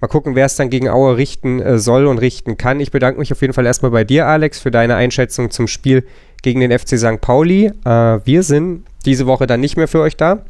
Mal 0.00 0.08
gucken, 0.08 0.34
wer 0.34 0.46
es 0.46 0.56
dann 0.56 0.70
gegen 0.70 0.88
Aue 0.88 1.18
richten 1.18 1.60
äh, 1.60 1.78
soll 1.78 2.06
und 2.06 2.18
richten 2.18 2.56
kann. 2.56 2.80
Ich 2.80 2.90
bedanke 2.90 3.20
mich 3.20 3.32
auf 3.32 3.42
jeden 3.42 3.52
Fall 3.52 3.66
erstmal 3.66 3.90
bei 3.90 4.02
dir, 4.02 4.26
Alex, 4.26 4.58
für 4.58 4.70
deine 4.70 4.96
Einschätzung 4.96 5.50
zum 5.50 5.68
Spiel 5.68 6.04
gegen 6.42 6.60
den 6.60 6.76
FC 6.76 6.98
St. 6.98 7.20
Pauli. 7.20 7.66
Äh, 7.84 7.90
wir 8.24 8.42
sind 8.42 8.84
diese 9.04 9.26
Woche 9.26 9.46
dann 9.46 9.60
nicht 9.60 9.76
mehr 9.76 9.88
für 9.88 10.00
euch 10.00 10.16
da, 10.16 10.40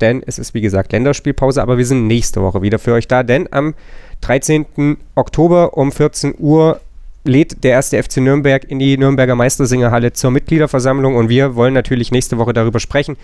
denn 0.00 0.22
es 0.26 0.38
ist 0.38 0.54
wie 0.54 0.60
gesagt 0.60 0.92
Länderspielpause, 0.92 1.62
aber 1.62 1.78
wir 1.78 1.86
sind 1.86 2.06
nächste 2.06 2.42
Woche 2.42 2.62
wieder 2.62 2.78
für 2.78 2.92
euch 2.92 3.08
da, 3.08 3.22
denn 3.22 3.48
am 3.52 3.74
13. 4.20 4.96
Oktober 5.14 5.76
um 5.76 5.92
14 5.92 6.34
Uhr 6.38 6.80
lädt 7.24 7.64
der 7.64 7.72
erste 7.72 8.02
FC 8.02 8.18
Nürnberg 8.18 8.64
in 8.70 8.78
die 8.78 8.96
Nürnberger 8.96 9.34
Meistersingerhalle 9.34 10.12
zur 10.12 10.30
Mitgliederversammlung 10.30 11.16
und 11.16 11.28
wir 11.28 11.56
wollen 11.56 11.74
natürlich 11.74 12.12
nächste 12.12 12.38
Woche 12.38 12.52
darüber 12.52 12.80
sprechen, 12.80 13.16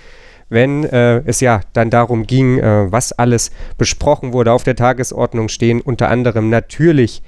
wenn 0.48 0.84
äh, 0.84 1.22
es 1.24 1.40
ja 1.40 1.60
dann 1.72 1.90
darum 1.90 2.26
ging, 2.26 2.58
äh, 2.58 2.90
was 2.90 3.12
alles 3.12 3.50
besprochen 3.78 4.32
wurde 4.32 4.52
auf 4.52 4.64
der 4.64 4.76
Tagesordnung 4.76 5.48
stehen, 5.48 5.80
unter 5.80 6.08
anderem 6.08 6.50
natürlich 6.50 7.22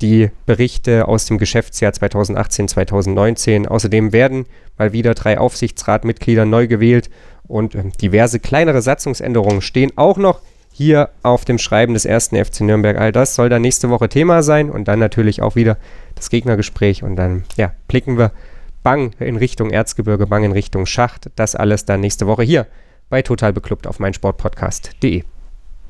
die 0.00 0.30
Berichte 0.46 1.08
aus 1.08 1.26
dem 1.26 1.38
Geschäftsjahr 1.38 1.92
2018, 1.92 2.68
2019. 2.68 3.66
Außerdem 3.66 4.12
werden 4.12 4.46
mal 4.78 4.92
wieder 4.92 5.14
drei 5.14 5.38
Aufsichtsratmitglieder 5.38 6.44
neu 6.44 6.66
gewählt 6.66 7.10
und 7.46 7.74
äh, 7.74 7.84
diverse 8.00 8.40
kleinere 8.40 8.82
Satzungsänderungen 8.82 9.62
stehen 9.62 9.92
auch 9.96 10.16
noch 10.16 10.40
hier 10.72 11.10
auf 11.22 11.44
dem 11.44 11.58
Schreiben 11.58 11.94
des 11.94 12.04
ersten 12.04 12.42
FC 12.42 12.62
Nürnberg. 12.62 12.96
All 12.98 13.12
das 13.12 13.34
soll 13.34 13.48
dann 13.48 13.62
nächste 13.62 13.90
Woche 13.90 14.08
Thema 14.08 14.42
sein 14.42 14.70
und 14.70 14.88
dann 14.88 14.98
natürlich 14.98 15.42
auch 15.42 15.56
wieder 15.56 15.76
das 16.14 16.30
Gegnergespräch 16.30 17.02
und 17.02 17.16
dann 17.16 17.44
ja, 17.56 17.72
blicken 17.88 18.16
wir 18.16 18.32
bang 18.82 19.12
in 19.18 19.36
Richtung 19.36 19.70
Erzgebirge, 19.70 20.26
bang 20.26 20.44
in 20.44 20.52
Richtung 20.52 20.86
Schacht. 20.86 21.30
Das 21.36 21.54
alles 21.54 21.84
dann 21.84 22.00
nächste 22.00 22.26
Woche 22.26 22.44
hier 22.44 22.66
bei 23.10 23.22
Total 23.22 23.52
Beklubbt 23.52 23.86
auf 23.86 23.98
meinsportpodcast.de. 23.98 25.24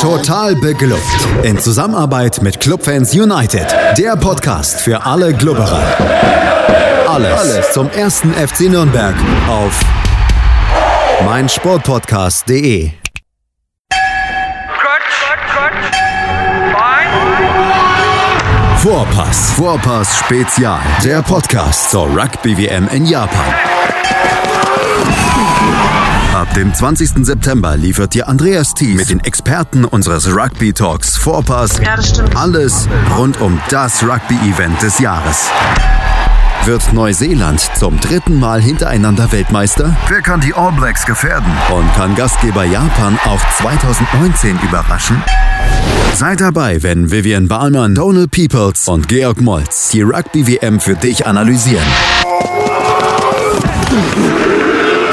Total 0.00 0.54
beglückt. 0.56 1.02
In 1.42 1.58
Zusammenarbeit 1.58 2.40
mit 2.42 2.60
Clubfans 2.60 3.14
United. 3.14 3.66
Der 3.98 4.16
Podcast 4.16 4.80
für 4.80 5.04
alle 5.04 5.34
Glubberer. 5.34 5.82
Alles, 7.08 7.38
Alles 7.38 7.72
zum 7.72 7.90
ersten 7.90 8.32
FC 8.32 8.68
Nürnberg 8.70 9.14
auf 9.48 9.80
meinsportpodcast.de. 11.24 12.90
Vorpass. 18.78 19.50
Vorpass 19.56 20.18
Spezial. 20.18 20.80
Der 21.04 21.22
Podcast 21.22 21.90
zur 21.90 22.06
Rugby 22.06 22.56
WM 22.56 22.88
in 22.88 23.06
Japan. 23.06 23.54
Ab 26.36 26.52
dem 26.52 26.74
20. 26.74 27.24
September 27.24 27.78
liefert 27.78 28.12
dir 28.12 28.28
Andreas 28.28 28.74
Thies 28.74 28.94
mit 28.94 29.08
den 29.08 29.20
Experten 29.20 29.86
unseres 29.86 30.28
Rugby 30.28 30.74
Talks 30.74 31.16
Vorpass 31.16 31.80
ja, 31.82 31.96
alles 32.34 32.86
rund 33.16 33.40
um 33.40 33.58
das 33.70 34.02
Rugby-Event 34.02 34.82
des 34.82 34.98
Jahres. 34.98 35.48
Wird 36.66 36.92
Neuseeland 36.92 37.58
zum 37.78 37.98
dritten 38.00 38.38
Mal 38.38 38.60
hintereinander 38.60 39.32
Weltmeister? 39.32 39.96
Wer 40.08 40.20
kann 40.20 40.42
die 40.42 40.52
All 40.52 40.72
Blacks 40.72 41.06
gefährden? 41.06 41.50
Und 41.74 41.90
kann 41.94 42.14
Gastgeber 42.14 42.64
Japan 42.64 43.18
auch 43.24 43.40
2019 43.56 44.58
überraschen? 44.62 45.22
Seid 46.16 46.42
dabei, 46.42 46.82
wenn 46.82 47.10
Vivian 47.10 47.48
Bahlmann, 47.48 47.94
Donald 47.94 48.30
Peoples 48.30 48.88
und 48.88 49.08
Georg 49.08 49.40
Moltz 49.40 49.88
die 49.88 50.02
Rugby-WM 50.02 50.80
für 50.80 50.96
dich 50.96 51.26
analysieren. 51.26 51.86